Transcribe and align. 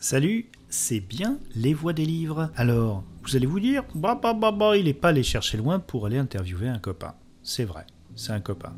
Salut, 0.00 0.50
c'est 0.68 1.00
bien 1.00 1.38
les 1.54 1.72
voix 1.72 1.92
des 1.92 2.04
livres. 2.04 2.50
Alors, 2.56 3.04
vous 3.22 3.36
allez 3.36 3.46
vous 3.46 3.60
dire, 3.60 3.84
bah 3.94 4.18
bah 4.20 4.34
bah 4.34 4.52
bah, 4.52 4.76
il 4.76 4.86
est 4.86 4.94
pas 4.94 5.08
allé 5.08 5.22
chercher 5.22 5.56
loin 5.56 5.78
pour 5.78 6.06
aller 6.06 6.18
interviewer 6.18 6.68
un 6.68 6.78
copain. 6.78 7.14
C'est 7.42 7.64
vrai, 7.64 7.86
c'est 8.14 8.32
un 8.32 8.40
copain. 8.40 8.76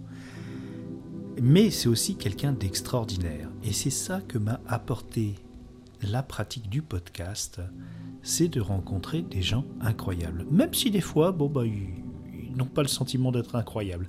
Mais 1.43 1.71
c'est 1.71 1.89
aussi 1.89 2.17
quelqu'un 2.17 2.53
d'extraordinaire. 2.53 3.51
Et 3.65 3.73
c'est 3.73 3.91
ça 3.91 4.21
que 4.21 4.39
m'a 4.39 4.61
apporté 4.69 5.35
la 6.03 6.23
pratique 6.23 6.69
du 6.69 6.83
podcast, 6.83 7.61
c'est 8.23 8.49
de 8.49 8.61
rencontrer 8.61 9.23
des 9.23 9.43
gens 9.43 9.65
incroyables. 9.81 10.47
Même 10.51 10.75
si 10.75 10.91
des 10.91 11.01
fois, 11.01 11.33
bon 11.33 11.49
bah, 11.49 11.67
ils, 11.67 12.05
ils 12.51 12.57
n'ont 12.57 12.67
pas 12.67 12.83
le 12.83 12.89
sentiment 12.89 13.33
d'être 13.33 13.57
incroyables. 13.57 14.09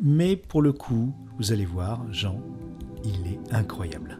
Mais 0.00 0.36
pour 0.36 0.62
le 0.62 0.72
coup, 0.72 1.14
vous 1.38 1.52
allez 1.52 1.64
voir, 1.64 2.04
Jean, 2.12 2.40
il 3.04 3.26
est 3.26 3.40
incroyable. 3.52 4.18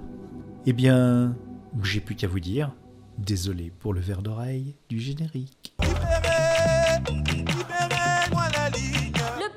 Eh 0.64 0.72
bien, 0.72 1.36
j'ai 1.82 2.00
plus 2.00 2.14
qu'à 2.14 2.28
vous 2.28 2.40
dire, 2.40 2.70
désolé 3.18 3.72
pour 3.78 3.92
le 3.94 4.00
verre 4.00 4.22
d'oreille 4.22 4.74
du 4.88 4.98
générique. 5.00 5.74
Le 5.80 5.86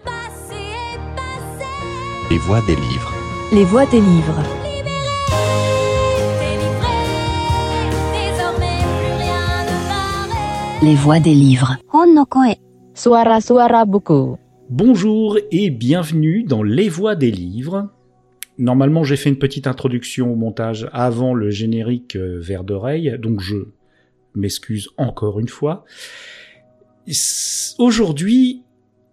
passé 0.04 0.62
est 0.94 1.00
passé. 1.16 1.66
Les 2.30 2.38
voix 2.38 2.62
des 2.62 2.76
livres. 2.76 3.12
Les 3.54 3.64
voix 3.64 3.86
des 3.86 4.02
livres. 4.02 4.42
Délivré. 6.40 6.98
Désormais, 8.14 8.82
plus 8.98 9.14
rien 9.22 9.64
ne 9.66 9.78
m'arrête. 9.88 10.82
Les 10.84 10.96
voix 10.96 11.20
des 11.20 11.36
livres. 11.36 11.76
Bonjour 14.70 15.38
et 15.52 15.70
bienvenue 15.70 16.44
dans 16.44 16.64
Les 16.64 16.90
Voix 16.90 17.16
des 17.16 17.30
livres. 17.30 17.90
Normalement, 18.58 19.04
j'ai 19.04 19.18
fait 19.18 19.30
une 19.30 19.38
petite 19.38 19.68
introduction 19.68 20.32
au 20.32 20.36
montage 20.36 20.90
avant 20.94 21.34
le 21.34 21.50
générique 21.50 22.16
euh, 22.16 22.40
verre 22.40 22.64
d'oreille, 22.64 23.18
donc 23.20 23.42
je 23.42 23.58
m'excuse 24.34 24.90
encore 24.98 25.40
une 25.40 25.48
fois. 25.48 25.84
Aujourd'hui, 27.78 28.64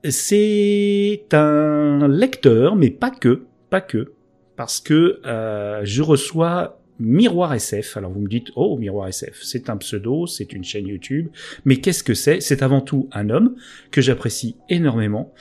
c'est 0.09 1.27
un 1.33 2.09
lecteur, 2.09 2.77
mais 2.77 2.91
pas 2.91 3.11
que, 3.11 3.45
pas 3.71 3.81
que, 3.81 4.13
parce 4.57 4.81
que 4.81 5.21
euh, 5.27 5.81
je 5.85 6.03
reçois 6.03 6.79
Miroir 6.99 7.53
SF. 7.53 7.97
Alors 7.97 8.13
vous 8.13 8.21
me 8.21 8.29
dites, 8.29 8.49
oh 8.55 8.77
Miroir 8.79 9.09
SF, 9.09 9.41
c'est 9.43 9.71
un 9.71 9.77
pseudo, 9.77 10.27
c'est 10.27 10.53
une 10.53 10.63
chaîne 10.63 10.87
YouTube, 10.87 11.29
mais 11.65 11.77
qu'est-ce 11.77 12.05
que 12.05 12.15
c'est? 12.15 12.41
C'est 12.41 12.63
avant 12.63 12.81
tout 12.81 13.09
un 13.13 13.31
homme 13.31 13.57
que 13.91 14.01
j'apprécie 14.01 14.57
énormément, 14.69 15.33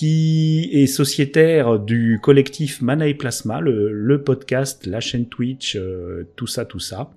qui 0.00 0.70
est 0.72 0.86
sociétaire 0.86 1.78
du 1.78 2.20
collectif 2.22 2.80
Mana 2.80 3.06
et 3.06 3.12
Plasma, 3.12 3.60
le, 3.60 4.22
podcast, 4.22 4.86
la 4.86 4.98
chaîne 4.98 5.26
Twitch, 5.26 5.76
euh, 5.76 6.26
tout 6.36 6.46
ça, 6.46 6.64
tout 6.64 6.78
ça, 6.78 7.10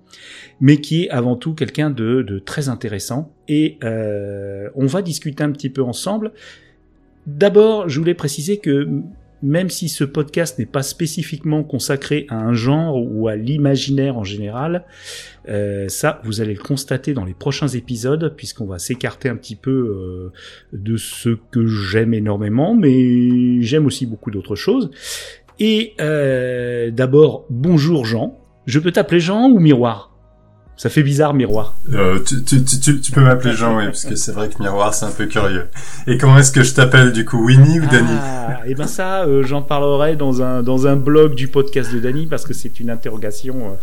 mais 0.60 0.76
qui 0.82 1.04
est 1.04 1.08
avant 1.08 1.34
tout 1.34 1.54
quelqu'un 1.54 1.88
de, 1.88 2.20
de 2.20 2.38
très 2.38 2.68
intéressant. 2.68 3.32
Et 3.48 3.78
euh, 3.84 4.68
on 4.74 4.84
va 4.84 5.00
discuter 5.00 5.42
un 5.42 5.50
petit 5.50 5.70
peu 5.70 5.82
ensemble. 5.82 6.32
D'abord, 7.26 7.88
je 7.88 7.98
voulais 7.98 8.12
préciser 8.12 8.58
que 8.58 8.86
même 9.44 9.68
si 9.68 9.88
ce 9.88 10.04
podcast 10.04 10.58
n'est 10.58 10.66
pas 10.66 10.82
spécifiquement 10.82 11.62
consacré 11.62 12.26
à 12.30 12.36
un 12.36 12.54
genre 12.54 12.96
ou 12.96 13.28
à 13.28 13.36
l'imaginaire 13.36 14.16
en 14.16 14.24
général, 14.24 14.86
euh, 15.48 15.86
ça, 15.88 16.20
vous 16.24 16.40
allez 16.40 16.54
le 16.54 16.62
constater 16.62 17.12
dans 17.12 17.24
les 17.24 17.34
prochains 17.34 17.68
épisodes, 17.68 18.34
puisqu'on 18.36 18.64
va 18.64 18.78
s'écarter 18.78 19.28
un 19.28 19.36
petit 19.36 19.56
peu 19.56 19.70
euh, 19.70 20.32
de 20.72 20.96
ce 20.96 21.36
que 21.50 21.66
j'aime 21.66 22.14
énormément, 22.14 22.74
mais 22.74 23.60
j'aime 23.60 23.84
aussi 23.84 24.06
beaucoup 24.06 24.30
d'autres 24.30 24.56
choses. 24.56 24.90
Et 25.60 25.92
euh, 26.00 26.90
d'abord, 26.90 27.44
bonjour 27.50 28.06
Jean. 28.06 28.40
Je 28.66 28.78
peux 28.78 28.92
t'appeler 28.92 29.20
Jean 29.20 29.50
ou 29.50 29.60
Miroir? 29.60 30.13
Ça 30.76 30.88
fait 30.90 31.04
bizarre, 31.04 31.34
Miroir. 31.34 31.76
Euh, 31.92 32.18
tu, 32.26 32.42
tu, 32.42 32.64
tu, 32.64 33.00
tu- 33.00 33.12
peux 33.12 33.20
m'appeler 33.20 33.54
Jean, 33.54 33.78
oui, 33.78 33.84
parce 33.84 34.04
que 34.04 34.16
c'est 34.16 34.32
vrai 34.32 34.48
que 34.48 34.60
Miroir, 34.60 34.92
c'est 34.92 35.06
un 35.06 35.12
peu 35.12 35.26
curieux. 35.26 35.66
Et 36.08 36.18
comment 36.18 36.36
est-ce 36.38 36.50
que 36.50 36.64
je 36.64 36.74
t'appelle, 36.74 37.12
du 37.12 37.24
coup, 37.24 37.44
Winnie 37.46 37.78
ou 37.78 37.86
Danny 37.86 38.08
Ah, 38.10 38.60
et 38.66 38.74
ben 38.74 38.88
ça, 38.88 39.24
euh, 39.24 39.44
j'en 39.44 39.62
parlerai 39.62 40.16
dans 40.16 40.42
un 40.42 40.62
dans 40.62 40.86
un 40.88 40.96
blog 40.96 41.34
du 41.34 41.46
podcast 41.48 41.92
de 41.94 42.00
Dany 42.00 42.26
parce 42.26 42.44
que 42.44 42.54
c'est 42.54 42.80
une 42.80 42.90
interrogation 42.90 43.76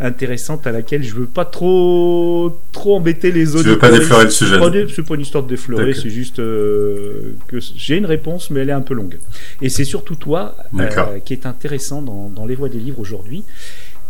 euh, 0.00 0.06
intéressante 0.08 0.66
à 0.66 0.72
laquelle 0.72 1.02
je 1.02 1.14
veux 1.14 1.26
pas 1.26 1.44
trop 1.44 2.56
trop 2.72 2.96
embêter 2.96 3.30
les 3.30 3.54
autres. 3.54 3.64
Tu 3.64 3.70
veux 3.70 3.78
pas 3.78 3.90
déflorer 3.90 4.24
le 4.24 4.30
sujet 4.30 4.56
C'est 4.94 5.02
pas 5.06 5.14
une 5.16 5.20
histoire 5.20 5.44
de 5.44 5.48
déflorer, 5.48 5.92
c'est 5.92 6.08
juste 6.10 6.38
euh, 6.38 7.34
que 7.48 7.58
j'ai 7.60 7.96
une 7.96 8.06
réponse, 8.06 8.50
mais 8.50 8.60
elle 8.60 8.70
est 8.70 8.72
un 8.72 8.80
peu 8.80 8.94
longue. 8.94 9.18
Et 9.60 9.68
c'est 9.68 9.84
surtout 9.84 10.14
toi 10.14 10.56
euh, 10.78 11.18
qui 11.24 11.34
est 11.34 11.44
intéressant 11.44 12.00
dans 12.00 12.30
dans 12.34 12.46
les 12.46 12.54
voies 12.54 12.68
des 12.70 12.78
livres 12.78 13.00
aujourd'hui. 13.00 13.44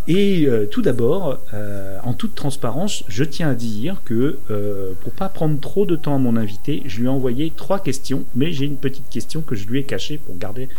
Et 0.09 0.47
euh, 0.47 0.65
tout 0.65 0.81
d'abord, 0.81 1.39
euh, 1.53 1.99
en 2.03 2.15
toute 2.15 2.35
transparence, 2.35 3.05
je 3.09 3.25
tiens 3.25 3.51
à 3.51 3.55
dire 3.55 4.01
que 4.07 4.39
euh, 4.51 4.93
pour 5.03 5.13
pas 5.13 5.29
prendre 5.29 5.61
trop 5.61 5.85
de 5.85 5.97
temps 5.97 6.15
à 6.15 6.19
mon 6.19 6.37
invité, 6.37 6.83
je 6.87 7.01
lui 7.01 7.05
ai 7.05 7.11
envoyé 7.11 7.53
trois 7.55 7.79
questions, 7.79 8.25
mais 8.35 8.51
j'ai 8.51 8.65
une 8.65 8.79
petite 8.79 9.11
question 9.11 9.43
que 9.43 9.55
je 9.55 9.69
lui 9.69 9.81
ai 9.81 9.85
cachée 9.85 10.17
pour 10.17 10.39
garder 10.39 10.71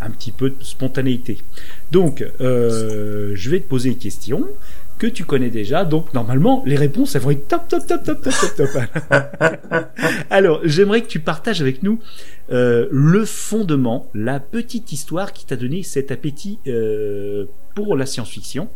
un 0.00 0.10
petit 0.10 0.32
peu 0.32 0.50
de 0.50 0.62
spontanéité. 0.62 1.38
Donc, 1.92 2.26
euh, 2.42 3.32
je 3.34 3.50
vais 3.50 3.60
te 3.60 3.68
poser 3.68 3.88
une 3.88 3.96
question 3.96 4.46
que 4.98 5.06
tu 5.06 5.24
connais 5.24 5.50
déjà, 5.50 5.84
donc 5.84 6.14
normalement 6.14 6.62
les 6.66 6.76
réponses 6.76 7.14
elles 7.14 7.22
vont 7.22 7.30
être 7.30 7.48
top 7.48 7.68
top 7.68 7.86
top 7.86 8.04
top 8.04 8.20
top 8.22 8.34
top 8.56 8.68
top. 8.72 8.82
Alors, 10.30 10.60
j'aimerais 10.64 11.02
que 11.02 11.06
tu 11.06 11.20
partages 11.20 11.60
avec 11.60 11.82
nous 11.82 12.00
euh, 12.52 12.88
le 12.90 13.24
fondement, 13.24 14.10
la 14.14 14.40
petite 14.40 14.92
histoire 14.92 15.32
qui 15.32 15.46
t'a 15.46 15.56
donné 15.56 15.82
cet 15.82 16.10
appétit 16.10 16.58
euh, 16.66 17.46
pour 17.74 17.96
la 17.96 18.06
science-fiction. 18.06 18.68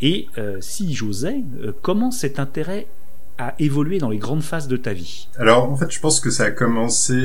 Et 0.00 0.26
euh, 0.38 0.58
si 0.60 0.94
j'osais, 0.94 1.42
comment 1.82 2.10
cet 2.10 2.38
intérêt 2.38 2.86
a 3.38 3.54
évolué 3.58 3.98
dans 3.98 4.10
les 4.10 4.18
grandes 4.18 4.42
phases 4.42 4.68
de 4.68 4.76
ta 4.76 4.92
vie? 4.92 5.28
Alors, 5.38 5.70
en 5.70 5.76
fait, 5.76 5.90
je 5.90 6.00
pense 6.00 6.20
que 6.20 6.30
ça 6.30 6.44
a 6.44 6.50
commencé 6.50 7.18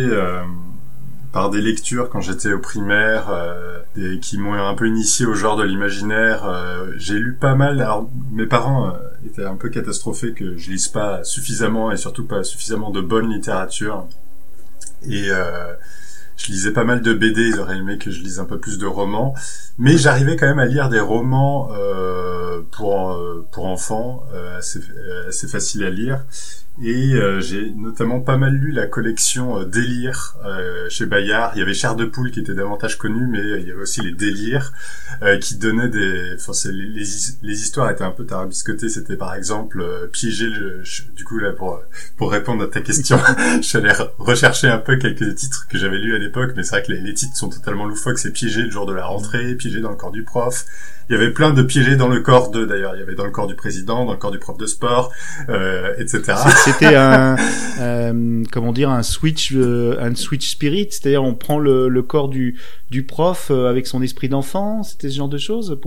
par 1.32 1.50
des 1.50 1.62
lectures 1.62 2.10
quand 2.10 2.22
j'étais 2.22 2.54
au 2.54 2.60
primaire, 2.60 3.30
euh, 3.30 3.80
qui 4.22 4.38
m'ont 4.38 4.54
un 4.54 4.74
peu 4.76 4.88
initié 4.88 5.26
au 5.26 5.34
genre 5.34 5.58
de 5.58 5.64
l'imaginaire. 5.64 6.46
Euh, 6.46 6.92
J'ai 6.98 7.16
lu 7.16 7.34
pas 7.34 7.56
mal. 7.56 7.82
Alors, 7.82 8.10
mes 8.32 8.46
parents 8.46 8.90
euh, 8.90 8.98
étaient 9.26 9.46
un 9.46 9.56
peu 9.56 9.70
catastrophés 9.70 10.34
que 10.34 10.58
je 10.58 10.72
lise 10.72 10.88
pas 10.88 11.24
suffisamment 11.24 11.92
et 11.92 11.98
surtout 11.98 12.26
pas 12.26 12.44
suffisamment 12.44 12.90
de 12.90 13.02
bonne 13.02 13.30
littérature. 13.30 14.08
Et 15.08 15.26
euh, 15.30 15.74
je 16.38 16.48
lisais 16.48 16.72
pas 16.72 16.84
mal 16.84 17.02
de 17.02 17.14
BD. 17.14 17.50
Ils 17.50 17.60
auraient 17.60 17.78
aimé 17.78 17.98
que 17.98 18.12
je 18.12 18.22
lise 18.22 18.40
un 18.40 18.46
peu 18.46 18.58
plus 18.58 18.78
de 18.78 18.86
romans, 18.86 19.36
mais 19.78 19.98
j'arrivais 19.98 20.36
quand 20.36 20.48
même 20.48 20.60
à 20.60 20.66
lire 20.66 20.90
des 20.90 21.00
romans 21.00 21.70
euh, 21.74 22.62
pour 22.72 23.18
pour 23.52 23.66
enfants 23.66 24.24
assez 24.58 24.80
assez 25.28 25.48
faciles 25.48 25.84
à 25.84 25.90
lire. 25.90 26.26
Et 26.82 27.14
euh, 27.14 27.42
j'ai 27.42 27.72
notamment 27.72 28.22
pas 28.22 28.38
mal 28.38 28.54
lu 28.54 28.72
la 28.72 28.88
collection 28.88 29.60
euh, 29.60 29.66
Délire 29.66 30.36
euh, 30.46 30.88
chez 30.90 31.06
Bayard. 31.06 31.52
Il 31.56 31.60
y 31.60 31.62
avait 31.62 31.74
Chair 31.74 31.96
de 31.98 32.06
poule 32.06 32.32
qui 32.32 32.40
était 32.40 32.54
davantage 32.54 32.98
connu, 32.98 33.28
mais 33.28 33.40
il 33.62 33.68
y 33.68 33.72
avait 33.72 33.82
aussi 33.82 34.00
les 34.02 34.14
Délires 34.14 34.72
euh, 35.22 35.38
qui 35.40 35.56
donnaient 35.58 35.90
des. 35.90 36.36
Enfin, 36.36 36.54
les, 36.72 36.86
les, 36.86 37.06
les 37.44 37.62
histoires 37.62 37.92
étaient 37.92 38.06
un 38.06 38.12
peu 38.12 38.26
tarabiscotées. 38.26 38.88
C'était 38.88 39.18
par 39.18 39.36
exemple 39.36 39.82
euh, 39.82 40.08
piéger 40.08 40.48
le. 40.48 40.82
Du 41.18 41.26
coup 41.26 41.38
là 41.38 41.52
pour 41.52 41.82
pour 42.16 42.32
répondre 42.32 42.64
à 42.64 42.68
ta 42.68 42.80
question, 42.80 43.20
je 43.58 43.62
suis 43.62 43.78
allé 43.78 43.90
re- 43.90 44.12
rechercher 44.18 44.68
un 44.70 44.78
peu 44.78 44.96
quelques 44.96 45.36
titres 45.36 45.68
que 45.68 45.78
j'avais 45.78 45.98
lus 46.00 46.16
à 46.16 46.20
l'époque, 46.20 46.54
mais 46.56 46.64
c'est 46.64 46.78
vrai 46.78 46.84
que 46.84 46.94
les, 46.94 47.02
les 47.02 47.14
titres 47.14 47.36
sont 47.36 47.50
totalement 47.50 47.88
loufoques. 47.88 48.20
C'est 48.20 48.32
piéger 48.32 48.62
le 48.62 48.72
jour 48.72 48.86
de 48.86 48.94
la 48.94 49.06
rentrée, 49.06 49.54
piéger 49.56 49.82
dans 49.82 49.90
le 49.90 49.98
corps 49.98 50.12
du 50.12 50.24
prof. 50.24 50.66
Il 51.10 51.14
y 51.14 51.16
avait 51.16 51.32
plein 51.32 51.52
de 51.52 51.64
piégés 51.64 51.96
dans 51.96 52.08
le 52.08 52.20
corps 52.20 52.52
de. 52.52 52.66
D'ailleurs, 52.66 52.96
il 52.96 53.00
y 53.00 53.02
avait 53.02 53.16
dans 53.16 53.26
le 53.26 53.32
corps 53.32 53.48
du 53.48 53.56
président, 53.56 54.06
dans 54.06 54.12
le 54.12 54.18
corps 54.18 54.32
du 54.32 54.38
prof 54.38 54.58
de 54.58 54.68
sport, 54.68 55.12
euh, 55.50 55.94
etc. 55.98 56.38
C'était 56.64 56.96
un, 56.96 57.36
euh, 57.80 58.44
comment 58.52 58.72
dire, 58.72 58.92
un 58.92 59.02
switch, 59.02 59.54
euh, 59.54 59.98
un 60.00 60.14
switch 60.14 60.52
spirit, 60.52 60.88
c'est-à-dire 60.92 61.24
on 61.24 61.34
prend 61.34 61.58
le, 61.58 61.90
le 61.90 62.04
corps 62.04 62.30
du 62.30 62.60
du 62.92 63.04
prof 63.04 63.48
euh, 63.50 63.70
avec 63.70 63.88
son 63.88 64.02
esprit 64.02 64.30
d'enfant, 64.30 64.84
c'était 64.84 65.10
ce 65.10 65.18
genre 65.18 65.30
de 65.30 65.38
choses. 65.38 65.80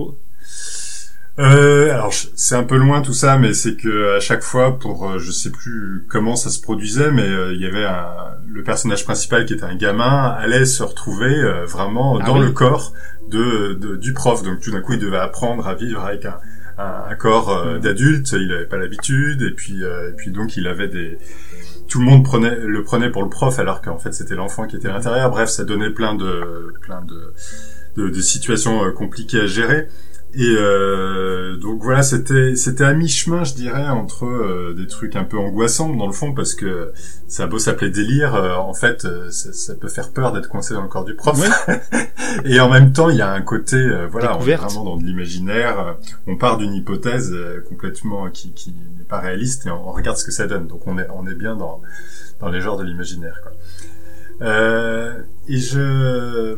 Euh, 1.38 1.91
alors 1.94 2.12
c'est 2.12 2.55
un 2.55 2.62
peu 2.62 2.76
loin 2.76 3.00
tout 3.00 3.14
ça, 3.14 3.38
mais 3.38 3.55
c'est 3.55 3.75
que 3.76 4.17
à 4.17 4.20
chaque 4.20 4.43
fois, 4.43 4.79
pour 4.79 5.08
euh, 5.11 5.19
je 5.19 5.31
sais 5.31 5.50
plus 5.50 6.05
comment 6.11 6.37
ça 6.37 6.50
se 6.50 6.61
produisait, 6.61 7.11
mais 7.11 7.23
euh, 7.26 7.55
il 7.55 7.61
y 7.62 7.67
avait 7.67 7.87
un, 7.87 8.06
le 8.46 8.62
personnage 8.62 9.05
principal 9.05 9.46
qui 9.46 9.55
était 9.55 9.64
un 9.64 9.75
gamin 9.76 10.26
allait 10.38 10.67
se 10.67 10.82
retrouver 10.82 11.34
euh, 11.34 11.64
vraiment 11.64 12.19
Ah 12.20 12.26
dans 12.26 12.38
oui. 12.38 12.44
le 12.46 12.52
corps 12.52 12.93
de, 13.31 13.73
de- 13.75 13.96
du 13.96 14.12
prof. 14.12 14.43
Donc 14.43 14.61
tout 14.61 14.70
d'un 14.73 14.82
coup, 14.82 14.93
il 14.93 14.99
devait 14.99 15.17
apprendre 15.19 15.67
à 15.67 15.75
vivre 15.75 16.05
avec 16.05 16.26
un, 16.26 16.37
un, 16.76 17.05
un 17.11 17.14
corps 17.14 17.64
Mhm. 17.64 17.78
d'adulte. 17.81 18.32
Il 18.32 18.52
avait 18.52 18.67
pas 18.67 18.76
l'habitude, 18.76 19.40
et 19.40 19.52
puis 19.52 19.82
euh, 19.82 20.11
et 20.11 20.12
puis 20.12 20.32
donc 20.32 20.58
il 20.58 20.67
avait 20.67 20.88
des 20.88 21.17
tout 21.88 21.99
le 21.99 22.05
monde 22.05 22.25
prenait 22.25 22.56
le 22.56 22.82
prenait 22.85 23.08
pour 23.11 23.23
le 23.23 23.31
prof 23.31 23.58
alors 23.58 23.81
qu'en 23.81 23.99
fait 23.99 24.12
c'était 24.12 24.35
l'enfant 24.35 24.67
qui 24.67 24.76
était 24.76 24.88
à 24.88 24.93
l'intérieur. 24.93 25.31
Bref, 25.31 25.49
ça 25.49 25.64
donnait 25.64 25.90
plein 25.90 26.14
de 26.14 26.75
plein 26.82 27.00
de 27.00 27.32
de, 27.96 28.11
de 28.11 28.20
situations 28.20 28.81
compliquées 28.93 29.40
à 29.40 29.46
gérer. 29.46 29.88
Et 30.34 30.55
euh, 30.58 31.56
donc 31.58 31.82
voilà, 31.82 32.02
c'était 32.02 32.56
c'était 32.56 32.84
à 32.84 32.94
mi-chemin, 32.94 33.44
je 33.44 33.52
dirais, 33.55 33.88
entre 33.88 34.25
euh, 34.25 34.73
des 34.75 34.87
trucs 34.87 35.14
un 35.14 35.25
peu 35.25 35.37
angoissants 35.38 35.94
dans 35.94 36.06
le 36.06 36.12
fond, 36.12 36.32
parce 36.32 36.55
que 36.55 36.90
ça 37.29 37.44
a 37.44 37.46
beau 37.46 37.58
s'appeler 37.58 37.90
délire, 37.90 38.34
euh, 38.34 38.55
en 38.56 38.73
fait, 38.73 39.05
euh, 39.05 39.31
ça, 39.31 39.52
ça 39.52 39.75
peut 39.75 39.88
faire 39.88 40.11
peur 40.11 40.32
d'être 40.32 40.49
coincé 40.49 40.73
dans 40.73 40.81
le 40.82 40.88
corps 40.88 41.05
du 41.05 41.14
prof. 41.14 41.38
Et 42.46 42.61
en 42.61 42.70
même 42.70 42.93
temps, 42.93 43.11
il 43.11 43.17
y 43.17 43.20
a 43.20 43.31
un 43.31 43.43
côté, 43.43 43.76
euh, 43.76 44.06
voilà, 44.11 44.37
on 44.38 44.46
est 44.46 44.55
vraiment 44.56 44.84
dans 44.84 44.96
de 44.96 45.05
l'imaginaire. 45.05 45.79
euh, 45.81 45.93
On 46.26 46.37
part 46.37 46.56
d'une 46.56 46.73
hypothèse 46.73 47.31
euh, 47.32 47.61
complètement 47.69 48.31
qui, 48.31 48.52
qui 48.55 48.70
n'est 48.70 49.05
pas 49.05 49.19
réaliste 49.20 49.67
et 49.67 49.70
on, 49.70 49.88
on 49.88 49.93
regarde 49.93 50.17
ce 50.17 50.25
que 50.25 50.32
ça 50.32 50.46
donne. 50.46 50.67
Donc 50.67 50.87
on 50.87 50.99
est 50.99 51.06
on 51.14 51.26
est 51.26 51.35
bien 51.35 51.56
dans 51.56 51.82
dans 52.40 52.49
les 52.49 52.61
genres 52.62 52.78
de 52.78 52.85
l'imaginaire. 52.85 53.40
quoi. 53.43 53.52
Euh, 54.40 55.12
et 55.46 55.58
je 55.58 56.56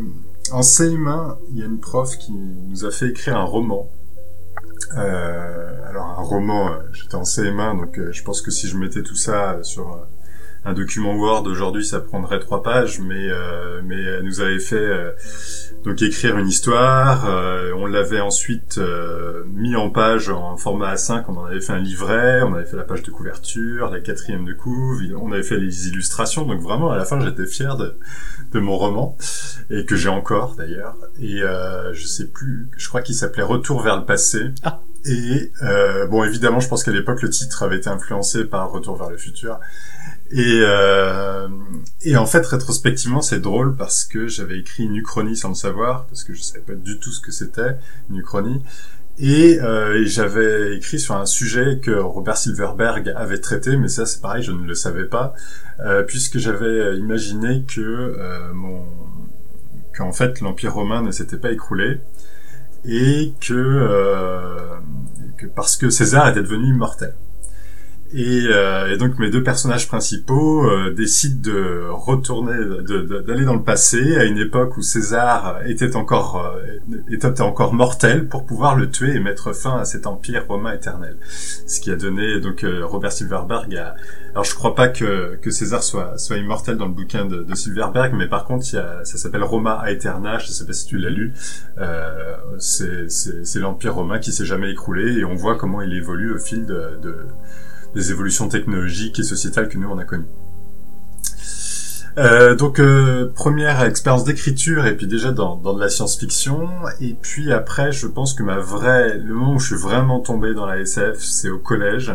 en 0.52 0.60
CM1, 0.60 1.36
il 1.50 1.58
y 1.58 1.62
a 1.62 1.66
une 1.66 1.80
prof 1.80 2.16
qui 2.18 2.32
nous 2.32 2.84
a 2.84 2.90
fait 2.90 3.08
écrire 3.08 3.36
un 3.36 3.44
roman. 3.44 3.90
Euh, 4.96 5.88
alors 5.88 6.06
un 6.06 6.22
roman, 6.22 6.72
euh, 6.72 6.78
j'étais 6.92 7.14
en 7.14 7.22
CM1, 7.22 7.78
donc 7.78 7.98
euh, 7.98 8.12
je 8.12 8.22
pense 8.22 8.42
que 8.42 8.50
si 8.50 8.68
je 8.68 8.76
mettais 8.76 9.02
tout 9.02 9.16
ça 9.16 9.62
sur 9.62 9.92
euh, 9.92 9.98
un 10.64 10.72
document 10.72 11.14
Word 11.14 11.46
aujourd'hui, 11.46 11.84
ça 11.84 12.00
prendrait 12.00 12.40
trois 12.40 12.62
pages, 12.62 13.00
mais 13.00 13.28
euh, 13.30 13.80
mais 13.84 14.00
elle 14.00 14.22
nous 14.22 14.40
avait 14.40 14.58
fait 14.58 14.76
euh, 14.76 15.10
donc 15.84 16.00
écrire 16.02 16.38
une 16.38 16.48
histoire. 16.48 17.26
euh, 17.28 17.72
on 17.76 17.86
l'avait 17.86 18.20
ensuite 18.20 18.78
euh, 18.78 19.44
mis 19.46 19.76
en 19.76 19.90
page 19.90 20.30
en 20.30 20.56
format 20.56 20.94
A5. 20.94 21.24
On 21.28 21.36
en 21.36 21.44
avait 21.44 21.60
fait 21.60 21.72
un 21.74 21.78
livret, 21.80 22.42
on 22.42 22.54
avait 22.54 22.64
fait 22.64 22.76
la 22.76 22.84
page 22.84 23.02
de 23.02 23.10
couverture, 23.10 23.90
la 23.90 24.00
quatrième 24.00 24.44
de 24.44 24.54
couve, 24.54 25.02
on 25.20 25.32
avait 25.32 25.42
fait 25.42 25.58
les 25.58 25.88
illustrations. 25.88 26.46
Donc 26.46 26.60
vraiment, 26.60 26.90
à 26.90 26.96
la 26.96 27.04
fin, 27.04 27.20
j'étais 27.20 27.46
fier 27.46 27.76
de 27.76 27.96
de 28.52 28.60
mon 28.60 28.78
roman 28.78 29.16
et 29.68 29.84
que 29.84 29.96
j'ai 29.96 30.08
encore 30.08 30.54
d'ailleurs. 30.56 30.96
Et 31.20 31.42
euh, 31.42 31.92
je 31.92 32.06
sais 32.06 32.26
plus, 32.28 32.68
je 32.76 32.88
crois 32.88 33.02
qu'il 33.02 33.14
s'appelait 33.14 33.42
Retour 33.42 33.82
vers 33.82 33.96
le 33.98 34.04
passé. 34.04 34.52
Ah. 34.62 34.80
Et 35.06 35.52
euh, 35.62 36.06
bon, 36.06 36.24
évidemment, 36.24 36.60
je 36.60 36.68
pense 36.68 36.82
qu'à 36.82 36.90
l'époque, 36.92 37.20
le 37.20 37.28
titre 37.28 37.62
avait 37.62 37.76
été 37.76 37.90
influencé 37.90 38.44
par 38.44 38.70
Retour 38.70 38.96
vers 38.96 39.10
le 39.10 39.18
futur. 39.18 39.58
Et, 40.36 40.62
euh, 40.64 41.46
et 42.02 42.16
en 42.16 42.26
fait, 42.26 42.44
rétrospectivement, 42.44 43.22
c'est 43.22 43.38
drôle 43.38 43.76
parce 43.76 44.04
que 44.04 44.26
j'avais 44.26 44.58
écrit 44.58 44.82
une 44.82 44.96
uchronie 44.96 45.36
sans 45.36 45.50
le 45.50 45.54
savoir, 45.54 46.06
parce 46.06 46.24
que 46.24 46.34
je 46.34 46.42
savais 46.42 46.64
pas 46.64 46.74
du 46.74 46.98
tout 46.98 47.12
ce 47.12 47.20
que 47.20 47.30
c'était, 47.30 47.76
une 48.10 48.16
uchronie. 48.16 48.60
Et, 49.16 49.60
euh, 49.62 50.02
et 50.02 50.06
j'avais 50.06 50.76
écrit 50.76 50.98
sur 50.98 51.14
un 51.14 51.26
sujet 51.26 51.78
que 51.80 51.92
Robert 51.92 52.36
Silverberg 52.36 53.12
avait 53.14 53.38
traité, 53.38 53.76
mais 53.76 53.86
ça 53.86 54.06
c'est 54.06 54.20
pareil, 54.20 54.42
je 54.42 54.50
ne 54.50 54.66
le 54.66 54.74
savais 54.74 55.04
pas, 55.04 55.34
euh, 55.78 56.02
puisque 56.02 56.38
j'avais 56.38 56.96
imaginé 56.96 57.62
que 57.62 58.50
mon 58.52 58.82
qu'en 59.96 60.10
fait 60.10 60.40
l'Empire 60.40 60.74
romain 60.74 61.02
ne 61.02 61.12
s'était 61.12 61.36
pas 61.36 61.52
écroulé 61.52 62.00
et 62.84 63.32
que 63.40 64.80
parce 65.54 65.76
que 65.76 65.90
César 65.90 66.28
était 66.28 66.42
devenu 66.42 66.70
immortel. 66.70 67.14
Et, 68.16 68.46
euh, 68.48 68.92
et 68.92 68.96
donc 68.96 69.18
mes 69.18 69.28
deux 69.28 69.42
personnages 69.42 69.88
principaux 69.88 70.70
euh, 70.70 70.94
décident 70.94 71.50
de 71.50 71.88
retourner, 71.90 72.54
d'aller 73.26 73.44
dans 73.44 73.54
le 73.54 73.64
passé 73.64 74.16
à 74.16 74.22
une 74.22 74.38
époque 74.38 74.76
où 74.76 74.82
César 74.82 75.58
était 75.66 75.96
encore 75.96 76.36
euh, 76.46 76.94
était 77.10 77.40
encore 77.40 77.74
mortel 77.74 78.28
pour 78.28 78.46
pouvoir 78.46 78.76
le 78.76 78.88
tuer 78.88 79.16
et 79.16 79.18
mettre 79.18 79.52
fin 79.52 79.78
à 79.78 79.84
cet 79.84 80.06
empire 80.06 80.46
romain 80.46 80.72
éternel. 80.74 81.16
Ce 81.66 81.80
qui 81.80 81.90
a 81.90 81.96
donné 81.96 82.38
donc 82.38 82.62
euh, 82.62 82.86
Robert 82.86 83.10
Silverberg 83.10 83.74
à 83.74 83.96
alors 84.30 84.44
je 84.44 84.54
crois 84.54 84.76
pas 84.76 84.86
que, 84.88 85.34
que 85.42 85.50
César 85.50 85.82
soit 85.82 86.16
soit 86.16 86.36
immortel 86.36 86.76
dans 86.76 86.86
le 86.86 86.94
bouquin 86.94 87.24
de, 87.24 87.42
de 87.42 87.54
Silverberg, 87.56 88.14
mais 88.14 88.28
par 88.28 88.44
contre 88.44 88.64
il 88.72 88.76
y 88.76 88.78
a, 88.78 89.04
ça 89.04 89.18
s'appelle 89.18 89.42
Roma 89.42 89.82
Aeterna. 89.88 90.38
Je 90.38 90.46
sais 90.52 90.66
pas 90.66 90.72
si 90.72 90.86
tu 90.86 90.98
l'as 90.98 91.10
lu. 91.10 91.32
Euh, 91.78 92.36
c'est 92.58 93.58
l'empire 93.58 93.96
romain 93.96 94.20
qui 94.20 94.30
s'est 94.30 94.44
jamais 94.44 94.70
écroulé 94.70 95.18
et 95.18 95.24
on 95.24 95.34
voit 95.34 95.56
comment 95.56 95.82
il 95.82 95.92
évolue 95.92 96.32
au 96.32 96.38
fil 96.38 96.64
de, 96.64 96.98
de 97.02 97.16
des 97.94 98.10
évolutions 98.10 98.48
technologiques 98.48 99.18
et 99.18 99.22
sociétales 99.22 99.68
que 99.68 99.78
nous 99.78 99.88
on 99.88 99.98
a 99.98 100.04
connues. 100.04 100.24
Euh, 102.16 102.54
donc 102.54 102.78
euh, 102.78 103.32
première 103.34 103.82
expérience 103.82 104.22
d'écriture 104.22 104.86
et 104.86 104.96
puis 104.96 105.08
déjà 105.08 105.32
dans, 105.32 105.56
dans 105.56 105.74
de 105.74 105.80
la 105.80 105.88
science-fiction 105.88 106.68
et 107.00 107.16
puis 107.20 107.52
après 107.52 107.90
je 107.90 108.06
pense 108.06 108.34
que 108.34 108.44
ma 108.44 108.58
vraie 108.58 109.18
le 109.18 109.34
moment 109.34 109.54
où 109.54 109.58
je 109.58 109.74
suis 109.74 109.82
vraiment 109.82 110.20
tombé 110.20 110.54
dans 110.54 110.64
la 110.64 110.78
SF 110.78 111.18
c'est 111.18 111.50
au 111.50 111.58
collège. 111.58 112.12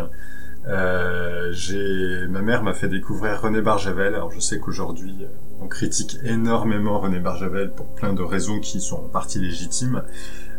Euh, 0.67 1.49
j'ai 1.51 2.27
ma 2.29 2.41
mère 2.41 2.63
m'a 2.63 2.73
fait 2.73 2.87
découvrir 2.87 3.41
René 3.41 3.59
Barjavel. 3.61 4.15
Alors 4.15 4.31
je 4.31 4.39
sais 4.39 4.59
qu'aujourd'hui 4.59 5.17
euh, 5.21 5.27
on 5.61 5.67
critique 5.67 6.17
énormément 6.23 6.99
René 6.99 7.19
Barjavel 7.19 7.71
pour 7.71 7.87
plein 7.95 8.13
de 8.13 8.21
raisons 8.21 8.59
qui 8.59 8.79
sont 8.79 8.97
en 8.97 9.09
partie 9.09 9.39
légitimes 9.39 10.03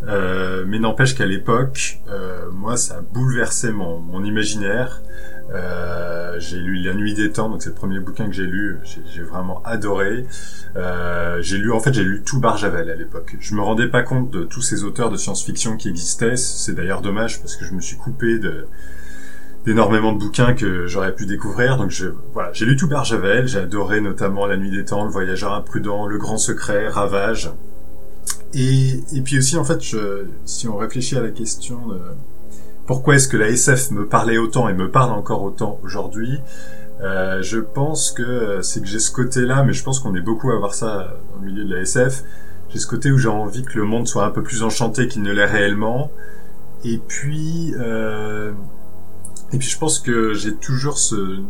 euh, 0.09 0.65
mais 0.67 0.79
n'empêche 0.79 1.15
qu'à 1.15 1.27
l'époque 1.27 2.01
euh, 2.09 2.51
moi 2.53 2.77
ça 2.77 2.99
a 2.99 3.01
bouleversé 3.01 3.71
mon, 3.71 4.25
imaginaire 4.25 5.03
euh, 5.53 6.37
j'ai 6.39 6.59
lu 6.59 6.77
La 6.77 6.95
Nuit 6.95 7.15
des 7.15 7.33
Temps, 7.33 7.49
donc 7.49 7.63
c'est 7.63 7.71
le 7.71 7.75
premier 7.75 7.99
bouquin 7.99 8.27
que 8.27 8.33
j'ai 8.33 8.45
lu. 8.45 8.79
J'ai, 8.85 9.23
vraiment 9.23 9.63
adoré. 9.65 10.27
Euh, 10.77 11.39
j'ai 11.43 11.59
lu, 11.59 11.73
en 11.73 11.81
fait, 11.81 11.93
j'ai 11.93 12.05
lu 12.05 12.23
tout 12.25 12.41
Barjavel 12.41 12.89
à 12.89 12.95
l'époque. 12.95 13.37
Je 13.41 13.55
me 13.55 13.61
rendais 13.61 13.89
pas 13.89 14.03
compte 14.03 14.31
de 14.31 14.45
tous 14.45 14.63
ces 14.63 14.85
auteurs 14.85 15.11
de 15.11 15.17
science-fiction 15.17 15.77
qui 15.77 15.89
existaient. 15.89 16.37
C'est 16.37 16.75
d'ailleurs 16.75 17.03
dommage 17.03 17.41
parce 17.41 17.57
que 17.57 17.65
je 17.65 17.73
me 17.73 17.81
suis 17.81 17.97
coupé 17.97 18.39
de 18.39 18.67
d'énormément 19.67 20.15
de 20.15 20.19
bouquins 20.19 20.55
que 20.55 20.87
j'aurais 20.87 21.15
pu 21.15 21.27
découvrir. 21.27 21.77
Donc 21.77 21.93
voilà, 22.33 22.51
j'ai 22.53 22.65
lu 22.65 22.77
tout 22.77 22.89
Barjavel. 22.89 23.47
J'ai 23.47 23.59
adoré 23.59 24.01
notamment 24.01 24.47
La 24.47 24.57
Nuit 24.57 24.71
des 24.71 24.85
Temps, 24.85 25.05
Le 25.05 25.11
Voyageur 25.11 25.53
imprudent, 25.53 26.07
Le 26.07 26.17
Grand 26.17 26.39
Secret, 26.39 26.89
Ravage. 26.89 27.51
Et, 28.55 29.01
puis 29.25 29.39
aussi, 29.39 29.57
en 29.57 29.65
fait, 29.65 29.81
si 30.45 30.69
on 30.69 30.77
réfléchit 30.77 31.17
à 31.17 31.21
la 31.21 31.31
question 31.31 31.87
de 31.87 32.01
pourquoi 32.87 33.15
est-ce 33.15 33.29
que 33.29 33.37
la 33.37 33.49
SF 33.49 33.93
me 33.93 34.07
parlait 34.07 34.39
autant 34.39 34.69
et 34.69 34.75
me 34.75 34.91
parle 34.91 35.13
encore 35.13 35.45
autant 35.45 35.79
aujourd'hui 35.85 36.41
euh, 37.01 37.41
Je 37.43 37.59
pense 37.59 38.11
que 38.11 38.61
c'est 38.63 38.81
que 38.81 38.87
j'ai 38.89 38.99
ce 38.99 39.13
côté-là, 39.13 39.63
mais 39.63 39.73
je 39.73 39.85
pense 39.85 40.01
qu'on 40.01 40.15
est 40.17 40.21
beaucoup 40.21 40.51
à 40.51 40.57
voir 40.59 40.75
ça 40.75 41.15
dans 41.33 41.41
le 41.45 41.53
milieu 41.53 41.65
de 41.65 41.73
la 41.75 41.83
SF. 41.83 42.25
J'ai 42.71 42.79
ce 42.81 42.89
côté 42.89 43.13
où 43.13 43.19
j'ai 43.19 43.29
envie 43.29 43.63
que 43.63 43.79
le 43.79 43.85
monde 43.85 44.09
soit 44.09 44.25
un 44.25 44.31
peu 44.31 44.43
plus 44.43 44.65
enchanté 44.65 45.07
qu'il 45.07 45.23
ne 45.23 45.33
l'est 45.33 45.45
réellement. 45.45 46.11
Et 46.85 46.99
puis, 46.99 47.75
euh, 47.79 48.53
et 49.53 49.59
puis 49.59 49.69
je 49.69 49.79
pense 49.79 50.01
que 50.01 50.35
j'ai 50.35 50.55
toujours 50.55 50.99
ce 50.99 51.41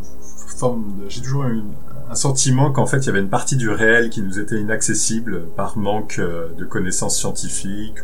forme, 0.58 0.92
j'ai 1.08 1.22
toujours 1.22 1.44
une- 1.44 1.72
un 2.10 2.16
sentiment 2.16 2.72
qu'en 2.72 2.86
fait 2.86 2.98
il 2.98 3.06
y 3.06 3.08
avait 3.08 3.20
une 3.20 3.28
partie 3.28 3.56
du 3.56 3.70
réel 3.70 4.10
qui 4.10 4.22
nous 4.22 4.40
était 4.40 4.58
inaccessible 4.58 5.42
par 5.56 5.78
manque 5.78 6.18
euh, 6.18 6.48
de 6.58 6.64
connaissances 6.64 7.16
scientifiques, 7.16 7.98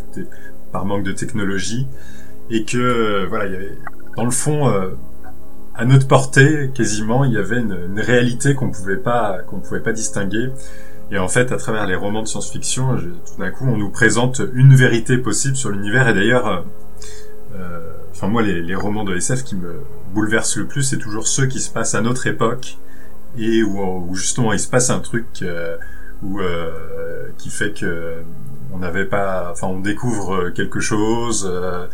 par 0.70 0.84
manque 0.84 1.02
de 1.02 1.10
technologie 1.10 1.88
et 2.48 2.64
que 2.64 2.78
euh, 2.78 3.26
voilà, 3.28 3.46
il 3.46 3.52
y 3.52 3.56
avait 3.56 3.76
dans 4.16 4.24
le 4.24 4.30
fond 4.30 4.68
euh, 4.68 4.90
à 5.74 5.84
notre 5.84 6.06
portée 6.06 6.70
quasiment, 6.72 7.24
il 7.24 7.32
y 7.32 7.36
avait 7.36 7.58
une, 7.58 8.00
réalité 8.00 8.54
qu'on 8.54 8.70
pouvait 8.70 8.96
pas 8.96 9.40
qu'on 9.46 9.58
pouvait 9.58 9.80
pas 9.80 9.92
distinguer. 9.92 10.50
Et 11.10 11.18
en 11.18 11.28
fait, 11.28 11.52
à 11.52 11.56
travers 11.56 11.86
les 11.86 11.94
romans 11.94 12.22
de 12.22 12.26
science-fiction, 12.26 12.96
tout 12.96 13.38
d'un 13.38 13.50
coup, 13.50 13.64
on 13.68 13.76
nous 13.76 13.90
présente 13.90 14.40
une 14.54 14.74
vérité 14.74 15.18
possible 15.18 15.54
sur 15.54 15.70
l'univers. 15.70 16.08
Et 16.08 16.14
d'ailleurs, 16.14 16.64
enfin 18.10 18.26
moi, 18.26 18.42
les, 18.42 18.60
les 18.62 18.74
romans 18.74 19.04
de 19.04 19.14
SF 19.14 19.44
qui 19.44 19.54
me 19.54 19.82
bouleversent 20.14 20.56
le 20.56 20.66
plus, 20.66 20.82
c'est 20.82 20.96
toujours 20.96 21.28
ceux 21.28 21.46
qui 21.46 21.60
se 21.60 21.70
passent 21.70 21.94
à 21.94 22.00
notre 22.00 22.26
époque 22.26 22.78
et 23.38 23.62
où, 23.62 23.80
où 24.08 24.14
justement 24.14 24.52
il 24.52 24.60
se 24.60 24.68
passe 24.68 24.90
un 24.90 25.00
truc 25.00 25.26
euh, 25.42 25.76
où 26.22 26.40
euh, 26.40 27.28
qui 27.38 27.50
fait 27.50 27.72
que 27.72 28.22
on 28.72 28.78
n'avait 28.78 29.04
pas, 29.06 29.50
enfin 29.52 29.68
on 29.68 29.80
découvre 29.80 30.50
quelque 30.50 30.80
chose, 30.80 31.48
euh, 31.50 31.86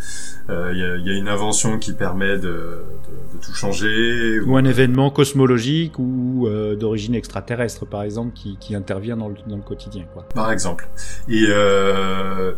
euh, 0.50 0.70
il 0.72 0.78
y, 0.78 0.82
a, 0.82 0.96
il 0.96 1.06
y 1.06 1.10
a 1.10 1.18
une 1.18 1.28
invention 1.28 1.78
qui 1.78 1.92
permet 1.92 2.36
de, 2.36 2.40
de, 2.42 3.36
de 3.38 3.44
tout 3.44 3.54
changer. 3.54 4.40
Ou 4.40 4.56
un 4.56 4.64
événement 4.64 5.10
cosmologique 5.10 5.98
ou 5.98 6.46
euh, 6.46 6.74
d'origine 6.74 7.14
extraterrestre, 7.14 7.86
par 7.86 8.02
exemple, 8.02 8.32
qui, 8.34 8.56
qui 8.58 8.74
intervient 8.74 9.16
dans 9.16 9.28
le, 9.28 9.36
dans 9.46 9.56
le 9.56 9.62
quotidien. 9.62 10.04
Quoi. 10.12 10.24
Par 10.34 10.50
exemple. 10.50 10.88
Et, 11.28 11.44
euh, 11.48 12.52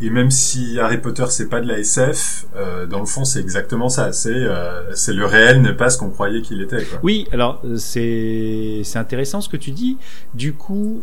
et 0.00 0.10
même 0.10 0.30
si 0.30 0.78
Harry 0.78 0.98
Potter 0.98 1.24
c'est 1.28 1.48
pas 1.48 1.60
de 1.60 1.66
la 1.66 1.78
SF, 1.78 2.46
euh, 2.56 2.86
dans 2.86 3.00
le 3.00 3.06
fond 3.06 3.24
c'est 3.24 3.40
exactement 3.40 3.88
ça. 3.88 4.12
C'est 4.12 4.30
euh, 4.32 4.94
c'est 4.94 5.12
le 5.12 5.24
réel 5.24 5.60
n'est 5.62 5.74
pas 5.74 5.90
ce 5.90 5.98
qu'on 5.98 6.10
croyait 6.10 6.40
qu'il 6.42 6.62
était. 6.62 6.84
Quoi. 6.84 7.00
Oui, 7.02 7.26
alors 7.32 7.60
euh, 7.64 7.76
c'est 7.76 8.82
c'est 8.84 8.98
intéressant 8.98 9.40
ce 9.40 9.48
que 9.48 9.56
tu 9.56 9.72
dis. 9.72 9.96
Du 10.34 10.52
coup, 10.54 11.02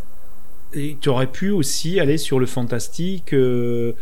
et 0.76 0.98
tu 1.00 1.10
aurais 1.10 1.32
pu 1.32 1.52
aussi 1.52 2.00
aller 2.00 2.18
sur 2.18 2.40
le 2.40 2.46
fantastique 2.46 3.34
euh, 3.34 3.94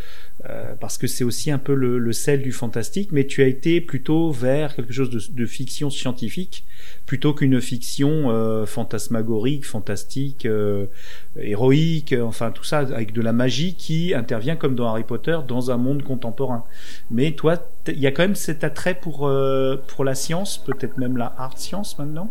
euh, 0.50 0.74
parce 0.80 0.98
que 0.98 1.08
c'est 1.08 1.24
aussi 1.24 1.52
un 1.52 1.58
peu 1.58 1.74
le, 1.74 2.12
sel 2.12 2.42
du 2.42 2.52
fantastique, 2.52 3.12
mais 3.12 3.26
tu 3.26 3.42
as 3.44 3.48
été 3.48 3.80
plutôt 3.80 4.32
vers 4.32 4.76
quelque 4.76 4.92
chose 4.92 5.32
de, 5.32 5.46
fiction 5.46 5.90
scientifique 5.90 6.66
plutôt 7.06 7.34
qu'une 7.34 7.62
fiction 7.62 8.30
euh, 8.30 8.66
fantasmagorique, 8.66 9.66
fantastique, 9.66 10.46
euh, 10.46 10.88
héroïque, 11.40 12.14
euh, 12.14 12.24
enfin 12.24 12.52
tout 12.52 12.64
ça 12.64 12.80
avec 12.80 13.14
de 13.14 13.22
la 13.22 13.32
magie 13.32 13.76
qui 13.76 14.14
intervient 14.14 14.56
comme 14.56 14.76
dans 14.76 14.88
Harry 14.88 15.04
Potter 15.04 15.38
dans 15.48 15.72
un 15.72 15.78
monde 15.78 16.04
contemporain. 16.04 16.66
Mais 17.10 17.32
toi, 17.32 17.58
il 17.88 18.00
y 18.00 18.08
a 18.08 18.12
quand 18.12 18.24
même 18.24 18.36
cet 18.36 18.64
attrait 18.64 18.96
pour 18.96 19.28
euh, 19.28 19.78
pour 19.88 20.04
la 20.04 20.16
science, 20.16 20.58
peut-être 20.58 20.98
même 20.98 21.16
la 21.16 21.34
hard 21.38 21.58
science 21.58 21.98
maintenant? 22.00 22.30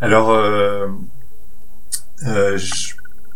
Alors, 0.00 0.30
euh, 2.26 2.56
euh, 2.56 2.58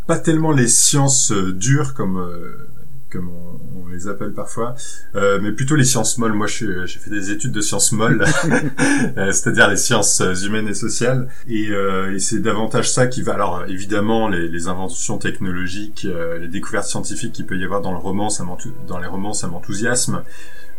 pas 0.07 0.19
tellement 0.19 0.53
les 0.53 0.69
sciences 0.69 1.33
euh, 1.33 1.53
dures 1.53 1.95
comme 1.95 2.19
euh, 2.19 2.69
comme 3.11 3.31
on, 3.31 3.87
les 3.89 4.09
appelle 4.09 4.33
parfois, 4.33 4.75
euh, 5.15 5.39
mais 5.41 5.53
plutôt 5.53 5.77
les 5.77 5.85
sciences 5.85 6.19
molles. 6.19 6.33
Moi, 6.33 6.49
j'ai 6.49 6.85
fait 6.89 7.11
des 7.11 7.31
études 7.31 7.53
de 7.53 7.61
sciences 7.61 7.93
molles, 7.93 8.25
euh, 9.17 9.31
c'est-à-dire 9.31 9.69
les 9.69 9.77
sciences 9.77 10.21
humaines 10.45 10.67
et 10.67 10.75
sociales, 10.75 11.29
et, 11.47 11.69
euh, 11.71 12.13
et 12.13 12.19
c'est 12.19 12.41
davantage 12.41 12.91
ça 12.91 13.07
qui 13.07 13.23
va. 13.23 13.35
Alors, 13.35 13.67
évidemment, 13.69 14.27
les, 14.29 14.49
les 14.49 14.67
inventions 14.67 15.19
technologiques, 15.19 16.09
euh, 16.11 16.41
les 16.41 16.49
découvertes 16.49 16.89
scientifiques 16.89 17.35
qu'il 17.35 17.47
peut 17.47 17.57
y 17.57 17.65
avoir 17.65 17.83
dans 17.83 17.93
le 17.93 17.99
roman, 17.99 18.31
ça 18.31 18.45
dans 18.89 18.99
les 18.99 19.07
romans, 19.07 19.33
ça 19.33 19.47
m'enthousiasme. 19.47 20.25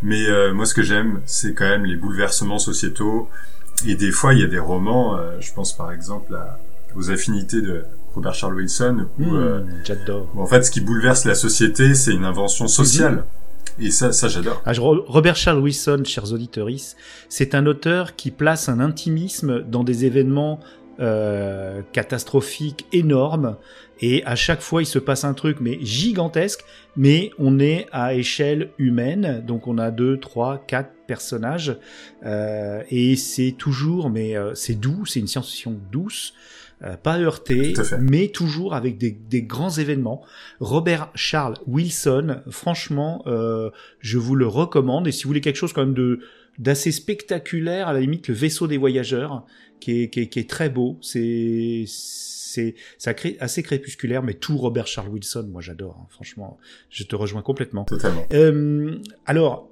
Mais 0.02 0.28
euh, 0.28 0.54
moi, 0.54 0.66
ce 0.66 0.74
que 0.74 0.84
j'aime, 0.84 1.22
c'est 1.26 1.54
quand 1.54 1.70
même 1.70 1.86
les 1.86 1.96
bouleversements 1.96 2.60
sociétaux. 2.60 3.30
Et 3.86 3.96
des 3.96 4.12
fois, 4.12 4.34
il 4.34 4.42
y 4.42 4.44
a 4.44 4.48
des 4.48 4.60
romans. 4.60 5.18
euh, 5.18 5.38
je 5.40 5.54
pense 5.54 5.76
par 5.76 5.92
exemple 5.92 6.36
à, 6.36 6.60
aux 6.96 7.12
affinités 7.12 7.62
de 7.62 7.84
Robert 8.14 8.34
Charles 8.34 8.56
Wilson, 8.56 9.08
où 9.20 9.24
Mmh, 9.24 9.36
euh, 9.36 9.62
J'adore. 9.84 10.30
où 10.36 10.42
en 10.42 10.46
fait, 10.46 10.64
ce 10.64 10.72
qui 10.72 10.82
bouleverse 10.82 11.26
la 11.26 11.36
société, 11.36 11.94
c'est 11.96 12.14
une 12.14 12.26
invention 12.26 12.68
sociale. 12.68 13.26
Et 13.78 13.92
ça, 13.92 14.14
ça 14.14 14.30
j'adore. 14.30 14.62
Ah, 14.66 14.72
Robert 14.78 15.36
Charles 15.36 15.60
Wilson, 15.60 16.04
chers 16.06 16.32
auditeurs, 16.32 16.70
c'est 17.28 17.56
un 17.56 17.66
auteur 17.66 18.16
qui 18.16 18.32
place 18.32 18.70
un 18.70 18.80
intimisme 18.80 19.64
dans 19.64 19.84
des 19.84 20.06
événements 20.06 20.62
euh, 21.02 21.82
catastrophiques 21.92 22.86
énormes. 22.94 23.58
Et 24.00 24.24
à 24.26 24.36
chaque 24.36 24.62
fois, 24.62 24.82
il 24.82 24.86
se 24.86 25.00
passe 25.00 25.26
un 25.26 25.34
truc, 25.34 25.58
mais 25.60 25.78
gigantesque. 25.82 26.64
Mais 26.96 27.32
on 27.38 27.60
est 27.60 27.88
à 27.92 28.14
échelle 28.14 28.70
humaine, 28.78 29.44
donc 29.46 29.68
on 29.68 29.78
a 29.78 29.92
deux, 29.92 30.18
trois, 30.20 30.64
quatre 30.66 30.92
personnages, 31.08 31.78
euh, 32.26 32.82
et 32.90 33.16
c'est 33.16 33.52
toujours, 33.58 34.10
mais 34.10 34.36
euh, 34.38 34.56
c'est 34.56 34.74
doux, 34.74 35.06
c'est 35.06 35.20
une 35.20 35.28
science-fiction 35.28 35.76
douce, 35.92 36.34
euh, 36.84 36.98
pas 36.98 37.18
fait. 37.18 37.74
mais 38.00 38.28
toujours 38.28 38.74
avec 38.74 38.98
des, 38.98 39.12
des 39.12 39.42
grands 39.44 39.70
événements. 39.72 40.24
Robert 40.60 41.12
Charles 41.16 41.56
Wilson, 41.68 42.42
franchement, 42.50 43.24
euh, 43.28 43.70
je 44.00 44.18
vous 44.18 44.36
le 44.36 44.48
recommande. 44.48 45.08
Et 45.08 45.12
si 45.12 45.24
vous 45.24 45.30
voulez 45.30 45.42
quelque 45.42 45.56
chose 45.58 45.74
quand 45.74 45.86
même 45.86 45.94
de 45.94 46.20
d'assez 46.58 46.92
spectaculaire, 46.92 47.88
à 47.90 47.94
la 47.94 48.00
limite, 48.00 48.28
le 48.30 48.34
vaisseau 48.34 48.68
des 48.68 48.78
voyageurs, 48.78 49.46
qui 49.80 50.04
est, 50.04 50.10
qui 50.10 50.22
est, 50.22 50.28
qui 50.28 50.40
est 50.40 50.50
très 50.50 50.70
beau. 50.70 50.98
C'est 51.02 51.84
c'est 51.88 52.76
ça 52.98 53.14
crée 53.14 53.36
assez 53.42 53.62
crépusculaire, 53.64 54.24
mais 54.24 54.34
tout 54.34 54.56
Robert 54.58 54.88
Charles 54.88 55.10
Wilson, 55.10 55.48
moi 55.52 55.62
j'adore. 55.62 55.98
hein. 56.02 56.08
franchement, 56.10 56.58
je 56.90 57.04
te 57.04 57.16
rejoins 57.16 57.42
complètement. 57.42 57.84
Totalement. 57.84 58.26
Euh, 58.34 58.98
alors, 59.26 59.70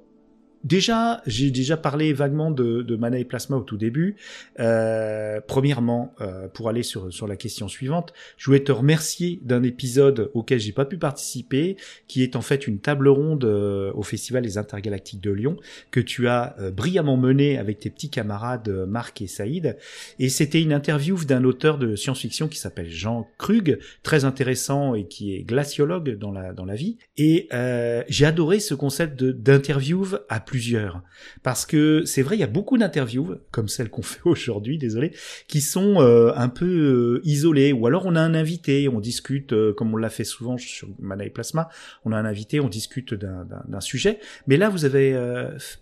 déjà, 0.64 1.22
j'ai 1.26 1.52
déjà 1.52 1.78
parlé 1.78 2.14
vaguement 2.14 2.52
de, 2.52 2.82
de 2.82 2.96
Mana 2.96 3.20
et 3.20 3.26
Plasma 3.26 3.58
au 3.58 3.64
tout 3.64 3.78
début. 3.78 4.16
Euh, 4.60 5.40
premièrement, 5.46 6.14
euh, 6.22 6.48
pour 6.48 6.70
aller 6.70 6.84
sur, 6.84 7.12
sur 7.12 7.28
la 7.28 7.36
question 7.36 7.68
suivante, 7.68 8.14
je 8.38 8.46
voulais 8.46 8.64
te 8.64 8.72
remercier 8.72 9.40
d'un 9.44 9.64
épisode 9.64 10.32
auquel 10.34 10.60
j'ai 10.60 10.72
pas 10.72 10.86
pu 10.86 10.98
participer, 10.98 11.78
qui 12.08 12.24
est 12.24 12.36
en 12.36 12.42
fait 12.42 12.68
une 12.68 12.80
table 12.80 13.08
ronde 13.08 13.46
euh, 13.46 13.92
au 13.94 14.04
Festival 14.04 14.44
des 14.44 14.58
Intergalactiques 14.58 15.22
de 15.22 15.32
Lyon, 15.32 15.58
que 15.92 16.00
tu 16.00 16.28
as 16.28 16.56
euh, 16.60 16.72
brillamment 16.72 17.18
mené 17.18 17.58
avec 17.58 17.80
tes 17.80 17.90
petits 17.90 18.10
camarades 18.10 18.70
euh, 18.70 18.86
Marc 18.86 19.22
et 19.22 19.28
Saïd. 19.28 19.78
Et 20.20 20.30
c'était 20.30 20.62
une 20.62 20.74
interview 20.74 21.24
d'un 21.26 21.44
auteur 21.44 21.78
de 21.78 21.96
science-fiction 21.96 22.48
qui 22.48 22.58
s'appelle 22.58 22.90
Jean 22.90 23.28
Krug, 23.38 23.80
très 24.04 24.26
intéressant 24.26 24.96
et 24.96 25.08
qui 25.08 25.36
est 25.36 25.44
glaciologue 25.44 26.18
dans 26.18 26.32
la, 26.32 26.54
dans 26.54 26.66
la 26.66 26.76
vie. 26.76 26.98
Et 27.18 27.48
euh, 27.54 28.04
j'ai 28.08 28.26
adoré 28.26 28.60
ce 28.60 28.74
concept 28.74 29.24
d'interview 29.24 30.06
à 30.30 30.40
plusieurs. 30.54 31.02
Parce 31.42 31.66
que 31.66 32.04
c'est 32.06 32.22
vrai, 32.22 32.36
il 32.36 32.40
y 32.40 32.44
a 32.44 32.48
beaucoup 32.48 32.78
d'interviews, 32.78 33.38
comme 33.50 33.68
celle 33.68 33.90
qu'on 33.90 34.02
fait 34.14 34.20
aujourd'hui, 34.24 34.78
désolé, 34.78 35.12
qui 35.48 35.62
sont 35.62 36.00
euh, 36.00 36.32
un 36.36 36.48
peu 36.48 36.68
euh, 36.68 37.22
isolées. 37.24 37.74
Ou 37.74 37.88
alors 37.88 38.06
on 38.06 38.16
a 38.16 38.22
un 38.22 38.36
invité, 38.36 38.88
on 38.88 39.00
discute, 39.00 39.52
euh, 39.52 39.74
comme 39.74 39.92
on 39.96 39.98
l'a 39.98 40.12
fait 40.12 40.24
souvent 40.24 40.56
sur 40.60 40.90
Mana 41.00 41.26
et 41.26 41.32
Plasma, 41.32 41.70
on 42.06 42.12
a 42.12 42.18
un 42.18 42.26
invité, 42.26 42.60
on 42.60 42.70
discute 42.70 43.16
d'un- 43.16 43.48
sujet. 43.80 44.20
Mais 44.46 44.56
là, 44.58 44.70
vous 44.70 44.86
avez 44.86 45.18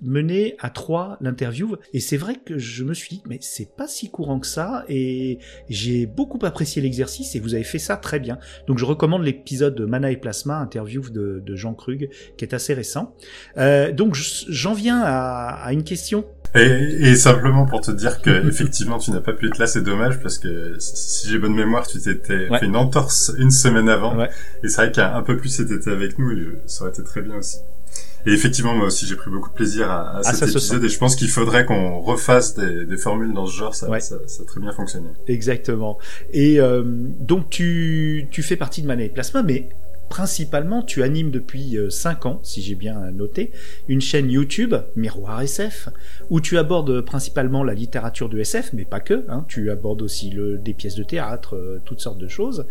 mené 0.01 0.56
à 0.60 0.70
trois 0.70 1.18
l'interview. 1.20 1.75
Et 1.94 2.00
c'est 2.00 2.16
vrai 2.18 2.36
que 2.38 2.58
je 2.58 2.86
me 2.86 2.94
suis 2.94 3.18
dit, 3.18 3.24
mais 3.28 3.40
c'est 3.42 3.75
pas 3.75 3.88
si 3.88 4.10
courant 4.10 4.40
que 4.40 4.48
ça. 4.48 4.86
Et 4.88 5.38
j'ai 5.70 6.06
beaucoup 6.06 6.40
apprécié 6.46 6.82
l'exercice 6.82 7.36
et 7.36 7.40
vous 7.42 7.54
avez 7.56 7.66
fait 7.66 7.78
ça 7.80 7.98
très 7.98 8.20
bien. 8.22 8.40
Donc 8.68 8.78
je 8.78 8.86
recommande 8.86 9.24
l'épisode 9.25 9.75
de 9.75 9.84
Mana 9.86 10.12
et 10.12 10.18
Plasma, 10.18 10.56
interview 10.60 11.01
de, 11.10 11.44
Jean 11.56 11.74
Krug, 11.74 12.10
qui 12.38 12.46
est 12.46 12.54
assez 12.54 12.74
récent. 12.74 13.13
Donc 13.94 14.16
je- 14.16 14.46
j'en 14.62 14.74
viens 14.74 15.01
à, 15.01 15.60
à 15.65 15.74
une 15.74 15.84
question. 15.84 16.24
Et, 16.53 16.60
et 16.62 17.15
simplement 17.15 17.65
pour 17.65 17.80
te 17.82 17.91
dire 17.91 18.22
que 18.22 18.30
effectivement 18.48 18.98
tu 18.98 19.12
n'as 19.12 19.22
pas 19.22 19.32
pu 19.34 19.48
être 19.48 19.58
là, 19.58 19.68
c'est 19.68 19.82
dommage 19.84 20.20
parce 20.22 20.38
que 20.38 20.75
si 20.80 21.30
j'ai 21.30 21.39
bonne 21.39 21.56
mémoire, 21.56 21.88
tu 21.88 21.98
t'étais 22.00 22.50
Ouais. 22.50 22.60
fait 22.60 22.65
une 22.65 22.75
entorse 22.75 23.32
une 23.38 23.51
semaine 23.51 23.88
avant. 23.89 24.18
Ouais. 24.18 24.30
Et 24.63 24.68
c'est 24.68 24.82
vrai 24.84 24.91
qu'un 24.91 25.13
un 25.15 25.22
peu 25.24 25.38
plus 25.38 25.50
c'était 25.50 25.89
avec 25.89 26.20
nous, 26.20 26.32
et 26.32 26.48
ça 26.68 26.84
aurait 26.84 26.91
été 26.94 27.03
très 27.03 27.22
bien 27.22 27.36
aussi. 27.38 27.58
Et 28.27 28.34
effectivement, 28.34 28.75
moi 28.75 28.86
aussi, 28.86 29.08
j'ai 29.08 29.15
pris 29.15 29.32
beaucoup 29.32 29.50
de 29.50 29.56
plaisir 29.56 29.89
à, 29.89 30.18
à 30.18 30.22
Ah, 30.25 30.34
cet 30.34 30.50
se 30.50 30.58
épisode, 30.58 30.84
et 30.84 30.89
je 30.89 30.98
pense 31.00 31.15
qu'il 31.15 31.27
faudrait 31.30 31.65
qu'on 31.65 32.00
refasse 32.01 32.53
des, 32.53 32.86
des 32.86 32.98
formules 32.98 33.34
dans 33.34 33.48
ce 33.48 33.58
genre. 33.58 33.74
Ça, 33.74 33.89
Ouais. 33.89 34.00
ça, 34.00 34.18
ça 34.27 34.44
a 34.44 34.46
très 34.46 34.60
bien 34.60 34.72
fonctionné. 34.74 35.08
Exactement. 35.27 35.98
Et 36.32 36.60
euh, 36.60 36.84
donc 36.86 37.50
tu, 37.50 38.27
tu 38.30 38.44
fais 38.44 38.58
partie 38.58 38.82
de 38.84 38.88
Mana 38.88 39.03
et 39.03 39.10
Plasma, 39.10 39.41
mais 39.41 39.70
principalement 40.12 40.84
tu 40.84 41.03
animes 41.03 41.32
depuis 41.32 41.77
5 41.89 42.25
ans, 42.25 42.41
si 42.44 42.62
j'ai 42.62 42.75
bien 42.75 43.12
noté, 43.12 43.53
une 43.88 44.01
chaîne 44.01 44.30
YouTube, 44.30 44.75
Miroir 44.98 45.41
SF, 45.41 45.88
où 46.30 46.41
tu 46.41 46.58
abordes 46.58 47.00
principalement 47.00 47.63
la 47.63 47.74
littérature 47.74 48.27
de 48.27 48.38
SF, 48.38 48.74
mais 48.74 48.84
pas 48.84 49.00
que. 49.00 49.24
Hein, 49.30 49.46
tu 49.48 49.72
abordes 49.72 50.01
aussi 50.01 50.30
le, 50.30 50.58
des 50.58 50.74
pièces 50.74 50.96
de 50.96 51.03
théâtre, 51.03 51.56
euh, 51.56 51.80
toutes 51.86 52.01
sortes 52.01 52.18
de 52.18 52.27
choses. 52.27 52.65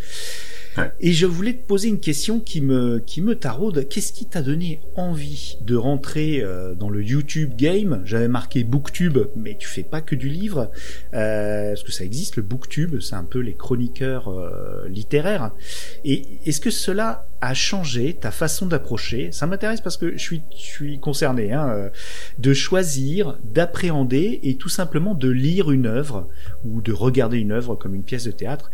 Ouais. 0.77 0.91
Et 0.99 1.13
je 1.13 1.25
voulais 1.25 1.53
te 1.53 1.65
poser 1.65 1.89
une 1.89 1.99
question 1.99 2.39
qui 2.39 2.61
me 2.61 2.99
qui 2.99 3.21
me 3.21 3.35
taraude. 3.35 3.87
Qu'est-ce 3.89 4.13
qui 4.13 4.25
t'a 4.25 4.41
donné 4.41 4.79
envie 4.95 5.57
de 5.61 5.75
rentrer 5.75 6.41
euh, 6.41 6.75
dans 6.75 6.89
le 6.89 7.03
YouTube 7.03 7.55
game? 7.57 8.01
J'avais 8.05 8.27
marqué 8.27 8.63
BookTube, 8.63 9.17
mais 9.35 9.57
tu 9.57 9.67
fais 9.67 9.83
pas 9.83 10.01
que 10.01 10.15
du 10.15 10.29
livre, 10.29 10.71
euh, 11.13 11.69
parce 11.69 11.83
que 11.83 11.91
ça 11.91 12.05
existe 12.05 12.37
le 12.37 12.43
BookTube, 12.43 12.99
c'est 12.99 13.15
un 13.15 13.23
peu 13.23 13.39
les 13.39 13.55
chroniqueurs 13.55 14.29
euh, 14.29 14.87
littéraires. 14.87 15.51
Et 16.05 16.25
est-ce 16.45 16.61
que 16.61 16.69
cela 16.69 17.27
a 17.41 17.53
changé 17.55 18.13
ta 18.13 18.31
façon 18.31 18.67
d'approcher 18.67 19.31
Ça 19.31 19.47
m'intéresse 19.47 19.81
parce 19.81 19.97
que 19.97 20.17
je 20.17 20.35
suis 20.53 20.99
concerné 20.99 21.51
hein, 21.53 21.67
euh, 21.69 21.89
de 22.37 22.53
choisir, 22.53 23.37
d'appréhender 23.43 24.39
et 24.43 24.55
tout 24.55 24.69
simplement 24.69 25.15
de 25.15 25.29
lire 25.29 25.71
une 25.71 25.87
œuvre 25.87 26.29
ou 26.63 26.81
de 26.81 26.93
regarder 26.93 27.39
une 27.39 27.51
œuvre 27.51 27.75
comme 27.75 27.95
une 27.95 28.03
pièce 28.03 28.25
de 28.25 28.31
théâtre. 28.31 28.69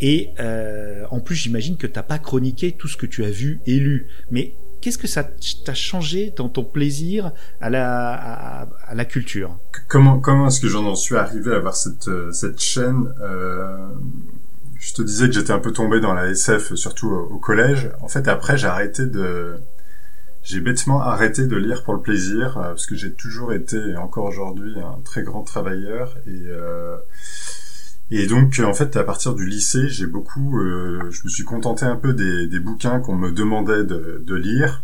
Et 0.00 0.30
euh, 0.40 1.04
en 1.10 1.20
plus, 1.20 1.36
j'imagine 1.36 1.76
que 1.76 1.86
t'as 1.86 2.02
pas 2.02 2.18
chroniqué 2.18 2.72
tout 2.72 2.88
ce 2.88 2.96
que 2.96 3.06
tu 3.06 3.24
as 3.24 3.30
vu 3.30 3.60
et 3.66 3.78
lu. 3.78 4.08
Mais 4.30 4.54
qu'est-ce 4.80 4.98
que 4.98 5.08
ça 5.08 5.24
t'a 5.64 5.74
changé 5.74 6.32
dans 6.36 6.48
ton 6.48 6.64
plaisir 6.64 7.32
à 7.60 7.70
la, 7.70 8.12
à, 8.14 8.68
à 8.86 8.94
la 8.94 9.04
culture? 9.04 9.58
Comment, 9.88 10.18
comment 10.18 10.48
est-ce 10.48 10.60
que 10.60 10.68
j'en 10.68 10.94
suis 10.94 11.16
arrivé 11.16 11.52
à 11.52 11.56
avoir 11.56 11.76
cette, 11.76 12.08
euh, 12.08 12.32
cette 12.32 12.60
chaîne? 12.60 13.12
Je 14.78 14.94
te 14.94 15.02
disais 15.02 15.26
que 15.26 15.34
j'étais 15.34 15.52
un 15.52 15.58
peu 15.58 15.72
tombé 15.72 16.00
dans 16.00 16.14
la 16.14 16.28
SF, 16.28 16.74
surtout 16.74 17.08
au, 17.10 17.38
collège. 17.38 17.90
En 18.00 18.08
fait, 18.08 18.28
après, 18.28 18.56
j'ai 18.56 18.68
arrêté 18.68 19.06
de... 19.06 19.56
J'ai 20.42 20.60
bêtement 20.60 21.02
arrêté 21.02 21.46
de 21.46 21.56
lire 21.56 21.82
pour 21.82 21.94
le 21.94 22.00
plaisir, 22.00 22.56
euh, 22.56 22.68
parce 22.68 22.86
que 22.86 22.94
j'ai 22.94 23.12
toujours 23.12 23.52
été, 23.52 23.76
et 23.76 23.96
encore 23.96 24.24
aujourd'hui, 24.24 24.74
un 24.78 25.00
très 25.02 25.22
grand 25.22 25.42
travailleur. 25.42 26.16
Et, 26.26 26.44
euh, 26.46 26.96
et 28.10 28.26
donc, 28.26 28.58
en 28.64 28.72
fait, 28.72 28.96
à 28.96 29.04
partir 29.04 29.34
du 29.34 29.46
lycée, 29.46 29.88
j'ai 29.88 30.06
beaucoup... 30.06 30.60
euh, 30.60 31.10
je 31.10 31.22
me 31.24 31.28
suis 31.28 31.44
contenté 31.44 31.84
un 31.84 31.96
peu 31.96 32.14
des, 32.14 32.46
des 32.46 32.60
bouquins 32.60 33.00
qu'on 33.00 33.16
me 33.16 33.30
demandait 33.32 33.84
de, 33.84 34.22
de 34.24 34.34
lire. 34.34 34.82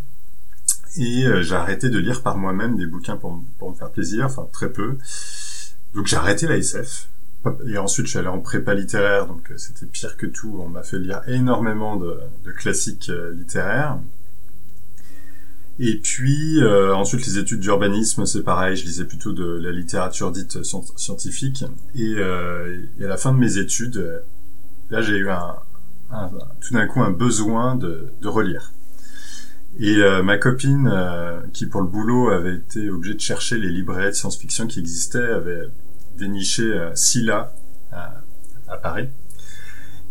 Et 0.96 1.26
euh, 1.26 1.42
j'ai 1.42 1.56
arrêté 1.56 1.88
de 1.88 1.98
lire 1.98 2.22
par 2.22 2.36
moi-même 2.36 2.76
des 2.76 2.86
bouquins 2.86 3.16
pour, 3.16 3.42
pour 3.58 3.70
me 3.70 3.74
faire 3.74 3.90
plaisir, 3.90 4.26
enfin 4.26 4.46
très 4.52 4.70
peu. 4.70 4.96
Donc 5.94 6.06
j'ai 6.06 6.16
arrêté 6.16 6.46
la 6.46 6.56
SF. 6.56 7.08
Et 7.66 7.76
ensuite 7.78 8.06
je 8.06 8.10
suis 8.10 8.18
allé 8.18 8.28
en 8.28 8.40
prépa 8.40 8.74
littéraire, 8.74 9.26
donc 9.26 9.50
euh, 9.50 9.56
c'était 9.58 9.86
pire 9.86 10.16
que 10.16 10.26
tout. 10.26 10.60
On 10.60 10.68
m'a 10.68 10.82
fait 10.82 10.98
lire 10.98 11.20
énormément 11.26 11.96
de, 11.96 12.18
classiques 12.56 13.10
euh, 13.10 13.32
littéraires. 13.34 13.98
Et 15.78 15.98
puis 15.98 16.62
euh, 16.62 16.94
ensuite 16.94 17.26
les 17.26 17.38
études 17.38 17.60
d'urbanisme, 17.60 18.24
c'est 18.26 18.42
pareil, 18.42 18.76
je 18.76 18.84
lisais 18.84 19.04
plutôt 19.04 19.32
de 19.32 19.44
la 19.44 19.72
littérature 19.72 20.30
dite 20.30 20.62
scien- 20.62 20.84
scientifique. 20.96 21.64
Et, 21.94 22.16
à 22.22 23.06
la 23.06 23.16
fin 23.16 23.32
de 23.32 23.38
mes 23.38 23.58
études, 23.58 24.22
là 24.90 25.02
j'ai 25.02 25.16
eu 25.16 25.28
un, 25.28 25.56
tout 26.60 26.74
d'un 26.74 26.86
coup 26.86 27.02
un 27.02 27.10
besoin 27.10 27.74
de, 27.76 28.08
relire. 28.22 28.72
Et 29.80 29.98
ma 30.22 30.38
copine, 30.38 30.88
qui 31.52 31.66
pour 31.66 31.82
le 31.82 31.88
boulot 31.88 32.28
avait 32.28 32.54
été 32.54 32.88
obligée 32.88 33.14
de 33.14 33.20
chercher 33.20 33.58
les 33.58 33.68
librairies 33.68 34.10
de 34.10 34.12
science-fiction 34.12 34.68
qui 34.68 34.78
existaient, 34.78 35.18
avait 35.18 35.68
déniché 36.16 36.62
euh, 36.62 36.94
Scylla 36.94 37.52
à, 37.92 38.22
à 38.68 38.76
Paris. 38.76 39.08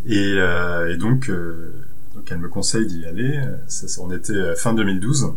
Et, 0.05 0.33
euh, 0.37 0.93
et 0.93 0.97
donc, 0.97 1.29
euh, 1.29 1.71
donc 2.15 2.29
elle 2.31 2.39
me 2.39 2.49
conseille 2.49 2.85
d'y 2.87 3.05
aller. 3.05 3.39
Ça, 3.67 3.87
on 4.01 4.11
était 4.11 4.33
euh, 4.33 4.55
fin 4.55 4.73
2012. 4.73 5.33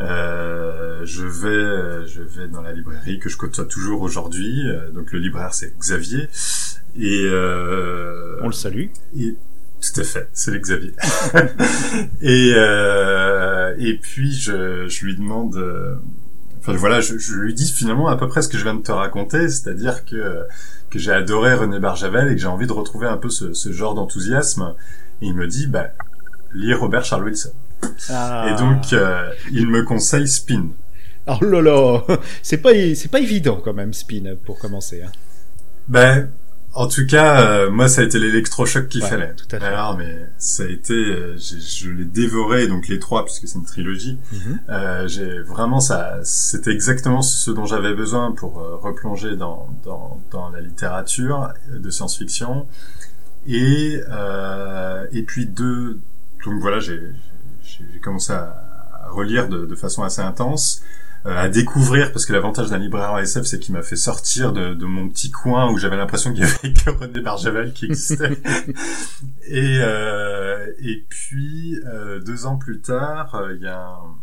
Euh, 0.00 1.02
je 1.04 1.24
vais, 1.24 1.48
euh, 1.48 2.06
je 2.06 2.22
vais 2.22 2.48
dans 2.48 2.62
la 2.62 2.72
librairie 2.72 3.18
que 3.20 3.28
je 3.28 3.36
côtoie 3.36 3.64
toujours 3.66 4.02
aujourd'hui. 4.02 4.68
Euh, 4.68 4.90
donc 4.90 5.12
le 5.12 5.18
libraire 5.20 5.54
c'est 5.54 5.76
Xavier. 5.78 6.28
Et, 6.96 7.22
euh, 7.26 8.38
On 8.42 8.46
le 8.46 8.52
salue. 8.52 8.86
et 9.16 9.36
Tout 9.80 10.00
à 10.00 10.04
fait, 10.04 10.28
c'est 10.32 10.50
le 10.50 10.58
Xavier. 10.58 10.92
et 12.22 12.52
euh, 12.56 13.74
et 13.78 13.94
puis 13.98 14.32
je, 14.32 14.88
je 14.88 15.04
lui 15.04 15.14
demande, 15.16 15.56
euh, 15.56 15.94
enfin 16.64 16.76
voilà, 16.78 17.00
je, 17.00 17.18
je 17.18 17.34
lui 17.34 17.52
dis 17.52 17.70
finalement 17.70 18.08
à 18.08 18.16
peu 18.16 18.26
près 18.26 18.40
ce 18.40 18.48
que 18.48 18.56
je 18.56 18.62
viens 18.64 18.74
de 18.74 18.82
te 18.82 18.92
raconter, 18.92 19.48
c'est-à-dire 19.48 20.04
que 20.04 20.46
que 20.88 20.98
j'ai 20.98 21.12
adoré 21.12 21.54
René 21.54 21.78
Barjavel 21.78 22.28
et 22.28 22.34
que 22.36 22.40
j'ai 22.40 22.46
envie 22.46 22.66
de 22.66 22.72
retrouver 22.72 23.06
un 23.06 23.16
peu 23.16 23.28
ce, 23.28 23.52
ce 23.52 23.72
genre 23.72 23.94
d'enthousiasme. 23.94 24.74
Et 25.20 25.26
il 25.26 25.34
me 25.34 25.46
dit, 25.46 25.66
bah 25.66 25.88
lire 26.54 26.80
Robert 26.80 27.04
Charles 27.04 27.24
Wilson. 27.24 27.52
Ah. 28.08 28.46
Et 28.48 28.58
donc 28.58 28.92
euh, 28.92 29.30
il 29.52 29.68
me 29.68 29.82
conseille 29.82 30.28
Spin. 30.28 30.68
Oh 31.26 31.44
là 31.44 31.60
là, 31.60 32.02
c'est 32.42 32.58
pas 32.58 32.70
c'est 32.94 33.10
pas 33.10 33.20
évident 33.20 33.60
quand 33.62 33.74
même 33.74 33.92
Spin 33.92 34.36
pour 34.44 34.58
commencer. 34.58 35.02
Hein. 35.02 35.12
Ben, 35.88 36.30
en 36.74 36.88
tout 36.88 37.06
cas, 37.06 37.40
euh, 37.46 37.70
moi, 37.70 37.88
ça 37.88 38.00
a 38.00 38.04
été 38.04 38.18
l'électrochoc 38.18 38.88
qu'il 38.88 39.02
Ouais, 39.02 39.08
fallait. 39.08 39.34
tout 39.34 39.46
à 39.54 39.60
fait. 39.60 39.64
Alors, 39.66 39.96
mais 39.96 40.28
ça 40.38 40.64
a 40.64 40.66
été, 40.66 40.92
euh, 40.94 41.36
je 41.38 41.90
l'ai 41.90 42.04
dévoré, 42.04 42.66
donc 42.66 42.88
les 42.88 42.98
trois, 42.98 43.24
puisque 43.24 43.46
c'est 43.48 43.58
une 43.58 43.64
trilogie. 43.64 44.18
Mhm. 44.32 44.58
Euh, 44.68 45.08
j'ai 45.08 45.40
vraiment 45.40 45.80
ça, 45.80 46.18
c'était 46.24 46.72
exactement 46.72 47.22
ce 47.22 47.50
dont 47.50 47.64
j'avais 47.66 47.94
besoin 47.94 48.32
pour 48.32 48.58
euh, 48.60 48.76
replonger 48.76 49.36
dans, 49.36 49.68
dans 49.84 50.20
dans 50.30 50.50
la 50.50 50.60
littérature 50.60 51.52
de 51.72 51.90
science-fiction. 51.90 52.66
Et 53.46 54.00
euh, 54.10 55.06
et 55.12 55.22
puis 55.22 55.46
deux, 55.46 55.98
donc 56.44 56.60
voilà, 56.60 56.80
j'ai 56.80 57.00
j'ai 57.62 58.00
commencé 58.02 58.32
à, 58.32 58.60
relire 59.10 59.48
de, 59.48 59.66
de 59.66 59.74
façon 59.76 60.02
assez 60.02 60.22
intense 60.22 60.82
à 61.24 61.48
découvrir 61.48 62.12
parce 62.12 62.26
que 62.26 62.32
l'avantage 62.34 62.68
d'un 62.70 62.78
libraire 62.78 63.12
en 63.12 63.18
SF 63.18 63.44
c'est 63.44 63.58
qu'il 63.58 63.74
m'a 63.74 63.82
fait 63.82 63.96
sortir 63.96 64.52
de, 64.52 64.74
de 64.74 64.84
mon 64.84 65.08
petit 65.08 65.30
coin 65.30 65.70
où 65.70 65.78
j'avais 65.78 65.96
l'impression 65.96 66.32
qu'il 66.34 66.42
y 66.42 66.46
avait 66.46 66.72
que 66.84 66.90
René 66.90 67.20
Barjavel 67.20 67.72
qui 67.72 67.86
existait. 67.86 68.38
Et 69.48 69.78
euh, 69.80 70.66
et 70.80 71.04
puis 71.08 71.78
euh, 71.86 72.20
deux 72.20 72.44
ans 72.46 72.56
plus 72.56 72.80
tard 72.80 73.34
euh, 73.36 73.54
il 73.54 73.62
y 73.62 73.66
a 73.66 73.78
un- 73.80 74.16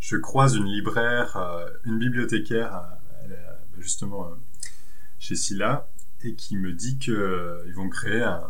je 0.00 0.16
croise 0.16 0.56
une 0.56 0.64
libraire 0.66 1.36
euh, 1.36 1.66
une 1.84 1.98
bibliothécaire 1.98 2.82
justement 3.78 4.26
euh, 4.26 4.34
chez 5.18 5.36
Scylla 5.36 5.86
et 6.24 6.34
qui 6.34 6.56
me 6.56 6.72
dit 6.72 6.98
que 6.98 7.12
euh, 7.12 7.62
ils 7.66 7.74
vont 7.74 7.88
créer 7.88 8.22
un 8.22 8.42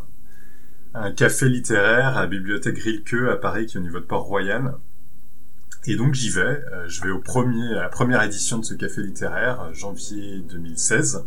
un 0.92 1.12
café 1.12 1.48
littéraire 1.48 2.16
à 2.16 2.22
la 2.22 2.26
bibliothèque 2.26 2.78
Rilke 2.78 3.14
à 3.30 3.36
Paris 3.36 3.66
qui 3.66 3.76
est 3.76 3.80
au 3.80 3.82
niveau 3.82 4.00
de 4.00 4.04
Port-Royal 4.06 4.74
et 5.86 5.96
donc 5.96 6.14
j'y 6.14 6.30
vais, 6.30 6.40
euh, 6.40 6.88
je 6.88 7.02
vais 7.02 7.10
au 7.10 7.18
premier, 7.20 7.68
à 7.76 7.82
la 7.82 7.88
première 7.88 8.22
édition 8.22 8.58
de 8.58 8.64
ce 8.64 8.74
café 8.74 9.02
littéraire, 9.02 9.60
euh, 9.62 9.72
janvier 9.72 10.40
2016, 10.48 11.24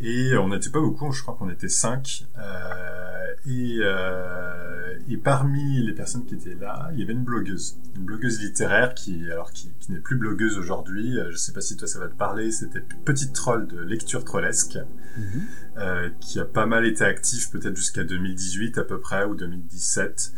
et 0.00 0.36
on 0.36 0.48
n'était 0.48 0.70
pas 0.70 0.80
beaucoup, 0.80 1.10
je 1.12 1.22
crois 1.22 1.34
qu'on 1.38 1.48
était 1.50 1.68
cinq, 1.70 2.26
euh, 2.38 3.24
et, 3.46 3.78
euh, 3.80 4.94
et 5.08 5.16
parmi 5.16 5.80
les 5.86 5.92
personnes 5.94 6.24
qui 6.26 6.34
étaient 6.34 6.54
là, 6.60 6.90
il 6.92 7.00
y 7.00 7.02
avait 7.02 7.12
une 7.14 7.24
blogueuse, 7.24 7.78
une 7.96 8.02
blogueuse 8.04 8.40
littéraire 8.40 8.92
qui, 8.94 9.24
alors 9.30 9.52
qui, 9.52 9.70
qui 9.80 9.92
n'est 9.92 10.00
plus 10.00 10.16
blogueuse 10.16 10.58
aujourd'hui, 10.58 11.18
euh, 11.18 11.30
je 11.30 11.36
sais 11.36 11.52
pas 11.52 11.60
si 11.60 11.76
toi 11.76 11.86
ça 11.88 11.98
va 11.98 12.08
te 12.08 12.14
parler, 12.16 12.50
c'était 12.50 12.80
Petite 13.04 13.32
Troll 13.32 13.66
de 13.68 13.78
lecture 13.80 14.24
trollesque, 14.24 14.78
Mhm. 15.18 15.42
euh, 15.78 16.10
qui 16.20 16.38
a 16.40 16.44
pas 16.44 16.66
mal 16.66 16.84
été 16.86 17.02
actif 17.04 17.50
peut-être 17.50 17.74
jusqu'à 17.76 18.04
2018 18.04 18.76
à 18.76 18.84
peu 18.84 19.00
près 19.00 19.24
ou 19.24 19.34
2017. 19.34 20.32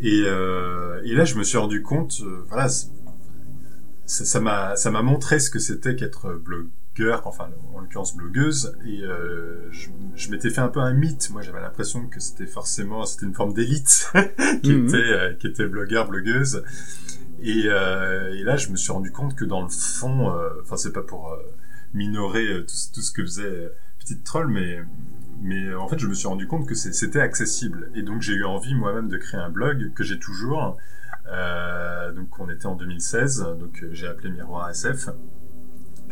Et, 0.00 0.22
euh, 0.26 1.00
et 1.04 1.14
là, 1.14 1.24
je 1.24 1.34
me 1.36 1.42
suis 1.44 1.58
rendu 1.58 1.82
compte, 1.82 2.20
euh, 2.22 2.44
voilà, 2.48 2.68
ça 4.06 4.40
m'a 4.40 4.74
ça 4.76 4.90
m'a 4.90 5.02
montré 5.02 5.38
ce 5.38 5.50
que 5.50 5.58
c'était 5.58 5.94
qu'être 5.96 6.32
blogueur, 6.34 7.26
enfin 7.26 7.50
en 7.74 7.80
l'occurrence 7.80 8.16
blogueuse. 8.16 8.76
Et 8.86 9.02
euh, 9.02 9.70
je, 9.70 9.88
je 10.14 10.30
m'étais 10.30 10.50
fait 10.50 10.60
un 10.60 10.68
peu 10.68 10.80
un 10.80 10.94
mythe. 10.94 11.28
Moi, 11.30 11.42
j'avais 11.42 11.60
l'impression 11.60 12.06
que 12.06 12.20
c'était 12.20 12.46
forcément 12.46 13.04
c'était 13.04 13.26
une 13.26 13.34
forme 13.34 13.52
d'élite 13.52 14.10
qui 14.62 14.72
Mhm. 14.72 14.88
était 14.88 15.36
qui 15.38 15.46
était 15.48 15.66
blogueur 15.66 16.08
blogueuse. 16.08 16.62
Et, 17.42 17.60
et 17.66 18.42
là, 18.44 18.56
je 18.56 18.68
me 18.70 18.76
suis 18.76 18.90
rendu 18.92 19.12
compte 19.12 19.36
que 19.36 19.44
dans 19.44 19.62
le 19.62 19.68
fond, 19.68 20.32
enfin 20.62 20.76
c'est 20.76 20.92
pas 20.92 21.02
pour 21.02 21.36
minorer 21.94 22.64
tout, 22.66 22.74
ce- 22.74 22.92
tout 22.92 23.00
ce 23.00 23.12
que 23.12 23.22
faisait 23.22 23.72
Petite 24.00 24.24
Troll, 24.24 24.48
mais 24.48 24.80
mais 25.40 25.66
euh, 25.66 25.80
en 25.80 25.88
fait, 25.88 25.98
je 25.98 26.06
me 26.06 26.14
suis 26.14 26.28
rendu 26.28 26.46
compte 26.46 26.66
que 26.66 26.74
c'était 26.74 27.20
accessible. 27.20 27.90
Et 27.94 28.02
donc, 28.02 28.22
j'ai 28.22 28.34
eu 28.34 28.44
envie 28.44 28.74
moi-même 28.74 29.08
de 29.08 29.16
créer 29.16 29.40
un 29.40 29.50
blog 29.50 29.92
que 29.94 30.04
j'ai 30.04 30.18
toujours. 30.18 30.76
Euh, 31.28 32.12
donc, 32.12 32.38
on 32.38 32.48
était 32.50 32.66
en 32.66 32.74
2016, 32.74 33.46
donc 33.58 33.82
euh, 33.82 33.88
j'ai 33.92 34.06
appelé 34.06 34.30
Miroir 34.30 34.70
SF. 34.70 35.10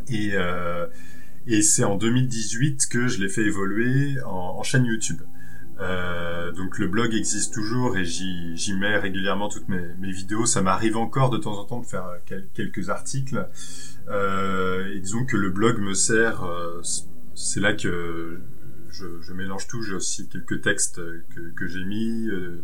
Et, 0.09 1.63
c'est 1.63 1.85
en 1.85 1.97
2018 1.97 2.89
que 2.89 3.09
je 3.09 3.21
l'ai 3.21 3.29
fait 3.29 3.43
évoluer 3.43 4.21
en, 4.25 4.63
chaîne 4.63 4.85
YouTube. 4.85 5.21
Donc 5.79 6.79
le 6.79 6.87
blog 6.89 7.13
existe 7.15 7.53
toujours 7.53 7.97
et 7.99 8.05
j'y 8.05 8.75
mets 8.75 8.97
régulièrement 8.97 9.49
toutes 9.49 9.69
mes, 9.69 10.13
vidéos. 10.13 10.47
Ça 10.47 10.63
m'arrive 10.63 10.97
encore 10.97 11.31
de 11.31 11.39
temps 11.39 11.59
en 11.59 11.65
temps 11.65 11.81
de 11.81 11.87
faire 11.87 12.09
quel- 12.25 12.49
quelques 12.55 12.89
articles. 12.89 13.49
Et 14.09 15.01
disons 15.01 15.25
que 15.25 15.37
le 15.37 15.51
blog 15.51 15.79
me 15.79 15.95
sert. 15.95 16.45
c'est 17.35 17.61
là 17.61 17.75
que 17.75 18.41
je, 18.91 19.21
je 19.21 19.33
mélange 19.33 19.67
tout. 19.67 19.83
J'ai 19.83 19.95
aussi 19.95 20.29
quelques 20.29 20.61
textes 20.63 20.97
que, 20.97 21.41
que 21.55 21.67
j'ai 21.67 21.85
mis, 21.85 22.29
euh, 22.29 22.63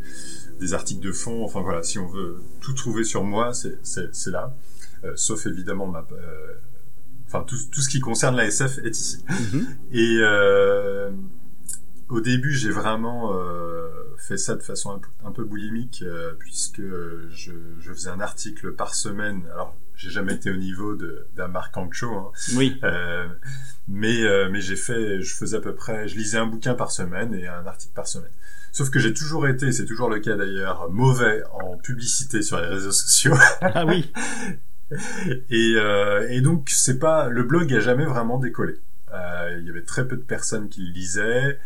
des 0.61 0.75
articles 0.75 1.01
de 1.03 1.13
fond. 1.13 1.45
Enfin 1.45 1.61
voilà, 1.63 1.83
si 1.83 1.99
on 1.99 2.07
veut 2.09 2.41
tout 2.61 2.73
trouver 2.75 3.05
sur 3.05 3.25
moi, 3.25 3.53
c'est 3.55 4.27
là. 4.31 4.57
Euh, 5.05 5.13
sauf 5.17 5.47
évidemment 5.47 5.87
ma. 5.87 6.07
euh, 6.13 6.55
Enfin, 7.27 7.45
tout, 7.45 7.57
tout 7.73 7.81
ce 7.81 7.89
qui 7.89 7.99
concerne 8.01 8.37
la 8.37 8.45
SF 8.45 8.77
est 8.85 8.91
ici. 8.91 9.25
Mhm. 9.55 9.67
Et 9.93 10.19
euh, 10.21 11.11
au 12.11 12.21
début, 12.21 12.53
j'ai 12.53 12.71
vraiment 12.71 13.33
euh, 13.35 13.89
fait 14.19 14.37
ça 14.37 14.55
de 14.55 14.61
façon 14.63 14.91
un 14.93 14.99
peu, 14.99 15.09
un 15.25 15.33
peu 15.33 15.43
boulimique, 15.45 16.03
euh, 16.07 16.35
puisque 16.39 16.83
je, 16.83 17.53
je 17.81 17.93
faisais 17.95 18.11
un 18.11 18.21
article 18.21 18.73
par 18.73 18.95
semaine. 18.95 19.45
Alors, 19.55 19.75
j'ai 20.03 20.11
jamais 20.11 20.35
été 20.35 20.51
au 20.51 20.57
niveau 20.57 20.97
d'un 21.37 21.49
Marc 21.49 21.77
Ancho, 21.77 22.13
hein, 22.13 22.31
Oui. 22.57 22.79
euh, 22.83 23.27
mais 23.89 24.23
euh, 24.23 24.49
mais 24.51 24.61
j'ai 24.61 24.77
fait, 24.77 25.21
je 25.23 25.35
faisais 25.35 25.57
à 25.57 25.61
peu 25.61 25.75
près, 25.75 26.09
je 26.09 26.17
lisais 26.17 26.39
un 26.39 26.47
bouquin 26.47 26.75
par 26.75 26.91
semaine 26.91 27.35
et 27.35 27.47
un 27.47 27.67
article 27.67 27.95
par 27.95 28.07
semaine. 28.09 28.31
Sauf 28.73 28.91
que 28.91 28.99
j'ai 28.99 29.13
toujours 29.15 29.47
été, 29.49 29.71
c'est 29.71 29.85
toujours 29.85 30.09
le 30.11 30.19
cas 30.21 30.35
d'ailleurs, 30.37 30.91
mauvais 30.91 31.43
en 31.53 31.77
publicité 31.77 32.43
sur 32.43 32.61
les 32.61 32.67
réseaux 32.67 32.93
sociaux. 32.93 33.35
Ah 33.61 33.85
oui. 33.87 34.11
Et, 35.51 35.75
euh, 35.77 36.27
et 36.29 36.41
donc 36.41 36.69
c'est 36.71 36.99
pas 36.99 37.29
le 37.29 37.45
blog 37.45 37.73
a 37.73 37.81
jamais 37.81 38.05
vraiment 38.05 38.39
décollé. 38.39 38.75
Il 39.59 39.67
y 39.67 39.71
avait 39.71 39.83
très 39.83 40.07
peu 40.09 40.17
de 40.17 40.23
personnes 40.23 40.69
qui 40.69 40.81
le 40.83 40.93
lisaient. 40.93 41.59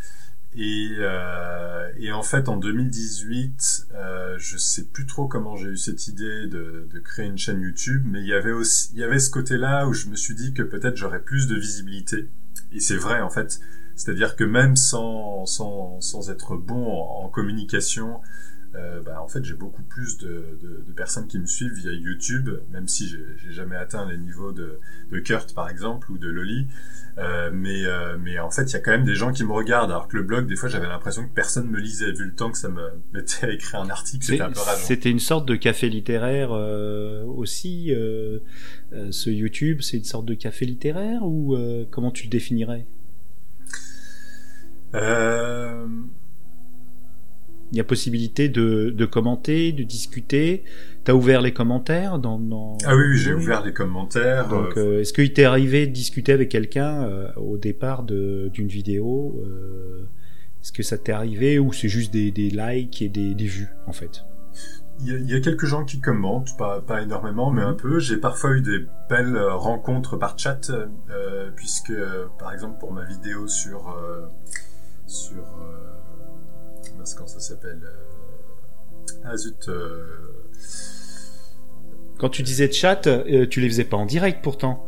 Et, 0.56 0.96
euh, 1.00 1.90
et 1.98 2.12
en 2.12 2.22
fait, 2.22 2.48
en 2.48 2.56
2018, 2.56 3.88
euh, 3.94 4.36
je 4.38 4.56
sais 4.56 4.84
plus 4.84 5.04
trop 5.04 5.28
comment 5.28 5.54
j'ai 5.54 5.68
eu 5.68 5.76
cette 5.76 6.08
idée 6.08 6.46
de, 6.46 6.88
créer 7.04 7.26
une 7.26 7.36
chaîne 7.36 7.60
YouTube, 7.60 8.04
mais 8.06 8.20
il 8.20 8.26
y 8.26 8.32
avait 8.32 8.52
aussi, 8.52 8.90
il 8.94 8.98
y 8.98 9.04
avait 9.04 9.18
ce 9.18 9.28
côté-là 9.28 9.86
où 9.86 9.92
je 9.92 10.08
me 10.08 10.16
suis 10.16 10.34
dit 10.34 10.54
que 10.54 10.62
peut-être 10.62 10.96
j'aurais 10.96 11.20
plus 11.20 11.46
de 11.46 11.56
visibilité. 11.56 12.28
Et 12.72 12.80
c'est 12.80 12.96
vrai, 12.96 13.20
en 13.20 13.28
fait. 13.28 13.60
C'est-à-dire 13.96 14.34
que 14.34 14.44
même 14.44 14.76
sans, 14.76 15.44
sans, 15.46 16.00
sans 16.00 16.30
être 16.30 16.56
bon 16.56 16.90
en 16.90 17.28
communication, 17.28 18.20
euh, 18.76 19.00
bah, 19.02 19.20
en 19.22 19.28
fait, 19.28 19.44
j'ai 19.44 19.54
beaucoup 19.54 19.82
plus 19.82 20.18
de, 20.18 20.58
de, 20.60 20.84
de 20.86 20.92
personnes 20.92 21.26
qui 21.26 21.38
me 21.38 21.46
suivent 21.46 21.74
via 21.74 21.92
YouTube, 21.92 22.50
même 22.70 22.88
si 22.88 23.08
j'ai 23.08 23.52
jamais 23.52 23.76
atteint 23.76 24.08
les 24.08 24.18
niveaux 24.18 24.52
de, 24.52 24.78
de 25.10 25.18
Kurt, 25.20 25.54
par 25.54 25.68
exemple, 25.68 26.10
ou 26.10 26.18
de 26.18 26.28
Loli. 26.28 26.66
Euh, 27.18 27.50
mais, 27.52 27.86
euh, 27.86 28.18
mais 28.20 28.38
en 28.38 28.50
fait, 28.50 28.64
il 28.64 28.72
y 28.74 28.76
a 28.76 28.80
quand 28.80 28.90
même 28.90 29.04
des 29.04 29.14
gens 29.14 29.32
qui 29.32 29.44
me 29.44 29.52
regardent, 29.52 29.90
alors 29.90 30.08
que 30.08 30.16
le 30.16 30.22
blog, 30.22 30.46
des 30.46 30.56
fois, 30.56 30.68
j'avais 30.68 30.88
l'impression 30.88 31.26
que 31.26 31.32
personne 31.32 31.68
me 31.70 31.80
lisait, 31.80 32.12
vu 32.12 32.26
le 32.26 32.34
temps 32.34 32.50
que 32.50 32.58
ça 32.58 32.68
me 32.68 32.82
mettait 33.12 33.46
à 33.46 33.50
écrire 33.50 33.80
un 33.80 33.88
article, 33.88 34.24
c'était 34.24 34.42
un 34.42 34.50
peu 34.50 34.60
rageant. 34.60 34.84
C'était 34.84 35.10
une 35.10 35.20
sorte 35.20 35.48
de 35.48 35.56
café 35.56 35.88
littéraire 35.88 36.50
aussi. 36.50 37.94
ce 38.92 39.30
YouTube, 39.30 39.80
c'est 39.80 39.96
une 39.96 40.04
sorte 40.04 40.26
de 40.26 40.34
café 40.34 40.66
littéraire 40.66 41.22
ou 41.22 41.56
comment 41.90 42.10
tu 42.10 42.24
le 42.24 42.30
définirais? 42.30 42.86
Euh, 44.94 45.86
Il 47.72 47.78
y 47.78 47.80
a 47.80 47.84
possibilité 47.84 48.48
de, 48.48 48.90
de 48.90 49.06
commenter, 49.06 49.72
de 49.72 49.82
discuter. 49.82 50.62
T'as 51.04 51.14
ouvert 51.14 51.40
les 51.42 51.52
commentaires 51.52 52.18
dans, 52.20 52.38
dans... 52.38 52.78
Ah 52.84 52.94
oui, 52.96 53.02
oui, 53.10 53.18
j'ai 53.18 53.34
ouvert 53.34 53.64
les 53.64 53.72
commentaires. 53.72 54.48
Donc, 54.48 54.76
euh, 54.76 54.98
euh, 54.98 55.00
est-ce 55.00 55.12
qu'il 55.12 55.32
t'est 55.32 55.44
arrivé 55.44 55.86
de 55.88 55.92
discuter 55.92 56.32
avec 56.32 56.48
quelqu'un 56.48 57.02
euh, 57.04 57.28
au 57.36 57.58
départ 57.58 58.04
de- 58.04 58.50
d'une 58.52 58.68
vidéo 58.68 59.42
euh, 59.44 60.04
Est-ce 60.62 60.72
que 60.72 60.84
ça 60.84 60.96
t'est 60.96 61.12
arrivé 61.12 61.58
ou 61.58 61.72
c'est 61.72 61.88
juste 61.88 62.12
des, 62.12 62.30
des 62.30 62.50
likes 62.50 63.02
et 63.02 63.08
des, 63.08 63.34
des 63.34 63.46
vues 63.46 63.68
en 63.88 63.92
fait? 63.92 64.22
Il 65.00 65.08
y, 65.08 65.14
a, 65.14 65.18
il 65.18 65.28
y 65.28 65.34
a 65.34 65.40
quelques 65.40 65.66
gens 65.66 65.84
qui 65.84 66.00
commentent, 66.00 66.56
pas, 66.56 66.80
pas 66.80 67.02
énormément, 67.02 67.50
mais 67.50 67.62
Mhm. 67.62 67.68
un 67.68 67.74
peu. 67.74 67.98
J'ai 67.98 68.16
parfois 68.16 68.52
eu 68.52 68.62
des 68.62 68.86
belles 69.10 69.36
rencontres 69.38 70.16
par 70.16 70.38
chat, 70.38 70.70
puisque, 71.56 71.92
par 72.38 72.52
exemple, 72.52 72.78
pour 72.78 72.92
ma 72.92 73.04
vidéo 73.04 73.46
sur... 73.48 73.94
sur... 75.06 75.44
Mince, 76.98 77.14
comment 77.14 77.26
ça 77.28 77.40
s'appelle 77.40 77.80
euh, 77.84 79.12
Ah 79.24 79.36
zut... 79.36 79.68
euh, 79.68 80.04
Quand 82.18 82.28
tu 82.30 82.42
disais 82.42 82.70
chat, 82.70 83.06
euh, 83.06 83.46
tu 83.46 83.60
les 83.60 83.68
faisais 83.68 83.84
pas 83.84 83.96
en 83.96 84.06
direct 84.06 84.42
pourtant. 84.42 84.82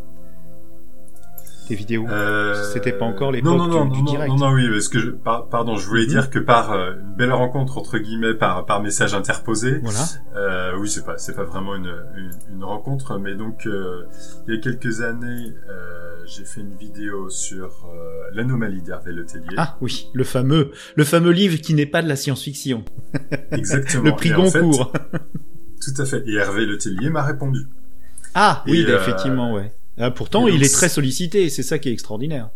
tes 1.68 1.74
vidéos 1.74 2.06
Euh, 2.08 2.54
C'était 2.72 2.92
pas 2.94 3.04
encore 3.04 3.30
l'époque 3.30 3.52
non, 3.52 3.58
non, 3.66 3.84
non, 3.84 3.84
du- 3.90 3.98
non, 3.98 4.04
direct. 4.10 4.30
Non, 4.30 4.38
non, 4.38 4.52
oui, 4.54 4.70
parce 4.70 4.88
que 4.88 4.98
je, 4.98 5.10
par- 5.10 5.48
pardon, 5.48 5.76
je 5.76 5.86
voulais 5.86 6.04
Mhm. 6.04 6.08
dire 6.08 6.30
que 6.30 6.38
par 6.38 6.72
euh, 6.72 6.94
une 6.98 7.14
belle 7.14 7.32
rencontre 7.32 7.76
entre 7.76 7.98
guillemets, 7.98 8.32
par 8.32 8.64
par 8.64 8.80
message 8.80 9.12
interposé. 9.14 9.78
Voilà. 9.82 10.04
Euh, 10.34 10.78
oui, 10.78 10.88
c'est 10.88 11.04
pas 11.04 11.18
c'est 11.18 11.34
pas 11.34 11.44
vraiment 11.44 11.74
une, 11.76 11.92
une, 12.16 12.30
une 12.54 12.64
rencontre, 12.64 13.18
mais 13.18 13.34
donc 13.34 13.66
il 13.66 14.54
y 14.54 14.56
a 14.56 14.60
quelques 14.62 15.02
années, 15.02 15.52
euh, 15.68 16.07
j'ai 16.28 16.44
fait 16.44 16.60
une 16.60 16.74
vidéo 16.74 17.30
sur 17.30 17.86
euh, 17.86 18.30
l'anomalie 18.32 18.82
d'Hervé 18.82 19.12
Letellier. 19.12 19.56
Ah 19.56 19.76
oui, 19.80 20.10
le 20.12 20.24
fameux, 20.24 20.72
le 20.94 21.04
fameux 21.04 21.30
livre 21.30 21.56
qui 21.56 21.74
n'est 21.74 21.86
pas 21.86 22.02
de 22.02 22.08
la 22.08 22.16
science-fiction, 22.16 22.84
Exactement. 23.50 24.04
le 24.04 24.12
prix 24.12 24.30
Et 24.30 24.34
en 24.34 24.44
fait, 24.44 24.60
Goncourt. 24.60 24.92
tout 25.80 26.02
à 26.02 26.04
fait. 26.04 26.22
Et 26.26 26.34
Hervé 26.34 26.66
Letellier 26.66 27.10
m'a 27.10 27.22
répondu. 27.22 27.66
Ah 28.34 28.62
oui, 28.66 28.84
euh, 28.86 29.00
effectivement, 29.00 29.54
ouais. 29.54 29.72
Ah, 29.96 30.10
pourtant, 30.10 30.46
il 30.46 30.54
donc, 30.54 30.64
est 30.64 30.72
très 30.72 30.88
sollicité, 30.88 31.48
c'est 31.48 31.62
ça 31.62 31.78
qui 31.78 31.88
est 31.88 31.92
extraordinaire. 31.92 32.50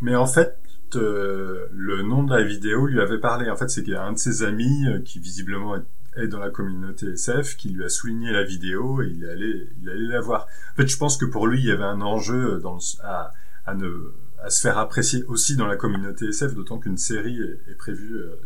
Mais 0.00 0.14
en 0.14 0.26
fait, 0.26 0.56
euh, 0.94 1.66
le 1.72 2.02
nom 2.02 2.22
de 2.22 2.36
la 2.36 2.42
vidéo 2.42 2.86
lui 2.86 3.00
avait 3.00 3.18
parlé. 3.18 3.50
En 3.50 3.56
fait, 3.56 3.68
c'est 3.68 3.82
qu'il 3.82 3.94
y 3.94 3.96
a 3.96 4.04
un 4.04 4.12
de 4.12 4.18
ses 4.18 4.42
amis 4.42 4.84
qui 5.04 5.18
visiblement 5.18 5.76
est, 5.76 5.82
est 6.16 6.28
dans 6.28 6.38
la 6.38 6.50
communauté 6.50 7.06
SF 7.12 7.56
qui 7.56 7.68
lui 7.70 7.84
a 7.84 7.88
souligné 7.88 8.30
la 8.32 8.42
vidéo 8.44 9.02
et 9.02 9.08
il 9.08 9.24
est 9.24 9.30
allé, 9.30 9.68
il 9.82 9.88
allé 9.90 10.06
la 10.06 10.20
voir. 10.20 10.46
En 10.72 10.76
fait, 10.76 10.88
je 10.88 10.96
pense 10.96 11.16
que 11.16 11.24
pour 11.26 11.46
lui, 11.46 11.60
il 11.60 11.66
y 11.66 11.70
avait 11.70 11.84
un 11.84 12.00
enjeu 12.00 12.58
dans 12.60 12.74
le- 12.74 13.04
à, 13.04 13.32
à 13.66 13.74
ne 13.74 14.12
à 14.42 14.50
se 14.50 14.60
faire 14.60 14.78
apprécier 14.78 15.24
aussi 15.24 15.56
dans 15.56 15.66
la 15.66 15.74
communauté 15.76 16.26
SF, 16.28 16.54
d'autant 16.54 16.78
qu'une 16.78 16.96
série 16.96 17.40
est, 17.40 17.70
est 17.72 17.74
prévue 17.74 18.14
euh, 18.18 18.36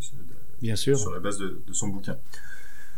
Bien 0.63 0.75
sûr. 0.75 0.99
sur 0.99 1.13
la 1.13 1.21
base 1.21 1.37
de, 1.39 1.61
de 1.67 1.73
son 1.75 1.89
bouquin. 1.89 2.17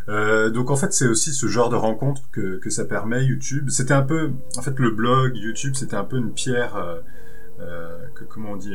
Euh, 0.08 0.50
donc 0.50 0.70
en 0.70 0.76
fait 0.76 0.92
c'est 0.92 1.08
aussi 1.08 1.32
ce 1.32 1.46
genre 1.48 1.70
de 1.70 1.76
rencontre 1.76 2.22
que, 2.30 2.58
que 2.58 2.70
ça 2.70 2.84
permet 2.84 3.24
YouTube. 3.24 3.68
C'était 3.70 3.94
un 3.94 4.02
peu, 4.02 4.30
en 4.56 4.62
fait 4.62 4.78
le 4.78 4.90
blog 4.90 5.34
YouTube 5.36 5.74
c'était 5.74 5.96
un 5.96 6.04
peu 6.04 6.18
une 6.18 6.32
pierre, 6.32 6.76
euh, 6.76 7.98
que, 8.14 8.22
comment 8.24 8.52
on 8.52 8.56
dit, 8.56 8.74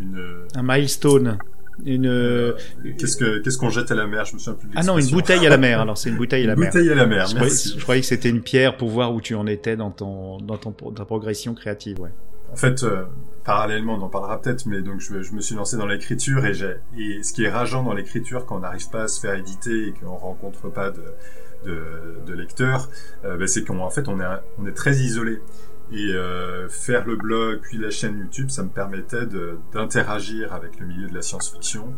une, 0.00 0.46
Un 0.56 0.62
milestone. 0.62 1.38
Une. 1.84 2.06
euh, 2.06 2.52
qu'est-ce 2.98 3.16
que 3.16 3.38
qu'est-ce 3.38 3.58
qu'on 3.58 3.70
jette 3.70 3.90
à 3.90 3.94
la 3.94 4.06
mer? 4.06 4.24
Je 4.24 4.34
me 4.34 4.38
souviens 4.38 4.54
plus. 4.58 4.68
de 4.68 4.74
Ah 4.76 4.82
non, 4.82 4.98
une 4.98 5.10
bouteille 5.10 5.46
à 5.46 5.50
la 5.50 5.56
mer. 5.58 5.80
Alors 5.80 5.96
c'est 5.98 6.10
une 6.10 6.16
bouteille 6.16 6.44
à 6.44 6.48
la 6.48 6.52
Une 6.54 6.60
mer. 6.60 6.70
bouteille 6.70 6.90
à 6.90 6.94
la 6.94 7.06
mer. 7.06 7.26
Je 7.26 7.34
croyais, 7.34 7.50
Merci. 7.50 7.74
je 7.76 7.82
croyais 7.82 8.00
que 8.00 8.06
c'était 8.06 8.28
une 8.30 8.42
pierre 8.42 8.76
pour 8.76 8.88
voir 8.90 9.14
où 9.14 9.20
tu 9.20 9.34
en 9.34 9.46
étais 9.46 9.76
dans 9.76 9.90
ton 9.90 10.38
dans 10.38 10.56
ton 10.56 10.74
dans 10.80 10.90
ta 10.92 11.04
progression 11.04 11.54
créative, 11.54 12.00
ouais. 12.00 12.10
En 12.52 12.56
fait, 12.56 12.82
euh, 12.82 13.04
parallèlement, 13.44 13.94
on 13.94 14.02
en 14.02 14.08
parlera 14.08 14.40
peut-être, 14.42 14.66
mais 14.66 14.82
donc 14.82 15.00
je, 15.00 15.22
je 15.22 15.32
me 15.32 15.40
suis 15.40 15.54
lancé 15.54 15.76
dans 15.76 15.86
l'écriture 15.86 16.44
et, 16.44 16.52
j'ai- 16.52 16.76
et 16.98 17.22
ce 17.22 17.32
qui 17.32 17.44
est 17.44 17.50
rageant 17.50 17.84
dans 17.84 17.94
l'écriture 17.94 18.44
quand 18.44 18.56
on 18.56 18.60
n'arrive 18.60 18.90
pas 18.90 19.04
à 19.04 19.08
se 19.08 19.20
faire 19.20 19.34
éditer 19.34 19.86
et 19.88 19.92
qu'on 19.92 20.16
rencontre 20.16 20.68
pas 20.68 20.90
de, 20.90 21.04
de, 21.64 21.80
de 22.26 22.34
lecteurs, 22.34 22.88
euh, 23.24 23.36
ben, 23.36 23.46
c'est 23.46 23.62
qu'en 23.64 23.88
fait 23.90 24.08
on 24.08 24.18
est, 24.20 24.24
on 24.58 24.66
est 24.66 24.72
très 24.74 24.96
isolé. 24.96 25.38
Et 25.92 26.12
euh, 26.12 26.68
faire 26.68 27.04
le 27.04 27.16
blog 27.16 27.60
puis 27.62 27.76
la 27.76 27.90
chaîne 27.90 28.18
YouTube, 28.18 28.48
ça 28.50 28.62
me 28.62 28.68
permettait 28.68 29.26
d'interagir 29.72 30.52
avec 30.52 30.78
le 30.78 30.86
milieu 30.86 31.08
de 31.08 31.14
la 31.14 31.22
science-fiction. 31.22 31.92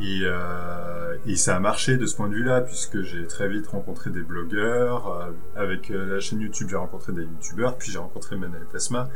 Et, 0.00 0.20
euh, 0.22 1.16
et 1.26 1.36
ça 1.36 1.54
a 1.54 1.60
marché 1.60 1.98
de 1.98 2.06
ce 2.06 2.16
point 2.16 2.28
de 2.28 2.34
vue-là, 2.34 2.62
puisque 2.62 3.02
j'ai 3.02 3.26
très 3.26 3.46
vite 3.48 3.66
rencontré 3.66 4.10
des 4.10 4.22
blogueurs. 4.22 5.06
euh, 5.08 5.30
avec 5.54 5.90
la 5.90 6.18
chaîne 6.18 6.40
YouTube, 6.40 6.68
j'ai 6.70 6.76
rencontré 6.76 7.12
des 7.12 7.22
youtubeurs, 7.22 7.76
puis 7.76 7.92
j'ai 7.92 7.98
rencontré 7.98 8.36
Manel 8.36 8.64
Plasma. 8.70 9.08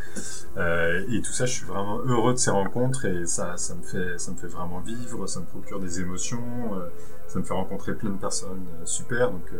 Et 0.57 1.21
tout 1.23 1.33
ça, 1.33 1.47
je 1.47 1.53
suis 1.53 1.66
vraiment 1.66 1.99
heureux 2.05 2.35
de 2.35 2.38
ces 2.38 2.51
rencontres 2.51 3.07
et 3.07 3.27
ça, 3.27 3.57
ça 3.57 3.75
me 3.75 3.83
fait, 3.83 4.19
ça 4.21 4.31
me 4.31 4.37
fait 4.37 4.47
vraiment 4.47 4.81
vivre, 4.81 5.27
ça 5.27 5.40
me 5.40 5.47
procure 5.47 5.81
des 5.81 6.01
émotions, 6.01 6.42
ça 7.27 7.38
me 7.38 7.45
fait 7.45 7.55
rencontrer 7.55 7.95
plein 7.95 8.11
de 8.11 8.19
personnes 8.21 8.66
super. 8.85 9.31
Donc 9.31 9.51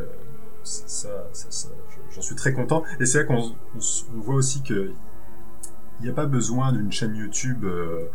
j'en 2.11 2.23
suis 2.23 2.35
très 2.35 2.53
content. 2.53 2.85
Et 3.01 3.07
c'est 3.07 3.19
là 3.19 3.25
qu'on 3.25 3.55
voit 4.15 4.35
aussi 4.35 4.63
que 4.63 4.93
il 6.01 6.05
n'y 6.05 6.11
a 6.11 6.15
pas 6.15 6.27
besoin 6.27 6.73
d'une 6.73 6.93
chaîne 6.93 7.17
YouTube 7.17 7.65
euh, 7.65 8.11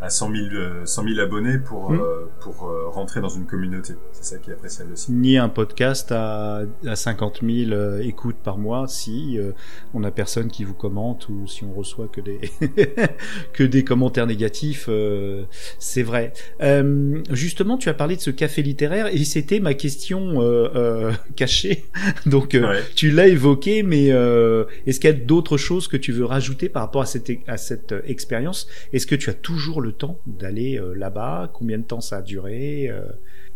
à 0.00 0.08
100 0.10 0.30
000, 0.34 0.46
euh, 0.54 0.86
100 0.86 1.04
000 1.08 1.20
abonnés 1.20 1.58
pour, 1.58 1.90
Mm. 1.90 2.00
euh, 2.00 2.26
pour 2.40 2.68
euh, 2.68 2.88
rentrer 2.88 3.20
dans 3.20 3.28
une 3.28 3.46
communauté. 3.46 3.94
C'est 4.12 4.24
ça 4.24 4.38
qui 4.38 4.50
est 4.50 4.54
appréciable 4.54 4.92
aussi. 4.92 5.12
Ni 5.12 5.36
un 5.38 5.48
podcast 5.48 6.10
à, 6.12 6.62
à 6.86 6.96
50 6.96 7.40
000 7.42 7.72
euh, 7.72 8.00
écoutes 8.00 8.36
par 8.42 8.56
mois 8.58 8.86
si 8.88 9.38
euh, 9.38 9.52
on 9.94 10.02
a 10.04 10.10
personne 10.10 10.48
qui 10.50 10.64
vous 10.64 10.74
commente 10.74 11.28
ou 11.28 11.46
si 11.46 11.64
on 11.64 11.72
reçoit 11.74 12.08
que 12.08 12.20
des 12.20 12.40
que 13.52 13.64
des 13.64 13.84
commentaires 13.84 14.26
négatifs. 14.26 14.86
euh, 14.88 15.44
c'est 15.78 16.02
vrai. 16.02 16.32
Euh, 16.62 17.20
justement, 17.30 17.76
tu 17.76 17.88
as 17.88 17.94
parlé 17.94 18.16
de 18.16 18.20
ce 18.20 18.30
café 18.30 18.62
littéraire 18.62 19.06
et 19.08 19.24
c'était 19.24 19.60
ma 19.60 19.74
question 19.74 20.40
cachée. 21.36 21.84
Donc 22.26 22.50
Ouais. 22.60 22.80
tu 22.94 23.10
l'as 23.10 23.28
évoqué, 23.28 23.82
mais 23.82 24.10
euh, 24.12 24.64
est-ce 24.86 25.00
qu'il 25.00 25.10
y 25.10 25.12
a 25.12 25.16
d'autres 25.16 25.56
choses 25.56 25.88
que 25.88 25.96
tu 25.96 26.12
veux 26.12 26.24
rajouter 26.24 26.68
par 26.68 26.82
rapport 26.82 27.02
à 27.02 27.06
cette 27.06 27.30
à 27.46 27.56
cette 27.56 27.94
expérience? 28.06 28.66
Est-ce 28.92 29.06
que 29.06 29.14
tu 29.14 29.30
as 29.30 29.34
toujours 29.34 29.80
le 29.80 29.89
temps 29.92 30.18
d'aller 30.26 30.78
euh, 30.78 30.94
là-bas? 30.94 31.50
Combien 31.54 31.78
de 31.78 31.84
temps 31.84 32.00
ça 32.00 32.18
a 32.18 32.22
duré 32.22 32.88
Euh, 32.90 33.02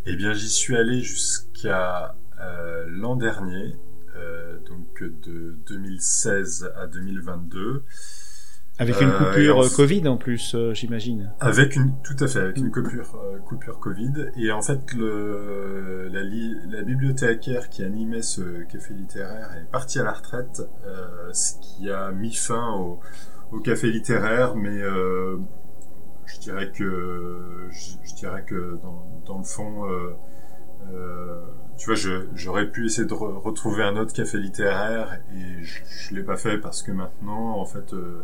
Eh 0.07 0.16
bien, 0.16 0.33
j'y 0.33 0.49
suis 0.49 0.77
allé 0.77 1.01
jusqu'à 1.01 2.14
euh, 2.40 2.85
l'an 2.88 3.16
dernier, 3.16 3.75
donc 4.68 5.03
de 5.03 5.57
2016 5.68 6.73
à 6.77 6.87
2022, 6.87 7.83
Avec 8.79 9.01
une 9.01 9.12
coupure 9.12 9.59
en- 9.59 9.68
Covid 9.68 10.07
en 10.09 10.16
plus, 10.16 10.55
euh, 10.55 10.73
j'imagine. 10.75 11.33
avec 11.40 11.77
une 11.77 11.92
tout 12.03 12.16
à 12.25 12.27
fait 12.29 12.40
avec 12.40 12.57
une 12.57 12.70
coupure 12.70 13.14
euh, 13.16 13.38
coupure 13.38 13.79
Covid. 13.81 14.31
Et 14.37 14.51
en 14.53 14.62
fait, 14.62 14.81
le 14.94 16.09
la, 16.12 16.23
li- 16.23 16.55
la 16.70 16.83
bibliothécaire 16.83 17.68
qui 17.68 17.83
animait 17.85 18.23
ce 18.23 18.64
café 18.73 18.94
littéraire 18.94 19.51
est 19.61 19.70
partie 19.70 19.99
à 20.01 20.05
la 20.05 20.12
retraite, 20.12 20.62
ce 21.33 21.53
qui 21.61 21.90
a 21.90 22.11
mis 22.12 22.35
fin 22.35 22.73
au, 22.75 23.01
au 23.53 23.61
café 23.61 23.90
littéraire, 23.90 24.55
mais 24.57 24.81
je 26.27 26.39
dirais 26.41 26.71
que 26.73 27.69
je, 27.71 27.93
je 28.05 28.15
dirais 28.15 28.45
que 28.47 28.79
dans, 28.83 29.07
dans 29.27 29.39
le 29.39 29.45
fond. 29.45 29.85
Euh, 29.89 30.15
euh, 30.93 31.41
tu 31.79 31.87
vois, 31.87 31.95
j'aurais 32.35 32.67
pu 32.71 32.87
essayer 32.87 33.07
de 33.09 33.15
re- 33.15 33.39
retrouver 33.39 33.83
un 33.83 33.97
autre 33.97 34.13
café 34.13 34.37
littéraire 34.39 35.19
et 35.35 35.63
je, 35.63 35.81
je 35.87 36.15
l'ai 36.15 36.23
pas 36.23 36.37
fait 36.37 36.59
parce 36.59 36.83
que 36.83 36.93
maintenant, 36.93 37.59
en 37.59 37.65
fait, 37.65 37.95
euh, 37.95 38.23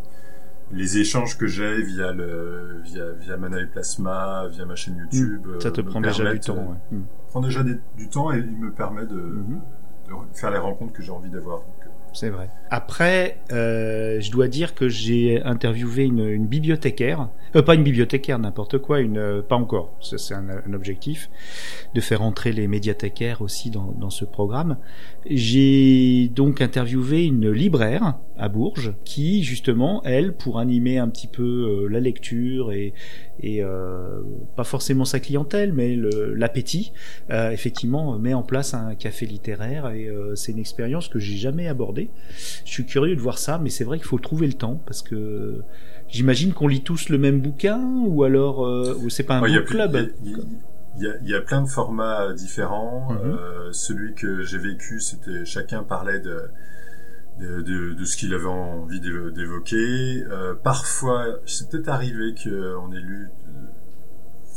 les 0.70 0.98
échanges 0.98 1.38
que 1.38 1.46
j'ai 1.46 1.80
via 1.82 2.12
le 2.12 2.80
via 2.84 3.10
via 3.12 3.36
Mana 3.38 3.60
et 3.60 3.66
Plasma, 3.66 4.46
via 4.48 4.66
ma 4.66 4.74
chaîne 4.76 4.96
YouTube, 4.98 5.46
Mm. 5.46 5.60
Ça 5.60 5.70
te 5.70 5.80
euh, 5.80 5.84
prend 5.84 6.00
déjà 6.00 6.30
du 6.32 6.38
temps. 6.40 6.54
ouais. 6.56 6.96
Mm. 6.98 7.02
prend 7.28 7.40
déjà 7.40 7.62
des- 7.62 7.80
du 7.96 8.08
temps 8.08 8.30
et 8.32 8.38
il 8.38 8.56
me 8.58 8.70
permet 8.72 9.06
de, 9.06 9.14
Mhm. 9.16 9.60
de 10.08 10.36
faire 10.36 10.50
les 10.50 10.58
rencontres 10.58 10.92
que 10.92 11.02
j'ai 11.02 11.12
envie 11.12 11.30
d'avoir. 11.30 11.62
C'est 12.12 12.30
vrai. 12.30 12.48
Après, 12.72 13.38
euh, 13.50 14.20
je 14.20 14.30
dois 14.30 14.46
dire 14.46 14.76
que 14.76 14.88
j'ai 14.88 15.42
interviewé 15.42 16.04
une, 16.04 16.46
bibliothécaire, 16.46 17.28
euh, 17.56 17.62
pas 17.62 17.74
une 17.74 17.82
bibliothécaire, 17.82 18.38
n'importe 18.38 18.78
quoi, 18.78 18.98
euh, 18.98 19.42
pas 19.42 19.56
encore. 19.56 19.96
C'est 20.00 20.34
un, 20.34 20.72
objectif 20.72 21.30
de 21.94 22.00
faire 22.00 22.22
entrer 22.22 22.52
les 22.52 22.68
médiathécaires 22.68 23.42
aussi 23.42 23.70
dans, 23.70 24.10
ce 24.10 24.24
programme. 24.24 24.76
J'ai 25.28 26.28
donc 26.28 26.60
interviewé 26.60 27.24
une 27.24 27.50
libraire 27.50 28.18
à 28.38 28.48
Bourges 28.48 28.94
qui, 29.04 29.42
justement, 29.42 30.00
elle, 30.04 30.32
pour 30.34 30.58
animer 30.60 30.98
un 30.98 31.08
petit 31.08 31.26
peu 31.26 31.86
la 31.88 32.00
lecture 32.00 32.72
et, 32.72 32.94
et 33.42 33.62
pas 34.56 34.64
forcément 34.64 35.04
sa 35.04 35.20
clientèle, 35.20 35.72
mais 35.72 35.96
l'appétit, 36.34 36.92
effectivement, 37.30 38.18
met 38.18 38.34
en 38.34 38.42
place 38.42 38.74
un 38.74 38.94
café 38.94 39.26
littéraire 39.26 39.90
et 39.90 40.08
c'est 40.34 40.52
une 40.52 40.58
expérience 40.58 41.08
que 41.08 41.18
j'ai 41.18 41.36
jamais 41.36 41.68
abordée. 41.68 41.99
Je 42.64 42.70
suis 42.70 42.86
curieux 42.86 43.16
de 43.16 43.20
voir 43.20 43.38
ça, 43.38 43.58
mais 43.58 43.70
c'est 43.70 43.84
vrai 43.84 43.98
qu'il 43.98 44.06
faut 44.06 44.18
trouver 44.18 44.46
le 44.46 44.52
temps 44.54 44.80
parce 44.86 45.02
que 45.02 45.62
j'imagine 46.08 46.52
qu'on 46.52 46.68
lit 46.68 46.82
tous 46.82 47.08
le 47.08 47.18
même 47.18 47.40
bouquin 47.40 47.80
ou 48.06 48.22
alors 48.24 48.64
euh, 48.66 48.94
c'est 49.08 49.24
pas 49.24 49.34
un 49.36 49.42
ouais, 49.42 49.50
book 49.58 49.66
club. 49.68 50.10
il 50.24 51.02
y 51.02 51.06
a- 51.06 51.14
il 51.22 51.28
y 51.30 51.34
plein 51.40 51.62
de 51.62 51.68
formats 51.68 52.32
différents. 52.32 53.12
Mhm. 53.12 53.18
Euh, 53.38 53.72
celui 53.72 54.14
que 54.14 54.42
j'ai 54.42 54.58
vécu, 54.58 55.00
c'était 55.00 55.44
chacun 55.44 55.82
parlait 55.82 56.20
de 56.20 56.36
de, 57.40 57.62
de, 57.62 57.94
de 57.94 58.04
ce 58.04 58.18
qu'il 58.18 58.34
avait 58.34 58.44
envie 58.44 59.00
d'évo- 59.00 59.30
d'évoquer. 59.30 60.22
Euh, 60.30 60.54
parfois, 60.54 61.24
c'est 61.46 61.70
peut-être 61.70 61.88
arrivé 61.88 62.34
qu'on 62.34 62.92
ait 62.92 63.00
lu. 63.00 63.28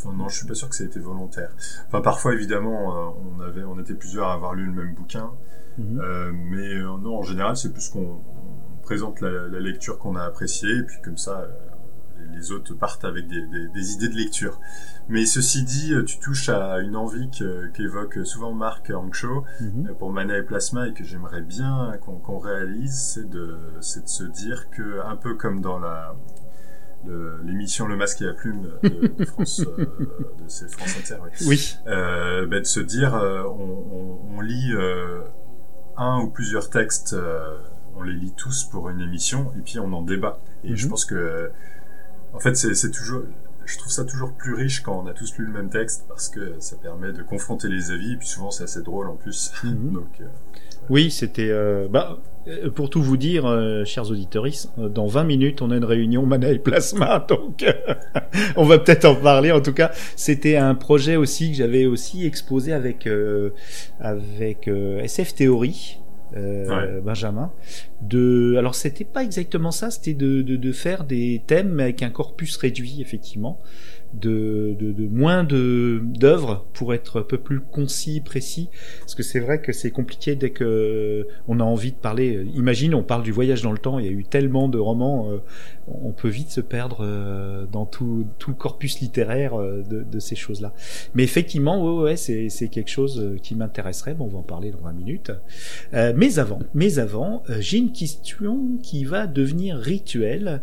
Enfin 0.06 0.16
non, 0.16 0.28
je 0.30 0.38
suis 0.38 0.48
pas 0.48 0.54
sûr 0.56 0.68
que 0.70 0.76
ça 0.76 0.84
a 0.84 0.88
été 0.88 1.00
volontaire. 1.00 1.52
Enfin 1.88 2.02
parfois 2.02 2.34
évidemment, 2.34 2.96
euh, 2.96 3.10
on 3.38 3.39
avait, 3.42 3.63
on 3.63 3.80
était 3.80 3.94
plusieurs 3.96 4.28
à 4.28 4.34
avoir 4.34 4.54
lu 4.54 4.66
le 4.66 4.72
même 4.74 4.94
bouquin. 4.94 5.32
Mhm. 5.78 6.00
Euh, 6.02 6.32
mais 6.34 6.76
euh, 6.76 6.98
non, 7.02 7.18
en 7.18 7.24
général, 7.24 7.56
c'est 7.58 7.72
plus 7.74 7.89
qu'on 7.89 8.22
on 8.22 8.82
présente 8.84 9.22
la, 9.22 9.30
la 9.48 9.60
lecture 9.60 9.98
qu'on 9.98 10.16
a 10.16 10.24
appréciée, 10.24 10.70
et 10.78 10.84
puis 10.84 10.98
comme 11.02 11.18
ça, 11.18 11.48
les- 12.34 12.52
autres 12.52 12.74
partent 12.76 13.06
avec 13.06 13.28
des, 13.28 13.42
des- 13.48 13.68
des 13.70 13.92
idées 13.94 14.10
de 14.10 14.16
lecture. 14.16 14.60
Mais 15.10 15.26
ceci 15.26 15.63
dit, 15.63 15.94
tu 16.06 16.20
touches 16.20 16.50
à 16.50 16.80
une 16.80 16.96
envie 16.96 17.30
que- 17.32 17.68
qu'évoque 17.68 18.20
souvent 18.26 18.54
Marc 18.54 18.92
Ankshaw 18.92 19.44
Mhm. 19.62 19.96
pour 20.00 20.12
Mana 20.12 20.38
et 20.38 20.44
Plasma 20.44 20.88
et 20.89 20.94
que 20.94 21.04
j'aimerais 21.04 21.42
bien 21.42 21.94
qu'on 22.02 22.18
qu'on 22.20 22.39
réalise, 22.39 22.94
c'est 23.13 23.30
de, 23.30 23.58
de 23.76 23.82
se 23.82 24.24
dire 24.24 24.70
que, 24.70 25.02
un 25.06 25.16
peu 25.16 25.36
comme 25.36 25.60
dans 25.62 25.80
la 25.80 26.16
l'émission 27.44 27.88
Le 27.88 27.96
Masque 27.96 28.22
et 28.22 28.26
la 28.26 28.34
Plume 28.34 28.62
de, 28.84 29.08
de 29.08 29.26
France, 29.26 29.62
euh, 29.62 29.86
de 29.86 30.68
France 30.72 30.96
Inter, 31.00 31.22
oui 31.22 31.30
Oui. 31.48 31.76
euh, 31.88 32.46
bah, 32.48 32.60
de 32.60 32.66
se 32.66 32.80
dire 32.80 33.16
euh, 33.16 33.44
on, 33.44 34.20
on, 34.32 34.38
on 34.38 34.42
lit 34.42 34.72
euh, 34.74 35.22
un 35.98 36.20
ou 36.22 36.30
plusieurs 36.30 36.70
textes 36.70 37.13
euh, 37.13 37.58
on 37.96 38.02
les 38.04 38.13
lit 38.13 38.34
tous 38.36 38.63
pour 38.66 38.89
une 38.89 39.02
émission 39.02 39.52
et 39.58 39.62
puis 39.62 39.78
on 39.80 39.92
en 39.94 40.02
débat. 40.02 40.39
Et 40.63 40.76
je 40.76 40.86
Mhm. 40.86 40.89
pense 40.92 41.06
que, 41.06 41.52
en 42.34 42.39
fait, 42.39 42.56
c'est 42.56 42.89
toujours, 42.89 43.22
je 43.66 43.78
trouve 43.78 43.92
ça 43.92 44.04
toujours 44.04 44.34
plus 44.34 44.56
riche 44.56 44.82
quand 44.82 45.00
on 45.00 45.06
a 45.08 45.13
tous 45.13 45.38
lu 45.38 45.46
le 45.46 45.52
même 45.52 45.70
texte 45.70 46.06
parce 46.08 46.28
que 46.30 46.60
ça 46.60 46.76
permet 46.78 47.13
de 47.13 47.22
confronter 47.22 47.68
les 47.68 47.92
avis 47.92 48.13
et 48.13 48.18
puis 48.18 48.28
souvent 48.28 48.50
c'est 48.50 48.63
assez 48.63 48.82
drôle 48.82 49.08
en 49.10 49.16
plus. 49.16 49.52
Mhm. 49.63 49.92
Donc, 49.94 50.22
euh, 50.22 50.26
Oui, 50.89 51.12
c'était. 51.12 51.50
euh, 51.50 51.88
bah, 51.89 52.19
euh, 52.48 52.69
pour 52.69 52.89
tout 52.89 53.02
vous 53.02 53.15
dire, 53.17 53.46
euh, 53.46 53.86
chers 53.86 54.10
auditeurs, 54.12 54.46
dans 54.78 55.08
20 55.08 55.24
minutes, 55.24 55.62
on 55.62 55.72
a 55.72 55.78
une 55.78 55.86
réunion 55.86 56.26
Mana 56.26 56.50
et 56.52 56.60
Plasma, 56.60 57.26
donc 57.30 57.63
on 58.58 58.65
va 58.65 58.80
peut-être 58.80 59.06
en 59.06 59.15
parler. 59.15 59.52
En 59.52 59.62
tout 59.62 59.74
cas, 59.74 59.91
c'était 60.15 60.58
un 60.58 60.76
projet 60.76 61.15
aussi 61.15 61.52
que 61.52 61.58
j'avais 61.58 61.86
aussi 61.86 62.26
exposé 62.26 62.74
avec 62.74 63.08
euh, 63.08 63.52
avec 64.00 64.67
euh, 64.67 65.00
SF 65.02 65.36
Theory. 65.36 66.00
euh, 66.36 66.65
Ouais. 66.67 67.02
Benjamin 67.02 67.52
de 68.02 68.56
alors 68.58 68.74
c'était 68.74 69.04
pas 69.04 69.24
exactement 69.24 69.69
ça 69.72 69.91
c'était 69.91 70.15
de, 70.15 70.41
de, 70.41 70.56
de 70.56 70.72
faire 70.72 71.04
des 71.04 71.43
thèmes 71.46 71.69
mais 71.74 71.84
avec 71.84 72.02
un 72.02 72.10
corpus 72.10 72.58
réduit 72.58 73.02
effectivement 73.02 73.60
de, 74.13 74.76
de, 74.80 75.08
moins 75.08 75.43
d'œuvres 75.43 76.65
pour 76.73 76.93
être 76.93 77.19
un 77.19 77.23
peu 77.23 77.38
plus 77.38 77.60
concis 77.60 78.21
précis 78.21 78.69
parce 78.99 79.15
que 79.15 79.23
c'est 79.23 79.39
vrai 79.39 79.62
que 79.62 79.71
c'est 79.71 79.91
compliqué 79.91 80.36
dès 80.36 80.52
que 80.52 81.28
on 81.47 81.60
a 81.60 81.63
envie 81.63 81.91
de 81.91 81.97
parler. 81.97 82.45
Imagine, 82.56 82.95
on 82.95 83.04
parle 83.04 83.23
du 83.23 83.32
voyage 83.32 83.62
dans 83.62 83.71
le 83.71 83.78
temps. 83.78 83.99
Il 83.99 84.06
y 84.06 84.10
a 84.10 84.12
eu 84.12 84.23
tellement 84.23 84.69
de 84.69 84.78
romans, 84.78 85.30
euh, 85.32 85.38
on 85.88 86.12
peut 86.12 86.30
vite 86.30 86.50
se 86.50 86.62
perdre 86.62 87.00
euh, 87.02 87.65
dans 87.72 87.86
tout, 87.86 88.26
tout 88.39 88.52
le 88.52 88.56
corpus 88.56 89.00
littéraire 89.00 89.60
euh, 89.60 89.84
de, 89.84 90.04
de 90.04 90.19
ces 90.19 90.36
choses-là. 90.36 90.74
Mais 91.13 91.24
effectivement, 91.24 91.84
ouais, 91.84 92.04
ouais, 92.04 92.15
c'est 92.15 92.67
quelque 92.69 92.89
chose 92.89 93.19
euh, 93.19 93.38
qui 93.41 93.56
m'intéresserait. 93.56 94.13
Bon, 94.13 94.26
on 94.26 94.30
va 94.30 94.38
en 94.39 94.43
parler 94.43 94.72
dans 94.72 94.80
20 94.80 94.93
minutes. 94.93 95.32
Euh, 95.93 96.13
mais 96.15 96.39
avant, 96.39 96.60
mais 96.74 97.00
avant, 97.00 97.43
j'ai 97.60 97.78
une 97.78 97.91
question 97.91 98.78
qui 98.82 99.06
va 99.06 99.28
devenir 99.28 99.78
rituelle, 99.78 100.62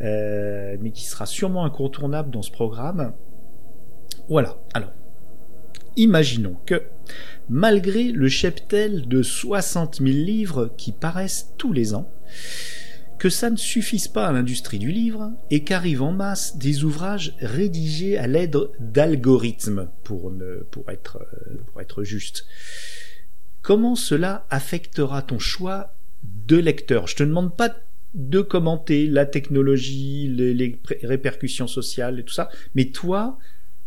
euh, 0.00 0.76
mais 0.80 0.90
qui 0.90 1.04
sera 1.04 1.26
sûrement 1.26 1.64
incontournable 1.64 2.30
dans 2.30 2.42
ce 2.42 2.50
programme. 2.50 3.12
Voilà. 4.28 4.56
Alors, 4.74 4.92
imaginons 5.96 6.56
que 6.66 6.82
malgré 7.48 8.12
le 8.12 8.28
cheptel 8.28 9.08
de 9.08 9.22
60 9.22 9.96
000 9.96 10.08
livres 10.10 10.70
qui 10.76 10.92
paraissent 10.92 11.52
tous 11.58 11.72
les 11.72 11.94
ans, 11.94 12.08
que 13.20 13.28
ça 13.28 13.50
ne 13.50 13.56
suffise 13.56 14.08
pas 14.08 14.26
à 14.26 14.32
l'industrie 14.32 14.78
du 14.78 14.90
livre 14.90 15.30
et 15.50 15.62
qu'arrivent 15.62 16.02
en 16.02 16.10
masse 16.10 16.56
des 16.56 16.84
ouvrages 16.84 17.36
rédigés 17.40 18.16
à 18.16 18.26
l'aide 18.26 18.56
d'algorithmes, 18.78 19.90
pour, 20.04 20.30
ne, 20.30 20.64
être, 20.88 21.18
euh, 21.50 21.84
pour 21.84 22.02
juste. 22.02 22.46
Comment 23.60 23.94
cela 23.94 24.46
affectera 24.48 25.20
ton 25.20 25.38
choix 25.38 25.94
de 26.22 26.56
lecteur? 26.56 27.08
Je 27.08 27.16
te 27.16 27.22
demande 27.22 27.54
pas 27.54 27.76
de 28.14 28.40
commenter 28.40 29.06
la 29.06 29.26
technologie, 29.26 30.26
les, 30.28 30.80
répercussions 31.02 31.66
sociales 31.66 32.20
et 32.20 32.24
tout 32.24 32.32
ça, 32.32 32.48
mais 32.74 32.86
toi, 32.86 33.38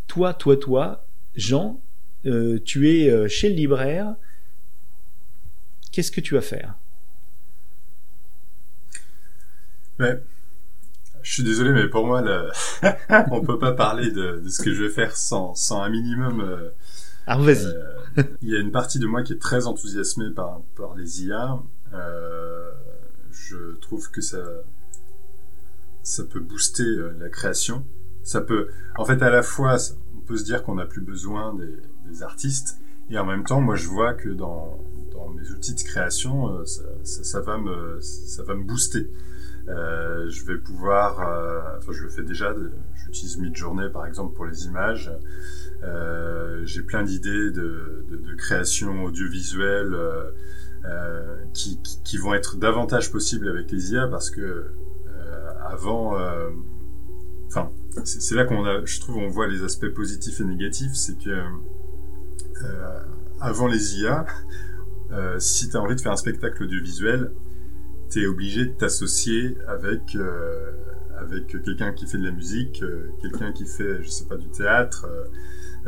toi, 0.05 0.35
toi, 0.35 0.57
toi, 0.57 1.07
Jean, 1.35 1.81
euh, 2.27 2.59
tu 2.63 2.87
es 2.91 3.09
euh, 3.09 3.27
chez 3.27 3.49
le 3.49 3.55
libraire, 3.55 4.13
qu'est-ce 5.91 6.11
que 6.11 6.21
tu 6.21 6.35
vas 6.35 6.41
faire? 6.41 6.75
Ouais. 9.99 10.21
Je 11.21 11.31
suis 11.33 11.43
désolé, 11.43 11.71
mais 11.71 11.87
pour 11.87 12.05
moi, 12.05 12.21
le... 12.21 12.49
on 13.31 13.41
peut 13.41 13.57
pas 13.59 13.71
parler 13.73 14.11
de, 14.11 14.39
de 14.43 14.49
ce 14.49 14.61
que 14.61 14.73
je 14.73 14.83
vais 14.83 14.89
faire 14.89 15.15
sans, 15.15 15.55
sans 15.55 15.81
un 15.81 15.89
minimum. 15.89 16.41
euh, 16.41 16.69
Ah, 17.25 17.37
vas-y. 17.37 17.65
euh, 17.65 18.23
il 18.41 18.49
y 18.49 18.55
a 18.55 18.59
une 18.59 18.71
partie 18.71 18.99
de 18.99 19.07
moi 19.07 19.23
qui 19.23 19.33
est 19.33 19.41
très 19.41 19.65
enthousiasmée 19.67 20.31
par, 20.31 20.61
par 20.75 20.95
les 20.95 21.23
IA. 21.25 21.59
Euh, 21.93 22.71
je 23.31 23.75
trouve 23.81 24.11
que 24.11 24.21
ça, 24.21 24.39
ça 26.03 26.23
peut 26.23 26.39
booster 26.39 26.83
la 27.19 27.29
création. 27.29 27.85
Ça 28.23 28.41
peut, 28.41 28.67
en 28.97 29.05
fait, 29.05 29.21
à 29.21 29.29
la 29.29 29.43
fois, 29.43 29.77
on 30.15 30.19
peut 30.21 30.37
se 30.37 30.43
dire 30.43 30.63
qu'on 30.63 30.75
n'a 30.75 30.85
plus 30.85 31.01
besoin 31.01 31.53
des, 31.55 31.77
des 32.09 32.23
artistes, 32.23 32.77
et 33.09 33.17
en 33.17 33.25
même 33.25 33.43
temps, 33.43 33.61
moi, 33.61 33.75
je 33.75 33.87
vois 33.87 34.13
que 34.13 34.29
dans, 34.29 34.79
dans 35.11 35.29
mes 35.29 35.49
outils 35.51 35.75
de 35.75 35.81
création, 35.83 36.65
ça, 36.65 36.83
ça, 37.03 37.23
ça 37.23 37.39
va 37.41 37.57
me, 37.57 37.99
ça 38.01 38.43
va 38.43 38.55
me 38.55 38.63
booster. 38.63 39.09
Euh, 39.69 40.29
je 40.29 40.45
vais 40.45 40.57
pouvoir, 40.57 41.21
euh, 41.21 41.77
enfin, 41.77 41.91
je 41.91 42.03
le 42.03 42.09
fais 42.09 42.23
déjà. 42.23 42.53
J'utilise 42.95 43.37
Midjourney, 43.37 43.89
par 43.89 44.05
exemple, 44.05 44.35
pour 44.35 44.45
les 44.45 44.65
images. 44.65 45.11
Euh, 45.83 46.61
J'ai 46.65 46.81
plein 46.81 47.03
d'idées 47.03 47.51
de, 47.51 48.05
de, 48.09 48.17
de 48.17 48.35
création 48.35 49.03
audiovisuelle 49.03 49.95
qui, 51.53 52.17
vont 52.17 52.33
être 52.33 52.57
davantage 52.57 53.11
possibles 53.11 53.47
avec 53.47 53.71
les 53.71 53.93
IA 53.93 54.07
parce 54.07 54.29
que 54.29 54.67
avant, 55.65 56.17
enfin, 57.47 57.71
c'est 58.03 58.35
là 58.35 58.45
qu'on 58.45 58.65
a, 58.65 58.83
je 58.85 58.99
trouve, 58.99 59.17
on 59.17 59.29
voit 59.29 59.47
les 59.47 59.63
aspects 59.63 59.89
positifs 59.89 60.41
et 60.41 60.43
négatifs. 60.43 60.93
C'est 60.93 61.17
que 61.17 61.41
avant 63.39 63.67
les 63.67 63.99
IA, 63.99 64.25
si 65.39 65.69
tu 65.69 65.77
as 65.77 65.81
envie 65.81 65.95
de 65.95 66.01
faire 66.01 66.11
un 66.11 66.17
spectacle 66.17 66.63
audiovisuel, 66.63 67.31
tu 68.13 68.23
es 68.23 68.27
obligé 68.27 68.65
de 68.65 68.71
t'associer 68.71 69.57
avec 69.67 70.15
euh, 70.15 70.71
avec 71.17 71.47
quelqu'un 71.63 71.93
qui 71.93 72.05
fait 72.05 72.17
de 72.17 72.25
la 72.25 72.31
musique, 72.31 72.83
euh, 72.83 73.09
quelqu'un 73.21 73.51
qui 73.53 73.65
fait, 73.65 74.03
je 74.03 74.09
sais 74.09 74.25
pas, 74.25 74.35
du 74.35 74.49
théâtre, 74.49 75.07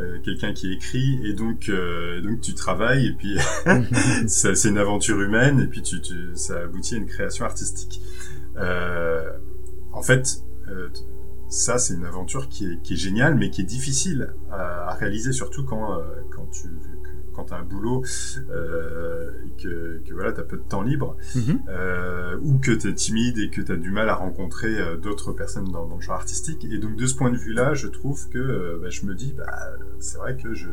euh, 0.00 0.18
quelqu'un 0.24 0.52
qui 0.52 0.72
écrit, 0.72 1.20
et 1.24 1.34
donc 1.34 1.68
et 1.68 2.20
donc 2.22 2.40
tu 2.40 2.54
travailles 2.54 3.06
et 3.06 3.12
puis 3.12 3.38
c'est 4.26 4.68
une 4.68 4.78
aventure 4.78 5.20
humaine 5.20 5.60
et 5.60 5.66
puis 5.66 5.82
tu, 5.82 6.00
tu 6.00 6.14
ça 6.34 6.62
aboutit 6.62 6.94
à 6.94 6.98
une 6.98 7.06
création 7.06 7.44
artistique. 7.44 8.00
En 9.92 10.02
fait, 10.02 10.42
ça 11.48 11.78
c'est 11.78 11.94
une 11.94 12.04
aventure 12.04 12.48
qui 12.48 12.66
est, 12.66 12.82
qui 12.82 12.94
est 12.94 12.98
géniale, 12.98 13.36
mais 13.36 13.50
qui 13.50 13.62
est 13.62 13.64
difficile 13.64 14.34
à, 14.50 14.90
à 14.90 14.94
réaliser, 14.94 15.32
surtout 15.32 15.64
quand 15.64 16.00
quand 16.30 16.46
tu 16.46 16.68
quand 17.36 17.44
t'as 17.44 17.58
un 17.58 17.62
boulot 17.62 18.02
euh, 18.50 19.30
et 19.46 19.62
que, 19.62 20.02
que 20.06 20.14
voilà 20.14 20.32
t'as 20.32 20.42
peu 20.42 20.56
de 20.56 20.62
temps 20.62 20.82
libre 20.82 21.16
Mhm. 21.34 21.60
euh, 21.68 22.38
ou 22.42 22.58
que 22.58 22.72
t'es 22.72 22.94
timide 22.94 23.38
et 23.38 23.50
que 23.50 23.60
t'as 23.60 23.76
du 23.76 23.90
mal 23.90 24.08
à 24.08 24.14
rencontrer 24.14 24.74
euh, 24.80 24.96
d'autres 24.96 25.32
personnes 25.32 25.70
dans, 25.70 25.86
dans 25.86 25.96
le 25.96 26.00
genre 26.02 26.16
artistique 26.16 26.64
et 26.64 26.78
donc 26.78 26.96
de 26.96 27.06
ce 27.06 27.14
point 27.14 27.30
de 27.30 27.36
vue-là 27.36 27.74
je 27.74 27.86
trouve 27.88 28.28
que 28.30 28.78
bah, 28.82 28.88
je 28.90 29.04
me 29.06 29.14
dis 29.14 29.34
bah 29.36 29.46
c'est 30.00 30.18
vrai 30.18 30.36
que 30.36 30.54
je 30.54 30.68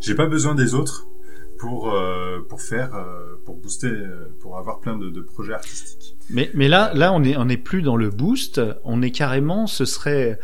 j'ai 0.00 0.14
pas 0.14 0.26
besoin 0.26 0.54
des 0.54 0.74
autres 0.74 1.08
pour 1.58 1.92
euh, 1.92 2.40
pour 2.48 2.60
faire 2.60 2.94
euh, 2.94 3.36
pour 3.44 3.56
booster 3.56 3.88
euh, 3.88 4.26
pour 4.40 4.58
avoir 4.58 4.80
plein 4.80 4.96
de, 4.96 5.10
de 5.10 5.20
projets 5.20 5.54
artistiques 5.54 6.16
Mais, 6.30 6.50
mais 6.54 6.68
là, 6.68 6.92
là, 6.94 7.12
on 7.12 7.22
est, 7.24 7.36
on 7.36 7.48
est 7.48 7.56
plus 7.56 7.82
dans 7.82 7.96
le 7.96 8.10
boost. 8.10 8.60
On 8.84 9.02
est 9.02 9.10
carrément, 9.10 9.66
ce 9.66 9.84
serait 9.84 10.38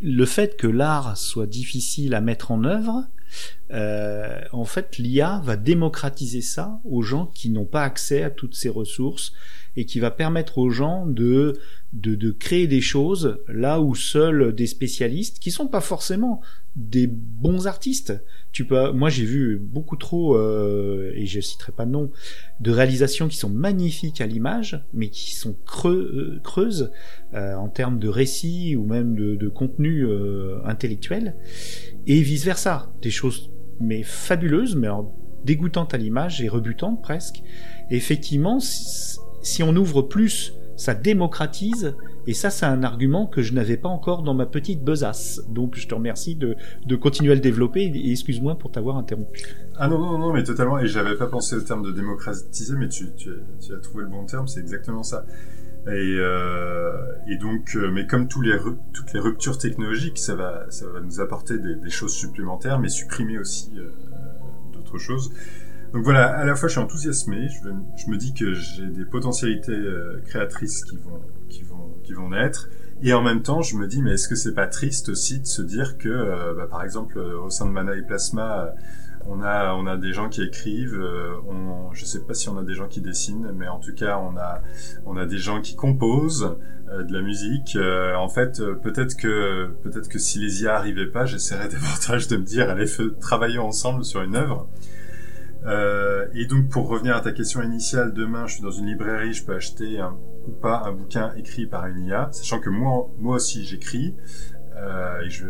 le 0.00 0.24
fait 0.24 0.56
que 0.56 0.66
l'art 0.68 1.16
soit 1.16 1.46
difficile 1.46 2.14
à 2.14 2.20
mettre 2.20 2.52
en 2.52 2.64
œuvre. 2.64 3.04
Euh, 3.70 4.40
en 4.52 4.64
fait, 4.64 4.98
l'IA 4.98 5.40
va 5.44 5.56
démocratiser 5.56 6.40
ça 6.40 6.80
aux 6.84 7.02
gens 7.02 7.26
qui 7.26 7.50
n'ont 7.50 7.66
pas 7.66 7.82
accès 7.82 8.22
à 8.22 8.30
toutes 8.30 8.54
ces 8.54 8.68
ressources 8.68 9.32
et 9.76 9.84
qui 9.84 10.00
va 10.00 10.10
permettre 10.10 10.58
aux 10.58 10.70
gens 10.70 11.06
de, 11.06 11.56
de, 11.92 12.30
créer 12.32 12.66
des 12.66 12.80
choses 12.80 13.38
là 13.46 13.80
où 13.80 13.94
seuls 13.94 14.52
des 14.52 14.66
spécialistes, 14.66 15.38
qui 15.38 15.52
sont 15.52 15.68
pas 15.68 15.80
forcément 15.80 16.40
des 16.74 17.06
bons 17.06 17.68
artistes. 17.68 18.12
Tu 18.50 18.64
peux, 18.64 18.90
moi 18.90 19.08
j'ai 19.08 19.24
vu 19.24 19.56
beaucoup 19.56 19.94
trop, 19.96 20.36
euh, 20.36 21.12
et 21.14 21.26
je 21.26 21.40
citerai 21.40 21.70
pas 21.70 21.86
de 21.86 21.92
nom, 21.92 22.10
de 22.60 22.70
réalisations 22.72 23.28
qui 23.28 23.36
sont 23.36 23.50
magnifiques 23.50 24.20
à 24.20 24.26
l'image, 24.26 24.82
mais 24.92 25.10
qui 25.10 25.34
sont 25.34 25.56
euh, 25.84 26.40
creuses 26.42 26.90
euh, 27.34 27.54
en 27.54 27.68
termes 27.68 28.00
de 28.00 28.08
récit 28.08 28.74
ou 28.74 28.84
même 28.84 29.14
de, 29.14 29.36
de 29.36 29.48
contenu 29.48 30.04
euh, 30.04 30.58
intellectuel, 30.64 31.36
et 32.08 32.20
vice 32.20 32.44
versa, 32.44 32.92
des 33.00 33.10
choses 33.10 33.50
mais 33.80 34.02
fabuleuses, 34.02 34.76
mais 34.76 34.86
alors 34.86 35.12
dégoûtantes 35.44 35.94
à 35.94 35.96
l'image 35.98 36.42
et 36.42 36.48
rebutantes 36.48 37.00
presque. 37.02 37.42
Et 37.90 37.96
effectivement, 37.96 38.60
si, 38.60 39.18
si 39.42 39.62
on 39.62 39.74
ouvre 39.76 40.02
plus, 40.02 40.52
ça 40.76 40.94
démocratise. 40.94 41.94
Et 42.26 42.34
ça, 42.34 42.50
c'est 42.50 42.66
un 42.66 42.82
argument 42.82 43.26
que 43.26 43.40
je 43.42 43.52
n'avais 43.54 43.76
pas 43.76 43.88
encore 43.88 44.22
dans 44.22 44.34
ma 44.34 44.46
petite 44.46 44.84
besace. 44.84 45.40
Donc, 45.48 45.74
je 45.76 45.86
te 45.88 45.94
remercie 45.94 46.34
de, 46.36 46.56
de 46.86 46.96
continuer 46.96 47.32
à 47.32 47.34
le 47.34 47.40
développer 47.40 47.82
et 47.82 48.10
excuse-moi 48.10 48.58
pour 48.58 48.70
t'avoir 48.70 48.96
interrompu. 48.96 49.42
ah 49.76 49.88
non 49.88 49.98
non 49.98 50.18
non 50.18 50.32
mais 50.32 50.42
totalement 50.42 50.78
et 50.78 50.86
j'avais 50.88 51.16
pas 51.16 51.28
pensé 51.28 51.54
au 51.56 51.60
terme 51.60 51.82
de 51.84 51.92
démocratiser 51.92 52.74
mais 52.76 52.88
tu 52.88 53.12
tu, 53.16 53.30
tu 53.60 53.72
as 53.72 53.78
trouvé 53.78 54.02
le 54.04 54.10
bon 54.10 54.24
terme 54.26 54.46
c'est 54.48 54.60
exactement 54.60 55.04
ça 55.04 55.24
et, 55.94 56.16
euh, 56.18 56.92
et 57.26 57.36
donc, 57.36 57.74
euh, 57.74 57.90
mais 57.90 58.06
comme 58.06 58.28
tous 58.28 58.42
les 58.42 58.56
toutes 58.92 59.12
les 59.12 59.20
ruptures 59.20 59.58
technologiques, 59.58 60.18
ça 60.18 60.34
va, 60.34 60.66
ça 60.70 60.86
va 60.86 61.00
nous 61.00 61.20
apporter 61.20 61.58
des, 61.58 61.90
choses 61.90 62.12
supplémentaires, 62.12 62.78
mais 62.78 62.88
supprimer 62.88 63.38
aussi 63.38 63.72
euh, 63.76 63.88
d'autres 64.72 64.98
choses. 64.98 65.32
Donc 65.92 66.04
voilà, 66.04 66.26
à 66.26 66.44
la 66.44 66.54
fois 66.54 66.68
je 66.68 66.72
suis 66.72 66.80
enthousiasmé, 66.80 67.48
je, 67.48 68.10
me 68.10 68.16
dis 68.16 68.34
que 68.34 68.52
j'ai 68.52 68.86
des 68.86 69.06
potentialités 69.06 69.78
créatrices 70.26 70.84
qui 70.84 70.98
vont, 70.98 71.22
qui 71.48 71.62
vont, 71.62 71.94
qui 72.04 72.12
vont 72.12 72.28
naître, 72.28 72.68
et 73.02 73.12
en 73.14 73.22
même 73.22 73.42
temps 73.42 73.62
je 73.62 73.76
me 73.76 73.86
dis 73.86 74.02
mais 74.02 74.12
est-ce 74.12 74.28
que 74.28 74.34
c'est 74.34 74.54
pas 74.54 74.66
triste 74.66 75.08
aussi 75.08 75.40
de 75.40 75.46
se 75.46 75.62
dire 75.62 75.98
que, 75.98 76.08
euh, 76.08 76.54
bah, 76.54 76.66
par 76.68 76.82
exemple, 76.82 77.18
euh, 77.18 77.40
au 77.40 77.50
sein 77.50 77.66
de 77.66 77.70
Mana 77.70 77.94
et 77.96 78.02
Plasma, 78.02 78.64
euh, 78.64 78.70
On 79.26 79.42
a, 79.42 79.74
on 79.74 79.86
a 79.86 79.96
des 79.96 80.12
gens 80.12 80.28
qui 80.30 80.42
écrivent. 80.42 80.98
euh, 80.98 81.34
on, 81.48 81.92
je 81.92 82.04
sais 82.06 82.20
pas 82.20 82.34
si 82.34 82.48
on 82.48 82.56
a 82.56 82.62
des 82.62 82.74
gens 82.74 82.88
qui 82.88 83.00
dessinent, 83.00 83.52
mais 83.54 83.68
en 83.68 83.78
tout 83.78 83.94
cas, 83.94 84.18
on 84.18 84.36
a, 84.38 84.62
on 85.04 85.16
a 85.16 85.26
des 85.26 85.38
gens 85.38 85.60
qui 85.60 85.74
composent 85.76 86.56
de 86.86 87.12
la 87.12 87.20
musique. 87.20 87.76
En 88.16 88.28
fait, 88.30 88.62
peut-être 88.82 89.16
que, 89.16 89.68
peut-être 89.82 90.08
que 90.08 90.18
si 90.18 90.38
les 90.38 90.62
IA 90.62 90.76
arrivaient 90.76 91.10
pas, 91.10 91.26
j'essaierais 91.26 91.68
davantage 91.76 92.28
de 92.28 92.36
me 92.38 92.44
dire, 92.44 92.70
allez, 92.70 92.86
travaillons 93.20 93.66
ensemble 93.66 94.04
sur 94.04 94.22
une 94.22 94.36
œuvre. 94.36 94.66
Et 96.34 96.46
donc, 96.46 96.68
pour 96.70 96.88
revenir 96.88 97.14
à 97.16 97.20
ta 97.20 97.32
question 97.32 97.60
initiale, 97.62 98.14
demain, 98.14 98.46
je 98.46 98.54
suis 98.54 98.62
dans 98.62 98.70
une 98.70 98.86
librairie, 98.86 99.34
je 99.34 99.44
peux 99.44 99.54
acheter 99.54 99.98
un, 99.98 100.16
ou 100.48 100.52
pas 100.52 100.82
un 100.84 100.92
bouquin 100.92 101.32
écrit 101.36 101.66
par 101.66 101.86
une 101.86 102.00
IA, 102.06 102.28
sachant 102.32 102.60
que 102.60 102.70
moi, 102.70 103.08
moi 103.18 103.36
aussi, 103.36 103.64
j'écris 103.64 104.16
euh, 104.76 105.20
et 105.22 105.30
je, 105.30 105.46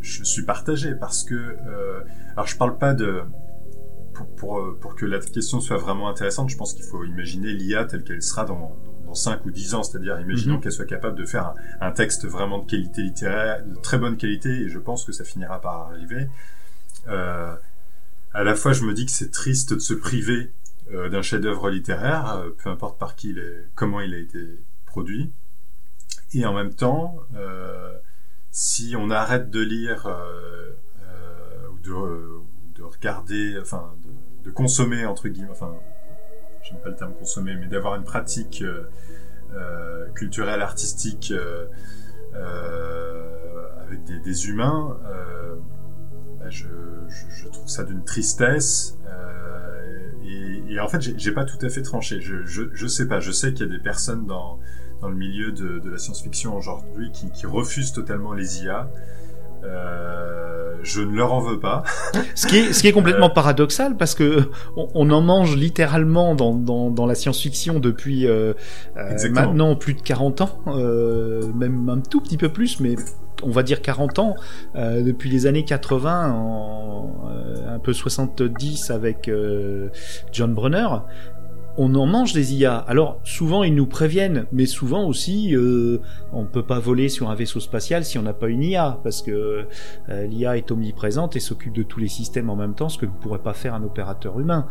je 0.00 0.24
suis 0.24 0.44
partagé 0.44 0.94
parce 0.94 1.24
que, 1.24 1.34
euh, 1.34 2.00
alors, 2.34 2.46
je 2.46 2.56
parle 2.56 2.78
pas 2.78 2.94
de 2.94 3.22
pour, 4.14 4.26
pour, 4.36 4.78
pour 4.80 4.94
que 4.94 5.06
la 5.06 5.18
question 5.20 5.60
soit 5.60 5.78
vraiment 5.78 6.08
intéressante, 6.08 6.50
je 6.50 6.56
pense 6.56 6.74
qu'il 6.74 6.84
faut 6.84 7.02
imaginer 7.04 7.52
l'IA 7.52 7.84
telle 7.86 8.04
qu'elle 8.04 8.22
sera 8.22 8.44
dans, 8.44 8.76
dans 9.06 9.14
5 9.14 9.44
ou 9.46 9.50
10 9.50 9.74
ans, 9.74 9.82
c'est-à-dire 9.82 10.20
imaginons 10.20 10.56
Mhm. 10.56 10.60
qu'elle 10.60 10.72
soit 10.72 10.84
capable 10.86 11.16
de 11.18 11.24
faire 11.24 11.54
un, 11.80 11.88
un 11.88 11.92
texte 11.92 12.26
vraiment 12.26 12.58
de 12.58 12.66
qualité 12.66 13.02
littéraire, 13.02 13.64
de 13.64 13.74
très 13.76 13.98
bonne 13.98 14.16
qualité, 14.18 14.50
et 14.50 14.68
je 14.68 14.78
pense 14.78 15.04
que 15.06 15.12
ça 15.12 15.24
finira 15.24 15.60
par 15.60 15.90
arriver. 15.90 16.28
Euh, 17.08 17.54
à 18.34 18.44
la 18.44 18.54
fois, 18.54 18.72
je 18.74 18.84
me 18.84 18.92
dis 18.92 19.06
que 19.06 19.12
c'est 19.12 19.30
triste 19.30 19.74
de 19.74 19.78
se 19.78 19.94
priver 19.94 20.52
d'un 20.92 21.22
chef-d'œuvre 21.22 21.70
littéraire, 21.70 22.36
euh, 22.36 22.50
peu 22.62 22.70
importe 22.70 22.98
par 22.98 23.16
qui 23.16 23.30
il 23.30 23.38
est, 23.38 23.68
comment 23.74 24.00
il 24.00 24.14
a 24.14 24.18
été 24.18 24.58
produit, 24.86 25.32
et 26.34 26.44
en 26.46 26.54
même 26.54 26.74
temps, 26.74 27.20
euh, 27.36 27.92
si 28.50 28.94
on 28.98 29.10
arrête 29.10 29.50
de 29.50 29.60
lire 29.60 30.06
euh, 30.06 30.70
euh, 31.02 31.68
ou 31.72 31.78
de, 31.78 31.92
euh, 31.92 32.40
de 32.74 32.82
regarder, 32.82 33.58
enfin, 33.60 33.94
de, 34.44 34.50
consommer 34.50 35.06
entre 35.06 35.28
guillemets, 35.28 35.50
enfin, 35.50 35.74
j'aime 36.62 36.80
pas 36.80 36.90
le 36.90 36.96
terme 36.96 37.14
consommer, 37.14 37.54
mais 37.56 37.66
d'avoir 37.66 37.96
une 37.96 38.04
pratique 38.04 38.62
euh, 38.62 38.84
euh, 39.54 40.08
culturelle, 40.10 40.60
artistique 40.60 41.32
euh, 41.34 41.66
euh, 42.34 43.68
avec 43.86 44.04
des, 44.04 44.48
humains, 44.48 44.98
euh, 45.06 45.56
bah, 46.38 46.50
je, 46.50 46.66
je, 47.08 47.48
trouve 47.48 47.68
ça 47.68 47.84
d'une 47.84 48.04
tristesse. 48.04 48.98
euh, 49.06 49.42
et, 50.24 50.61
et 50.74 50.80
en 50.80 50.88
fait, 50.88 51.00
j'ai 51.16 51.32
pas 51.32 51.44
tout 51.44 51.64
à 51.64 51.68
fait 51.68 51.82
tranché. 51.82 52.20
Je, 52.20 52.44
je, 52.44 52.62
je 52.72 52.86
sais 52.86 53.06
pas. 53.06 53.20
Je 53.20 53.32
sais 53.32 53.52
qu'il 53.52 53.66
y 53.66 53.68
a 53.68 53.72
des 53.72 53.82
personnes 53.82 54.26
dans 54.26 54.58
dans 55.00 55.08
le 55.08 55.16
milieu 55.16 55.50
de, 55.50 55.80
de 55.80 55.90
la 55.90 55.98
science-fiction 55.98 56.56
aujourd'hui 56.56 57.10
qui, 57.12 57.28
qui 57.32 57.46
refusent 57.46 57.92
totalement 57.92 58.32
les 58.32 58.62
IA. 58.62 58.88
Euh, 59.64 60.76
je 60.82 61.00
ne 61.00 61.14
leur 61.14 61.32
en 61.32 61.40
veux 61.40 61.58
pas. 61.60 61.82
Ce 62.34 62.46
qui 62.46 62.56
est, 62.56 62.72
ce 62.72 62.80
qui 62.80 62.88
est 62.88 62.92
complètement 62.92 63.30
paradoxal 63.30 63.96
parce 63.96 64.14
que 64.14 64.48
on, 64.76 64.88
on 64.94 65.10
en 65.10 65.20
mange 65.20 65.56
littéralement 65.56 66.34
dans, 66.34 66.54
dans, 66.54 66.90
dans 66.90 67.06
la 67.06 67.14
science-fiction 67.14 67.78
depuis 67.78 68.26
euh, 68.26 68.54
euh, 68.96 69.30
maintenant 69.30 69.76
plus 69.76 69.94
de 69.94 70.02
40 70.02 70.40
ans, 70.40 70.58
euh, 70.68 71.52
même 71.52 71.88
un 71.88 72.00
tout 72.00 72.20
petit 72.20 72.36
peu 72.36 72.48
plus, 72.48 72.80
mais 72.80 72.96
on 73.42 73.50
va 73.50 73.62
dire 73.62 73.82
40 73.82 74.18
ans, 74.18 74.36
euh, 74.76 75.02
depuis 75.02 75.30
les 75.30 75.46
années 75.46 75.64
80, 75.64 76.32
en, 76.32 77.30
euh, 77.30 77.74
un 77.74 77.78
peu 77.78 77.92
70 77.92 78.90
avec 78.90 79.28
euh, 79.28 79.88
John 80.32 80.54
Brunner. 80.54 80.88
On 81.78 81.94
en 81.94 82.04
mange 82.04 82.34
des 82.34 82.54
IA. 82.54 82.76
Alors 82.76 83.18
souvent 83.24 83.62
ils 83.62 83.74
nous 83.74 83.86
préviennent, 83.86 84.44
mais 84.52 84.66
souvent 84.66 85.06
aussi 85.06 85.56
on 86.30 86.44
peut 86.44 86.62
pas 86.62 86.78
voler 86.78 87.08
sur 87.08 87.30
un 87.30 87.34
vaisseau 87.34 87.60
spatial 87.60 88.04
si 88.04 88.18
on 88.18 88.22
n'a 88.22 88.34
pas 88.34 88.48
une 88.48 88.62
IA, 88.62 89.00
parce 89.02 89.22
que 89.22 89.64
l'IA 90.10 90.58
est 90.58 90.70
omniprésente 90.70 91.34
et 91.34 91.40
s'occupe 91.40 91.72
de 91.72 91.82
tous 91.82 91.98
les 91.98 92.08
systèmes 92.08 92.50
en 92.50 92.56
même 92.56 92.74
temps, 92.74 92.90
ce 92.90 92.98
que 92.98 93.06
ne 93.06 93.10
pourrait 93.10 93.38
pas 93.38 93.54
faire 93.54 93.72
un 93.72 93.82
opérateur 93.84 94.38
humain. 94.38 94.66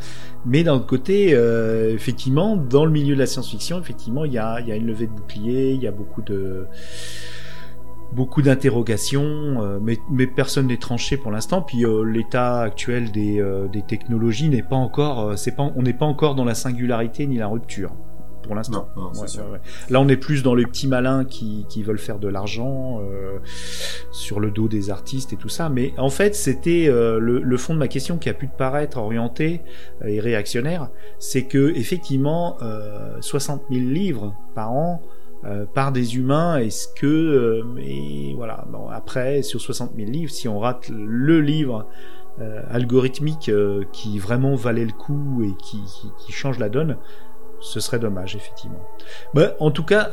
Mais 0.46 0.64
d'un 0.64 0.76
autre 0.76 0.86
côté, 0.86 1.32
effectivement, 1.32 2.56
dans 2.56 2.86
le 2.86 2.92
milieu 2.92 3.16
de 3.16 3.20
la 3.20 3.26
science-fiction, 3.26 3.80
effectivement, 3.80 4.24
il 4.24 4.34
y 4.34 4.38
a, 4.38 4.62
y 4.62 4.72
a 4.72 4.76
une 4.76 4.86
levée 4.86 5.08
de 5.08 5.14
bouclier, 5.14 5.72
il 5.72 5.82
y 5.82 5.88
a 5.88 5.92
beaucoup 5.92 6.22
de 6.22 6.68
beaucoup 8.14 8.42
d'interrogations, 8.42 9.24
euh, 9.24 9.80
mais, 9.82 9.98
mais 10.10 10.28
personne 10.28 10.68
n'est 10.68 10.78
tranché 10.78 11.18
pour 11.18 11.32
l'instant. 11.32 11.62
Puis 11.62 11.86
euh, 11.86 12.04
l'état 12.04 12.62
actuel 12.62 13.12
des, 13.12 13.40
euh, 13.40 13.68
des 13.68 13.82
technologies 13.82 14.50
n'est 14.50 14.64
pas 14.64 14.76
encore, 14.76 15.22
euh, 15.22 15.36
c'est 15.36 15.56
pas, 15.56 15.72
on 15.76 15.82
n'est 15.82 15.94
pas 15.94 16.06
encore 16.06 16.36
dans 16.36 16.46
la 16.46 16.56
singularité 16.56 17.28
ni 17.28 17.38
la 17.38 17.48
rupture 17.48 17.92
pour 18.42 18.56
l'instant. 18.56 18.88
Ouais, 18.96 19.28
sûr. 19.28 19.46
ouais, 19.46 19.52
ouais. 19.52 19.62
Là, 19.90 20.02
on 20.02 20.08
est 20.08 20.18
plus 20.18 20.44
dans 20.44 20.56
les 20.56 20.66
petits 20.66 20.88
malins 20.88 21.26
qui, 21.26 21.66
qui 21.70 21.84
veulent 21.84 22.00
faire 22.00 22.20
de 22.20 22.28
l'argent 22.28 23.00
euh, 23.02 23.40
sur 24.12 24.40
le 24.40 24.52
dos 24.52 24.68
des 24.68 24.90
artistes 24.90 25.34
et 25.34 25.38
tout 25.38 25.50
ça. 25.50 25.70
Mais 25.70 25.94
en 25.98 26.10
fait, 26.10 26.36
c'était 26.36 26.88
euh, 26.88 27.20
le, 27.20 27.40
le 27.40 27.58
fond 27.58 27.74
de 27.74 27.80
ma 27.80 27.88
question 27.88 28.18
qui 28.18 28.30
a 28.30 28.34
pu 28.34 28.48
te 28.48 28.58
paraître 28.58 28.98
orienté 28.98 29.62
et 30.06 30.20
réactionnaire, 30.20 30.90
c'est 31.20 31.44
que 31.44 31.72
effectivement, 31.76 32.58
euh, 32.62 33.18
60 33.22 33.64
000 33.72 33.82
livres 33.86 34.36
par 34.56 34.72
an 34.72 35.02
euh, 35.44 35.66
par 35.66 35.92
des 35.92 36.18
humains, 36.18 36.58
est-ce 36.58 36.88
que 36.88 37.08
euh, 37.08 37.64
et 37.80 38.34
voilà. 38.36 38.66
Bon, 38.70 38.90
après, 38.90 39.42
sur 39.42 39.60
60 39.60 39.96
000 39.96 40.10
livres, 40.10 40.32
si 40.32 40.48
on 40.48 40.60
rate 40.60 40.90
le 40.90 41.42
livre 41.42 41.88
euh, 42.40 42.62
algorithmique 42.70 43.50
euh, 43.50 43.84
qui 43.92 44.20
vraiment 44.20 44.56
valait 44.56 44.86
le 44.86 44.92
coup 44.92 45.44
et 45.44 45.54
qui, 45.64 46.32
change 46.32 46.60
la 46.60 46.70
donne, 46.70 46.98
ce 47.60 47.80
serait 47.80 47.98
dommage 47.98 48.36
effectivement. 48.36 48.82
Bah, 49.34 49.56
en 49.60 49.72
tout 49.72 49.84
cas, 49.84 50.12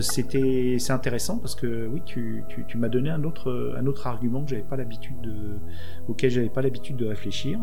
c'était 0.00 0.76
c'est 0.78 0.92
intéressant 0.92 1.38
parce 1.38 1.54
que 1.54 1.86
oui, 1.86 2.02
tu, 2.04 2.44
tu, 2.48 2.64
tu 2.66 2.78
m'as 2.78 2.88
donné 2.88 3.10
un 3.10 3.24
autre 3.24 3.76
un 3.78 3.86
autre 3.86 4.06
argument 4.06 4.44
que 4.44 4.50
j'avais 4.50 4.62
pas 4.62 4.76
l'habitude 4.76 5.20
de 5.22 5.58
auquel 6.08 6.30
j'avais 6.30 6.48
pas 6.48 6.62
l'habitude 6.62 6.96
de 6.96 7.06
réfléchir. 7.06 7.58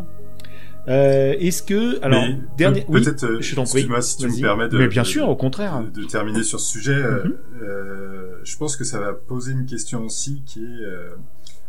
Euh, 0.90 1.34
Est-ce 1.40 1.64
que 1.64 2.02
alors 2.04 2.22
Mais 2.24 2.38
dernier 2.58 2.86
oui, 2.90 3.02
peut-être, 3.02 3.24
euh, 3.24 3.38
je 3.42 3.56
t'en 3.56 3.64
prie. 3.64 3.72
excuse-moi 3.80 4.02
si 4.02 4.18
tu 4.18 4.28
me 4.28 4.42
permets 4.42 4.68
de- 4.68 4.78
Mais 4.78 4.88
bien 4.88 5.04
sûr, 5.06 5.30
au 5.30 5.36
contraire. 5.36 5.82
de, 5.82 6.02
de 6.02 6.06
terminer 6.06 6.44
sur 6.44 6.60
ce 6.60 6.70
sujet, 6.72 6.94
euh, 6.96 7.24
Mhm. 7.24 7.38
euh, 7.62 8.36
je 8.44 8.58
pense 8.58 8.76
que 8.76 8.84
ça 8.84 9.00
va 9.00 9.14
poser 9.14 9.54
une 9.54 9.66
question 9.66 10.04
aussi 10.04 10.42
qui 10.46 10.60
est 10.64 10.84
euh, 10.86 11.16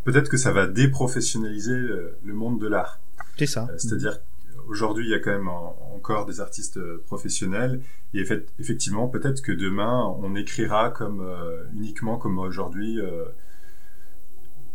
peut-être 0.04 0.28
que 0.28 0.36
ça 0.36 0.50
va 0.52 0.66
déprofessionnaliser 0.66 1.76
le, 1.76 2.16
le 2.24 2.34
monde 2.34 2.60
de 2.60 2.66
l'art. 2.66 2.98
C'est 3.38 3.46
ça. 3.46 3.68
Euh, 3.70 3.74
C'est-à-dire 3.78 4.18
qu'aujourd'hui, 4.66 5.04
il 5.06 5.10
y 5.10 5.14
a 5.14 5.20
quand 5.20 5.30
même 5.32 5.48
en- 5.48 5.76
encore 5.94 6.26
des 6.26 6.40
artistes 6.40 6.78
euh, 6.78 7.00
professionnels 7.06 7.80
et 8.14 8.20
effect- 8.20 8.48
effectivement, 8.58 9.06
peut-être 9.06 9.42
que 9.42 9.52
demain, 9.52 10.12
on 10.22 10.34
écrira 10.34 10.90
comme 10.90 11.20
euh, 11.20 11.62
uniquement 11.76 12.18
comme 12.18 12.38
aujourd'hui. 12.40 13.00
euh, 13.00 13.24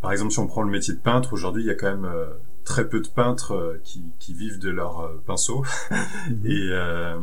par 0.02 0.14
exemple, 0.14 0.32
si 0.32 0.40
on 0.40 0.48
prend 0.48 0.62
le 0.64 0.72
métier 0.72 0.94
de 0.94 1.00
peintre, 1.00 1.34
aujourd'hui, 1.34 1.62
il 1.64 1.66
y 1.66 1.72
a 1.72 1.76
quand 1.76 1.92
même 1.92 2.06
euh, 2.06 2.28
très 2.70 2.88
peu 2.88 3.00
de 3.02 3.08
peintres 3.08 3.54
euh, 3.54 3.82
qui, 3.84 4.04
qui 4.20 4.34
vivent 4.36 4.60
de 4.60 4.70
leur 4.70 5.00
euh, 5.02 5.22
pinceau 5.26 5.64
Mhm. 6.30 6.46
et 6.46 6.68
euh, 6.72 7.18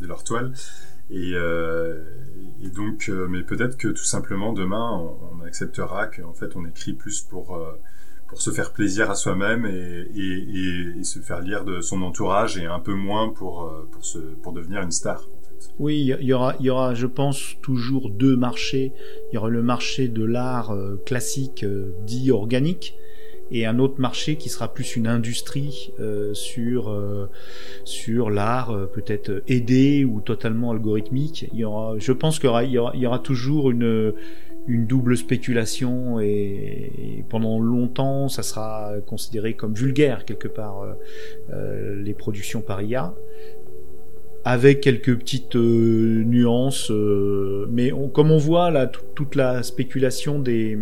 de 0.00 0.06
leur 0.06 0.22
toile. 0.22 0.52
Et, 1.10 1.32
euh, 1.34 2.02
et 2.62 2.68
donc, 2.68 3.08
euh, 3.08 3.26
mais 3.28 3.42
peut-être 3.42 3.76
que 3.78 3.88
tout 3.88 4.04
simplement 4.04 4.52
demain, 4.52 4.86
on, 5.00 5.38
on 5.40 5.44
acceptera 5.46 6.06
qu'en 6.08 6.34
fait, 6.34 6.56
on 6.56 6.66
écrit 6.66 6.92
plus 6.92 7.22
pour 7.22 7.56
euh, 7.56 7.72
pour 8.28 8.40
se 8.42 8.50
faire 8.50 8.72
plaisir 8.72 9.08
à 9.08 9.14
soi-même 9.14 9.64
et, 9.66 10.10
et, 10.14 10.32
et, 10.60 10.98
et 11.00 11.04
se 11.04 11.20
faire 11.20 11.40
lire 11.40 11.64
de 11.64 11.80
son 11.80 12.02
entourage 12.02 12.58
et 12.58 12.66
un 12.66 12.80
peu 12.80 12.92
moins 12.92 13.30
pour 13.30 13.72
pour 13.92 14.04
se 14.04 14.18
pour 14.42 14.52
devenir 14.52 14.82
une 14.82 14.90
star. 14.90 15.20
En 15.22 15.42
fait. 15.48 15.70
Oui, 15.78 15.94
il 16.20 16.26
y 16.26 16.32
aura, 16.34 16.54
il 16.60 16.66
y 16.66 16.70
aura, 16.70 16.92
je 16.94 17.06
pense, 17.06 17.54
toujours 17.62 18.10
deux 18.10 18.36
marchés. 18.36 18.92
Il 19.30 19.36
y 19.36 19.38
aura 19.38 19.48
le 19.48 19.62
marché 19.62 20.08
de 20.08 20.24
l'art 20.24 20.74
classique 21.06 21.64
dit 22.04 22.30
organique 22.32 22.94
et 23.50 23.66
un 23.66 23.78
autre 23.78 24.00
marché 24.00 24.36
qui 24.36 24.48
sera 24.48 24.72
plus 24.72 24.96
une 24.96 25.06
industrie 25.06 25.92
euh, 26.00 26.34
sur 26.34 26.90
euh, 26.90 27.28
sur 27.84 28.30
l'art 28.30 28.70
euh, 28.70 28.86
peut-être 28.86 29.42
aidé 29.48 30.04
ou 30.04 30.20
totalement 30.20 30.70
algorithmique. 30.72 31.48
Il 31.52 31.60
y 31.60 31.64
aura, 31.64 31.94
je 31.98 32.12
pense 32.12 32.38
qu'il 32.38 32.48
y 32.48 32.78
aura, 32.78 32.92
il 32.94 33.00
y 33.00 33.06
aura, 33.06 33.18
toujours 33.18 33.70
une 33.70 34.14
une 34.68 34.86
double 34.86 35.16
spéculation 35.16 36.18
et, 36.18 37.24
pendant 37.28 37.60
longtemps 37.60 38.28
ça 38.28 38.42
sera 38.42 38.94
considéré 39.06 39.54
comme 39.54 39.74
vulgaire 39.74 40.24
quelque 40.24 40.48
part 40.48 40.82
euh, 40.82 40.92
euh, 41.52 42.02
les 42.02 42.14
productions 42.14 42.62
par 42.62 42.82
IA 42.82 43.14
avec 44.44 44.80
quelques 44.80 45.16
petites 45.18 45.56
euh, 45.56 46.22
nuances, 46.24 46.90
euh, 46.92 47.66
mais 47.70 47.90
on- 47.92 48.08
comme 48.08 48.30
on 48.30 48.38
voit 48.38 48.70
là 48.70 48.86
tout- 48.86 49.02
toute 49.16 49.34
la 49.34 49.62
spéculation 49.64 50.38
des, 50.38 50.78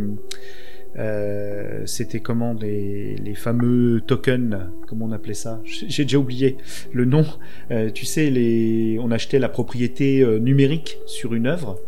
euh, 0.99 1.83
c'était 1.87 2.21
comment 2.21 2.55
des, 2.55 3.17
les 3.23 3.35
fameux 3.35 4.01
tokens, 4.07 4.57
comment 4.87 5.07
on 5.07 5.13
appelait 5.13 5.35
ça? 5.35 5.61
J'ai 5.65 6.05
déjà 6.05 6.19
oublié 6.19 6.57
le 6.93 7.05
nom. 7.05 7.25
Euh, 7.71 7.91
tu 7.91 8.05
sais, 8.05 8.31
les, 8.31 8.99
on 9.01 9.11
achetait 9.11 9.39
la 9.39 9.49
propriété 9.49 10.21
euh, 10.21 10.39
numérique 10.39 10.99
sur 11.07 11.35
une 11.35 11.47
œuvre. 11.47 11.81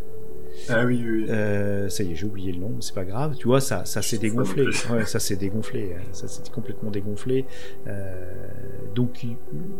Ah 0.68 0.84
oui, 0.84 1.00
oui. 1.00 1.20
oui. 1.20 1.26
Euh, 1.28 1.88
ça 1.88 2.02
y 2.02 2.10
est, 2.10 2.16
j'ai 2.16 2.26
oublié 2.26 2.50
le 2.50 2.58
nom, 2.58 2.70
mais 2.70 2.80
c'est 2.80 2.94
pas 2.94 3.04
grave. 3.04 3.36
Tu 3.38 3.46
vois, 3.46 3.60
ça, 3.60 3.84
ça 3.84 4.02
s'est 4.02 4.18
dégonflé. 4.18 4.64
Ouais, 4.90 5.04
ça 5.04 5.20
s'est 5.20 5.36
dégonflé. 5.36 5.92
hein. 5.96 6.02
Ça 6.12 6.26
s'est 6.26 6.42
complètement 6.52 6.90
dégonflé. 6.90 7.44
Euh, 7.86 8.24
donc, 8.94 9.24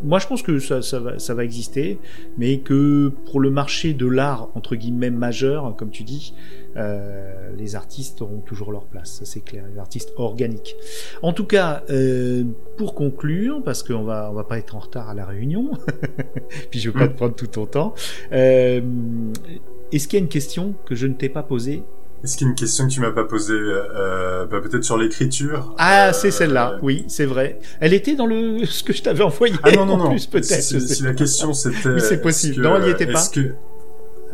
moi, 0.05 0.21
je 0.21 0.29
pense 0.29 0.43
que 0.43 0.61
ça, 0.61 0.83
ça, 0.83 1.01
va, 1.01 1.19
ça 1.19 1.35
va 1.35 1.43
exister, 1.45 1.99
mais 2.39 2.59
que 2.59 3.09
pour 3.25 3.41
le 3.41 3.51
marché 3.51 3.95
de 3.95 4.07
l'art 4.07 4.51
entre 4.55 4.77
guillemets 4.77 5.11
majeur, 5.11 5.75
comme 5.77 5.91
tu 5.91 6.05
dis, 6.05 6.35
euh, 6.77 7.33
les 7.57 7.75
artistes 7.75 8.21
auront 8.23 8.41
toujours 8.41 8.71
leur 8.73 8.85
place. 8.87 9.21
C'est 9.25 9.41
clair. 9.45 9.65
Les 9.73 9.79
artistes 9.79 10.13
organiques. 10.17 10.77
En 11.23 11.33
tout 11.33 11.47
cas, 11.47 11.83
euh, 11.91 12.45
pour 12.77 12.95
conclure, 12.95 13.63
parce 13.65 13.83
qu'on 13.83 14.05
va, 14.05 14.29
on 14.31 14.35
va 14.35 14.45
pas 14.45 14.59
être 14.59 14.77
en 14.77 14.81
retard 14.81 15.09
à 15.09 15.15
la 15.15 15.25
réunion, 15.25 15.71
puis 16.71 16.81
je 16.81 16.91
veux 16.91 16.99
pas 16.99 17.07
Mm. 17.07 17.13
te 17.13 17.17
prendre 17.17 17.35
tout 17.35 17.47
ton 17.47 17.67
temps. 17.67 17.95
Euh, 18.33 18.81
est-ce 19.93 20.09
qu'il 20.09 20.19
y 20.19 20.21
a 20.21 20.25
une 20.25 20.29
question 20.31 20.75
que 20.87 20.95
je 20.95 21.07
ne 21.07 21.15
t'ai 21.15 21.29
pas 21.29 21.43
posée? 21.43 21.83
Est-ce 22.25 22.37
qu'il 22.37 22.47
y 22.47 22.49
a 22.49 22.51
une 22.51 22.57
question 22.57 22.89
que 22.89 22.93
tu 22.93 23.01
m'as 23.01 23.13
pas 23.13 23.25
posée 23.25 23.53
euh, 23.55 24.47
bah, 24.47 24.61
Peut-être 24.61 24.83
sur 24.83 24.97
l'écriture? 24.97 25.75
Ah, 25.79 26.09
Euh, 26.09 26.13
c'est 26.13 26.31
celle-là. 26.31 26.79
Oui, 26.83 27.05
c'est 27.09 27.27
vrai. 27.27 27.59
Elle 27.79 27.93
était 27.93 28.15
dans 28.17 28.27
le 28.27 28.65
ce 28.67 28.83
que 28.83 28.93
je 28.93 29.03
t'avais 29.03 29.23
envoyé 29.23 29.55
Ah 29.63 29.71
non, 29.73 29.85
non, 29.87 29.93
en 29.95 29.97
non. 29.99 30.11
plus 30.11 30.27
peut-être. 30.27 30.45
Si, 30.63 30.81
si- 30.81 30.95
si 30.97 31.03
la 31.05 31.13
question 31.13 31.53
c'était... 31.53 31.89
Oui, 31.89 32.01
c'est 32.01 32.21
possible. 32.21 32.57
que- 32.57 32.61
Non, 32.63 32.77
elle 32.77 32.89
y 32.89 32.91
était 32.91 33.07
pas. 33.07 33.23
que... 33.33 33.55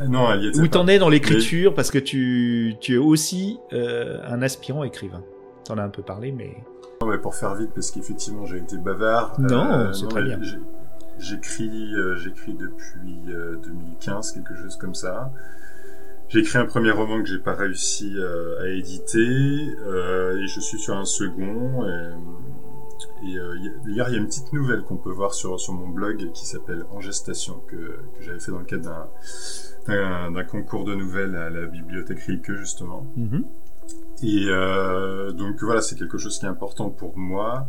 Non, 0.08 0.30
elle 0.32 0.42
y 0.42 0.48
était 0.48 0.60
Où 0.60 0.68
t'en 0.68 0.86
es 0.88 0.98
dans 0.98 1.08
l'écriture 1.08 1.74
parce 1.74 1.90
que 1.90 1.98
tu 1.98 2.74
tu 2.80 2.94
es 2.94 2.98
aussi 2.98 3.58
euh, 3.72 4.18
un 4.26 4.42
aspirant 4.42 4.84
écrivain. 4.84 5.22
T'en 5.64 5.78
as 5.78 5.82
un 5.82 5.88
peu 5.88 6.02
parlé, 6.02 6.32
mais 6.32 6.56
Non, 7.00 7.08
mais 7.08 7.18
pour 7.18 7.34
faire 7.34 7.54
vite, 7.54 7.70
parce 7.74 7.90
qu'effectivement 7.90 8.46
j'ai 8.46 8.58
été 8.58 8.76
bavard. 8.76 9.36
Euh, 9.38 9.42
Non, 9.42 9.92
c'est 9.92 10.08
très 10.08 10.22
bien. 10.22 10.38
J'écris, 11.18 11.94
euh, 11.94 12.16
j'écris 12.16 12.54
depuis 12.54 13.20
euh, 13.28 13.56
2015, 13.64 14.32
quelque 14.32 14.56
chose 14.56 14.76
comme 14.76 14.94
ça. 14.94 15.30
J'ai 16.28 16.40
écrit 16.40 16.58
un 16.58 16.64
premier 16.64 16.90
roman 16.90 17.22
que 17.22 17.28
j'ai 17.28 17.38
pas 17.38 17.52
réussi 17.52 18.16
à 18.62 18.66
éditer, 18.68 19.18
et 19.20 20.46
je 20.46 20.60
suis 20.60 20.78
sur 20.78 20.96
un 20.96 21.04
second. 21.04 21.86
Et, 21.86 22.12
et 23.22 23.36
euh, 23.36 23.56
d'ailleurs, 23.84 24.08
il 24.08 24.14
y 24.14 24.16
a 24.16 24.20
une 24.20 24.26
petite 24.26 24.52
nouvelle 24.52 24.82
qu'on 24.82 24.96
peut 24.96 25.10
voir 25.10 25.34
sur 25.34 25.60
sur 25.60 25.72
mon 25.74 25.88
blog 25.88 26.32
qui 26.32 26.46
s'appelle 26.46 26.84
En 26.90 27.00
gestation 27.00 27.60
que 27.68 27.76
que 27.76 28.22
j'avais 28.22 28.40
fait 28.40 28.52
dans 28.52 28.58
le 28.58 28.64
cadre 28.64 29.08
d'un 29.86 30.44
concours 30.44 30.84
de 30.84 30.94
nouvelles 30.94 31.36
à 31.36 31.50
la 31.50 31.66
bibliothèque 31.66 32.20
Rilke 32.20 32.54
justement. 32.54 33.06
Mhm. 33.16 33.44
Et 34.22 34.46
euh, 34.48 35.32
donc 35.32 35.62
voilà, 35.62 35.80
c'est 35.80 35.96
quelque 35.96 36.18
chose 36.18 36.38
qui 36.38 36.46
est 36.46 36.48
important 36.48 36.90
pour 36.90 37.16
moi. 37.16 37.66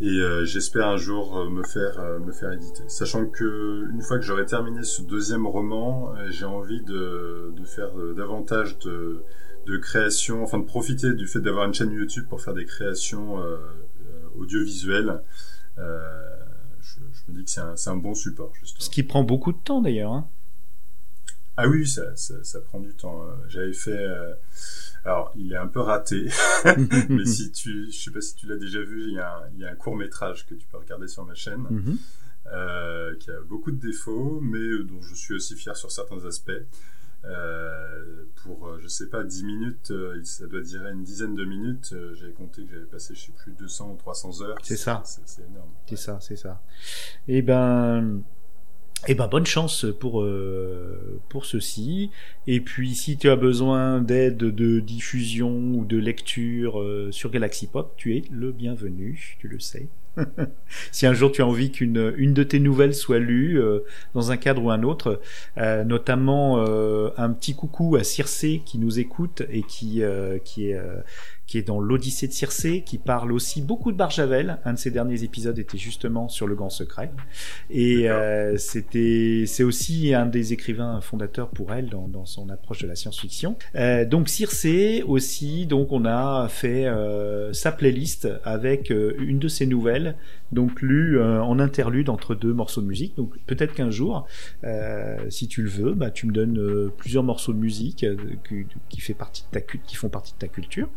Et 0.00 0.06
euh, 0.06 0.44
j'espère 0.44 0.86
un 0.88 0.96
jour 0.96 1.50
me 1.50 1.64
faire 1.64 2.20
me 2.24 2.30
faire 2.32 2.52
éditer. 2.52 2.84
Sachant 2.88 3.26
que 3.26 3.90
une 3.90 4.02
fois 4.02 4.18
que 4.18 4.24
j'aurai 4.24 4.46
terminé 4.46 4.84
ce 4.84 5.02
deuxième 5.02 5.46
roman, 5.46 6.14
j'ai 6.28 6.44
envie 6.44 6.82
de, 6.82 7.52
de 7.56 7.64
faire 7.64 7.90
davantage 8.14 8.78
de, 8.78 9.24
de 9.66 9.76
créations, 9.76 10.42
enfin 10.42 10.58
de 10.58 10.64
profiter 10.64 11.12
du 11.14 11.26
fait 11.26 11.40
d'avoir 11.40 11.66
une 11.66 11.74
chaîne 11.74 11.92
YouTube 11.92 12.26
pour 12.28 12.40
faire 12.40 12.54
des 12.54 12.64
créations 12.64 13.38
euh, 14.40 15.18
euh, 15.78 16.36
je, 16.80 16.98
je 17.12 17.32
me 17.32 17.36
dis 17.38 17.44
que 17.44 17.50
c'est 17.50 17.90
un, 17.90 17.96
bon 17.96 18.14
support 18.14 18.52
justement. 18.54 18.84
ce 18.84 18.90
qui 18.90 19.02
prend 19.02 19.22
beaucoup 19.22 19.52
de 19.52 19.58
temps 19.58 19.80
d'ailleurs. 19.82 20.12
Hein. 20.12 20.28
Ah 21.56 21.66
oui, 21.68 21.86
ça, 21.88 22.14
ça, 22.16 22.42
ça 22.44 22.60
prend 22.60 22.78
du 22.80 22.94
temps. 22.94 23.24
J'avais 23.48 23.72
fait. 23.72 23.90
euh, 23.96 24.32
alors, 25.04 25.32
il 25.36 25.52
est 25.52 25.56
un 25.56 25.66
peu 25.66 25.80
raté, 25.80 26.28
mais 27.08 27.24
si 27.24 27.50
tu, 27.50 27.90
je 27.90 27.96
sais 27.96 28.10
pas 28.10 28.20
si 28.20 28.34
tu 28.34 28.46
l'as 28.46 28.56
déjà 28.56 28.80
vu, 28.80 29.08
il 29.08 29.14
y 29.14 29.18
a 29.18 29.36
un, 29.38 29.42
il 29.54 29.60
y 29.60 29.64
a 29.64 29.70
un 29.70 29.74
court 29.74 29.96
métrage 29.96 30.46
que 30.46 30.54
tu 30.54 30.66
peux 30.66 30.76
regarder 30.78 31.08
sur 31.08 31.24
ma 31.24 31.34
chaîne, 31.34 31.66
Mhm. 31.70 31.96
euh, 32.52 33.14
qui 33.16 33.30
a 33.30 33.40
beaucoup 33.40 33.70
de 33.70 33.76
défauts, 33.80 34.40
mais 34.40 34.84
dont 34.84 35.00
je 35.02 35.14
suis 35.14 35.34
aussi 35.34 35.54
fier 35.56 35.76
sur 35.76 35.90
certains 35.90 36.24
aspects. 36.26 36.52
Euh, 37.24 38.24
pour, 38.36 38.68
euh, 38.68 38.78
je 38.80 38.86
sais 38.86 39.08
pas, 39.08 39.24
10 39.24 39.44
minutes, 39.44 39.90
euh, 39.90 40.20
ça 40.22 40.46
doit 40.46 40.62
durer 40.62 40.92
une 40.92 41.02
dizaine 41.02 41.34
de 41.34 41.44
minutes. 41.44 41.94
j'avais 42.14 42.32
compté 42.32 42.62
que 42.62 42.70
j'avais 42.70 42.86
passé, 42.86 43.14
je 43.14 43.20
sais 43.20 43.32
plus, 43.32 43.52
200 43.52 43.92
ou 43.92 43.96
300 43.96 44.42
heures. 44.42 44.58
C'est 44.62 44.76
ça. 44.76 45.02
C'est 45.04 45.42
énorme. 45.42 45.70
C'est 45.86 45.96
ça, 45.96 46.18
c'est 46.20 46.36
ça. 46.36 46.62
Eh 47.26 47.42
ben, 47.42 48.22
eh 49.06 49.14
ben, 49.14 49.28
bonne 49.28 49.46
chance 49.46 49.86
pour 50.00 50.22
euh, 50.22 51.20
pour 51.28 51.44
ceci. 51.44 52.10
Et 52.46 52.60
puis, 52.60 52.94
si 52.94 53.16
tu 53.16 53.30
as 53.30 53.36
besoin 53.36 54.00
d'aide 54.00 54.38
de 54.38 54.80
diffusion 54.80 55.52
ou 55.74 55.84
de 55.84 55.96
lecture 55.96 56.80
euh, 56.80 57.12
sur 57.12 57.30
Galaxy 57.30 57.68
Pop, 57.68 57.94
tu 57.96 58.16
es 58.16 58.24
le 58.32 58.50
bienvenu. 58.50 59.36
Tu 59.38 59.46
le 59.46 59.60
sais. 59.60 59.88
si 60.92 61.06
un 61.06 61.14
jour 61.14 61.32
tu 61.32 61.42
as 61.42 61.46
envie 61.46 61.70
qu'une 61.70 62.12
une 62.16 62.34
de 62.34 62.42
tes 62.42 62.60
nouvelles 62.60 62.94
soit 62.94 63.18
lue 63.18 63.60
euh, 63.60 63.80
dans 64.14 64.30
un 64.30 64.36
cadre 64.36 64.62
ou 64.64 64.70
un 64.70 64.82
autre, 64.82 65.20
euh, 65.58 65.84
notamment 65.84 66.58
euh, 66.58 67.10
un 67.16 67.30
petit 67.30 67.54
coucou 67.54 67.96
à 67.96 68.04
Circé 68.04 68.62
qui 68.64 68.78
nous 68.78 68.98
écoute 68.98 69.42
et 69.50 69.62
qui 69.62 70.02
euh, 70.02 70.38
qui 70.38 70.70
est 70.70 70.74
euh, 70.74 71.00
qui 71.48 71.58
est 71.58 71.66
dans 71.66 71.80
l'Odyssée 71.80 72.28
de 72.28 72.32
Circé, 72.32 72.82
qui 72.82 72.98
parle 72.98 73.32
aussi 73.32 73.62
beaucoup 73.62 73.90
de 73.90 73.96
Barjavel. 73.96 74.58
Un 74.64 74.74
de 74.74 74.78
ses 74.78 74.90
derniers 74.90 75.24
épisodes 75.24 75.58
était 75.58 75.78
justement 75.78 76.28
sur 76.28 76.46
le 76.46 76.54
Grand 76.54 76.68
Secret. 76.68 77.10
Et 77.70 78.08
euh, 78.08 78.56
c'était, 78.58 79.44
c'est 79.46 79.64
aussi 79.64 80.14
un 80.14 80.26
des 80.26 80.52
écrivains 80.52 81.00
fondateurs 81.00 81.48
pour 81.48 81.72
elle 81.72 81.88
dans, 81.88 82.06
dans 82.06 82.26
son 82.26 82.50
approche 82.50 82.82
de 82.82 82.86
la 82.86 82.94
science-fiction. 82.94 83.56
Euh, 83.74 84.04
donc 84.04 84.28
Circé 84.28 85.02
aussi, 85.06 85.64
donc 85.66 85.90
on 85.90 86.04
a 86.04 86.48
fait 86.50 86.86
euh, 86.86 87.52
sa 87.54 87.72
playlist 87.72 88.28
avec 88.44 88.92
euh, 88.92 89.14
une 89.18 89.38
de 89.38 89.48
ses 89.48 89.64
nouvelles, 89.64 90.16
donc 90.52 90.82
lue 90.82 91.18
euh, 91.18 91.42
en 91.42 91.58
interlude 91.58 92.10
entre 92.10 92.34
deux 92.34 92.52
morceaux 92.52 92.82
de 92.82 92.86
musique. 92.86 93.16
Donc 93.16 93.32
peut-être 93.46 93.72
qu'un 93.72 93.90
jour, 93.90 94.26
euh, 94.64 95.16
si 95.30 95.48
tu 95.48 95.62
le 95.62 95.70
veux, 95.70 95.94
bah, 95.94 96.10
tu 96.10 96.26
me 96.26 96.32
donnes 96.32 96.58
euh, 96.58 96.92
plusieurs 96.94 97.22
morceaux 97.24 97.54
de 97.54 97.58
musique 97.58 98.04
qui, 98.46 98.66
qui 98.90 99.00
fait 99.00 99.14
partie 99.14 99.44
de 99.44 99.50
ta 99.50 99.62
cul- 99.62 99.80
qui 99.86 99.96
font 99.96 100.10
partie 100.10 100.34
de 100.34 100.38
ta 100.38 100.48
culture 100.48 100.90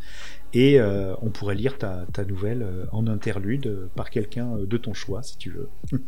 et 0.54 0.80
euh, 0.80 1.14
on 1.22 1.30
pourrait 1.30 1.56
lire 1.56 1.78
ta, 1.78 2.06
ta 2.12 2.26
nouvelle 2.26 2.64
euh, 2.64 2.86
en 2.92 3.08
interlude 3.08 3.68
euh, 3.68 3.90
par 3.96 4.10
quelqu'un 4.10 4.58
euh, 4.58 4.66
de 4.66 4.78
ton 4.78 4.94
choix 4.94 5.24
si 5.24 5.38
tu 5.38 5.52
veux. 5.52 5.70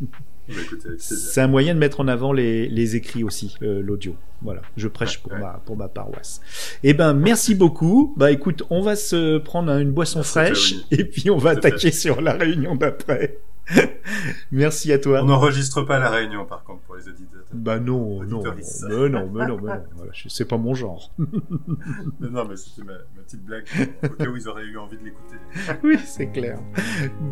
Bah. 0.45 0.55
C'est 0.97 1.39
un 1.39 1.47
moyen 1.47 1.73
de 1.73 1.79
mettre 1.79 2.01
en 2.01 2.07
avant 2.09 2.33
les, 2.33 2.67
les 2.67 2.97
écrits 2.97 3.23
aussi, 3.23 3.55
euh, 3.61 3.81
l'audio. 3.81 4.17
Voilà, 4.41 4.61
je 4.75 4.89
prêche 4.89 5.19
pour 5.19 5.31
ouais. 5.31 5.39
ma 5.39 5.61
pour 5.65 5.77
ma 5.77 5.87
paroisse. 5.87 6.41
Eh 6.83 6.93
ben 6.93 7.13
merci 7.13 7.55
beaucoup. 7.55 8.13
Bah 8.17 8.29
écoute, 8.29 8.63
on 8.69 8.81
va 8.81 8.97
se 8.97 9.37
prendre 9.37 9.71
une 9.71 9.91
boisson 9.91 10.19
Merci, 10.19 10.31
fraîche 10.31 10.75
et 10.91 11.05
puis 11.05 11.29
on 11.29 11.37
va 11.37 11.51
attaquer 11.51 11.91
sur 11.91 12.19
la 12.19 12.33
réunion 12.33 12.75
d'après. 12.75 13.39
merci 14.51 14.91
à 14.91 14.99
toi. 14.99 15.21
On 15.21 15.25
n'enregistre 15.25 15.83
pas 15.83 15.99
la 15.99 16.09
réunion, 16.09 16.45
par 16.45 16.63
contre, 16.63 16.81
pour 16.81 16.95
les 16.95 17.07
auditeurs. 17.07 17.43
Bah 17.53 17.79
non, 17.79 18.23
non, 18.23 18.39
Auditoris. 18.39 18.83
mais 18.89 19.09
non, 19.09 19.29
mais 19.31 19.47
non, 19.47 19.57
mais 19.61 19.73
non. 19.73 19.83
Voilà, 19.95 20.11
c'est 20.27 20.47
pas 20.47 20.57
mon 20.57 20.73
genre. 20.73 21.11
Non, 21.17 22.29
non, 22.29 22.45
mais 22.45 22.55
c'était 22.55 22.83
ma, 22.83 22.93
ma 22.93 23.21
petite 23.23 23.43
blague, 23.43 23.65
au 24.03 24.09
cas 24.09 24.25
où 24.25 24.35
ils 24.35 24.47
auraient 24.47 24.65
eu 24.65 24.77
envie 24.77 24.97
de 24.97 25.03
l'écouter. 25.03 25.35
oui, 25.83 25.97
c'est 26.05 26.27
clair. 26.27 26.59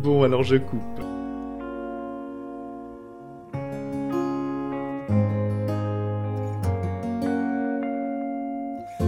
Bon, 0.02 0.22
alors 0.22 0.42
je 0.42 0.56
coupe. 0.56 1.00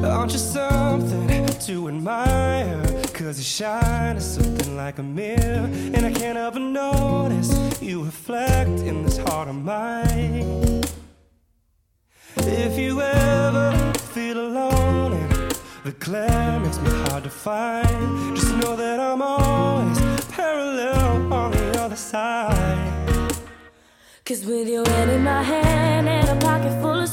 Aren't 0.05 0.33
you 0.33 0.39
something 0.39 1.47
to 1.47 1.89
admire? 1.89 2.93
Cause 3.25 3.39
you 3.39 3.45
shine 3.45 4.20
something 4.20 4.77
like 4.77 4.99
a 4.99 5.03
mirror. 5.03 5.66
And 5.95 6.05
I 6.05 6.12
can't 6.12 6.37
but 6.53 6.61
notice 6.61 7.81
you 7.81 8.05
reflect 8.05 8.81
in 8.81 9.03
this 9.03 9.16
heart 9.16 9.49
of 9.49 9.55
mine. 9.55 10.83
If 12.37 12.79
you 12.79 13.01
ever 13.01 13.95
feel 14.12 14.39
alone 14.39 15.14
and 15.14 15.57
the 15.85 15.93
glare 15.93 16.61
makes 16.61 16.79
me 16.83 16.91
hard 17.07 17.25
to 17.25 17.31
find, 17.31 18.37
just 18.37 18.55
know 18.57 18.77
that 18.77 19.01
I'm 19.01 19.22
always 19.22 19.99
parallel 20.27 21.33
on 21.33 21.51
the 21.53 21.81
other 21.81 21.97
side. 21.97 23.33
Cause 24.27 24.45
with 24.45 24.68
your 24.68 24.87
hand 24.87 25.11
in 25.11 25.25
my 25.25 25.43
hand 25.43 26.11
and 26.11 26.29
a 26.29 26.37
pocket 26.45 26.79
full 26.83 27.01
of 27.01 27.09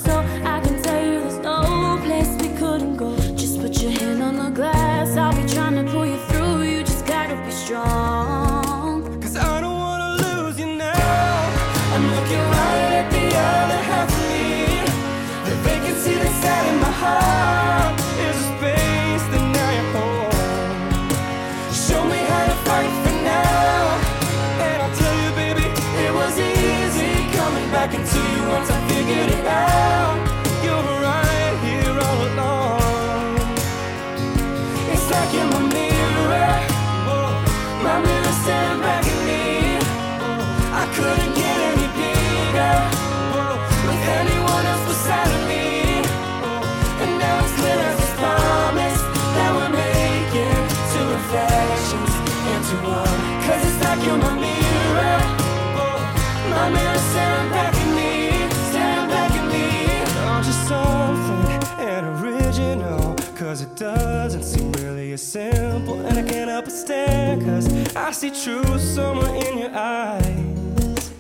doesn't 63.82 64.44
seem 64.44 64.72
really 64.74 65.12
as 65.14 65.24
simple. 65.24 66.00
And 66.06 66.20
I 66.20 66.22
can't 66.22 66.50
help 66.52 66.66
but 66.66 66.74
stare, 66.74 67.36
cause 67.38 67.68
I 67.96 68.12
see 68.12 68.30
truth 68.30 68.80
somewhere 68.80 69.34
in 69.48 69.58
your 69.58 69.72
eyes. 69.74 71.12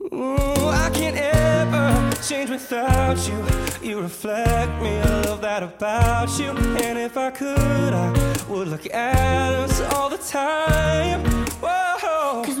Ooh, 0.00 0.68
I 0.84 0.90
can't 0.94 1.16
ever 1.16 2.10
change 2.22 2.48
without 2.48 3.18
you. 3.28 3.38
You 3.86 4.00
reflect 4.00 4.82
me, 4.82 4.98
I 4.98 5.20
love 5.26 5.42
that 5.42 5.62
about 5.62 6.38
you. 6.38 6.52
And 6.86 6.98
if 6.98 7.18
I 7.18 7.30
could, 7.30 7.92
I 7.92 8.08
would 8.48 8.68
look 8.68 8.86
at 8.86 9.52
us 9.52 9.82
all 9.92 10.08
the 10.08 10.16
time. 10.16 11.20
Whoa. 11.60 12.42
Cause 12.46 12.58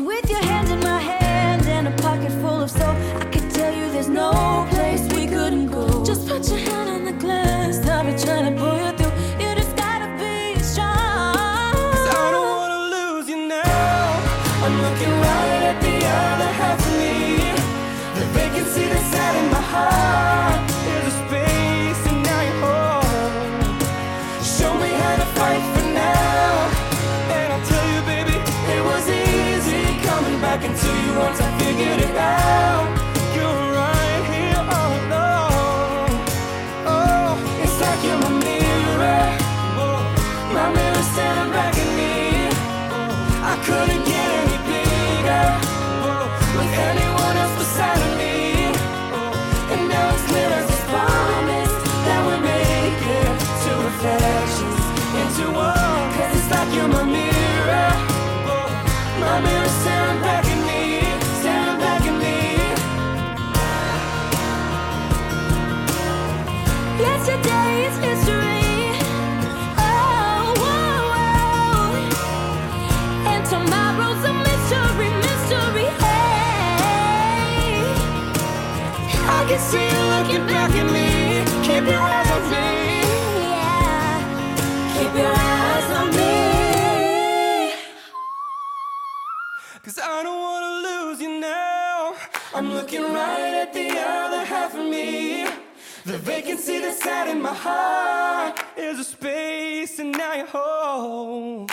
See 96.56 96.78
the 96.78 96.92
sat 96.92 97.28
in 97.28 97.42
my 97.42 97.52
heart 97.52 98.58
is 98.78 98.98
a 98.98 99.04
space, 99.04 99.98
and 99.98 100.12
now 100.12 100.32
you're 100.34 100.46
home. 100.46 101.66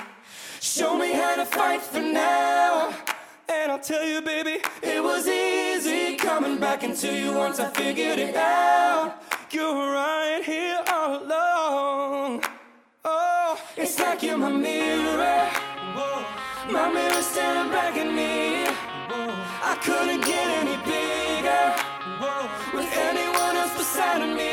Show 0.59 0.97
me 0.97 1.13
how 1.13 1.35
to 1.37 1.45
fight 1.45 1.81
for 1.81 2.01
now. 2.01 2.93
And 3.47 3.71
I'll 3.71 3.79
tell 3.79 4.03
you, 4.03 4.21
baby, 4.21 4.59
it 4.81 5.01
was 5.01 5.27
easy 5.29 6.17
coming 6.17 6.57
back 6.59 6.83
into 6.83 7.07
you 7.07 7.31
once 7.33 7.59
I 7.61 7.69
figured 7.69 8.19
it 8.19 8.35
out. 8.35 9.23
You're 9.51 9.93
right 9.93 10.41
here 10.43 10.83
all 10.91 11.23
along. 11.23 12.43
Oh, 13.05 13.57
it's 13.77 13.97
like 13.97 14.21
you're 14.23 14.37
my 14.37 14.51
mirror. 14.51 15.49
My 16.69 16.91
mirror 16.91 17.21
staring 17.21 17.71
back 17.71 17.95
at 17.95 18.11
me. 18.13 18.65
I 19.63 19.75
couldn't 19.85 20.21
get 20.21 20.47
any 20.61 20.75
bigger. 20.83 21.75
With 22.75 22.91
anyone 22.93 23.55
else 23.55 23.77
beside 23.77 24.21
of 24.21 24.35
me. 24.35 24.50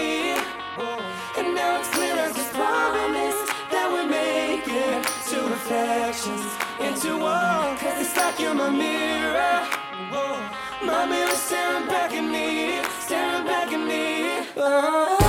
Reflections 6.27 6.53
into 6.81 7.19
one. 7.19 7.77
Cause 7.79 8.01
it's 8.01 8.17
like 8.17 8.39
you're 8.39 8.55
my 8.55 8.71
mirror. 8.71 9.67
My 10.85 11.07
mirror 11.07 11.31
staring 11.35 11.87
back 11.87 12.13
at 12.13 12.23
me. 12.23 12.83
Staring 13.01 13.45
back 13.45 13.73
at 13.73 13.87
me. 13.87 14.49
Oh. 14.57 15.28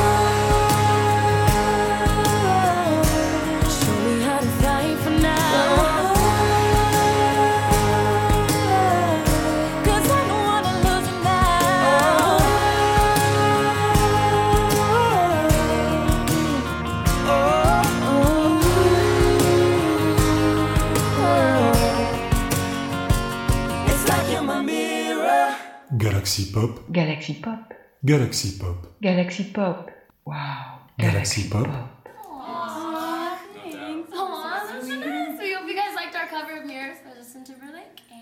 Galaxy 26.40 26.54
Pop. 26.54 26.92
Galaxy 26.92 27.34
Pop. 27.34 27.74
Galaxy 28.06 28.58
Pop. 28.60 28.88
Galaxy 29.02 29.44
Pop. 29.52 29.92
Wow. 30.26 30.80
Galaxy, 30.98 31.42
Galaxy 31.42 31.50
Pop. 31.50 32.00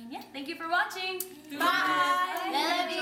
yeah, 0.10 0.22
Thank 0.34 0.48
you 0.48 0.56
for 0.56 0.70
watching. 0.70 1.20
Bye. 1.52 1.58
Bye. 1.60 2.50
Love 2.52 2.92
you. 2.92 2.97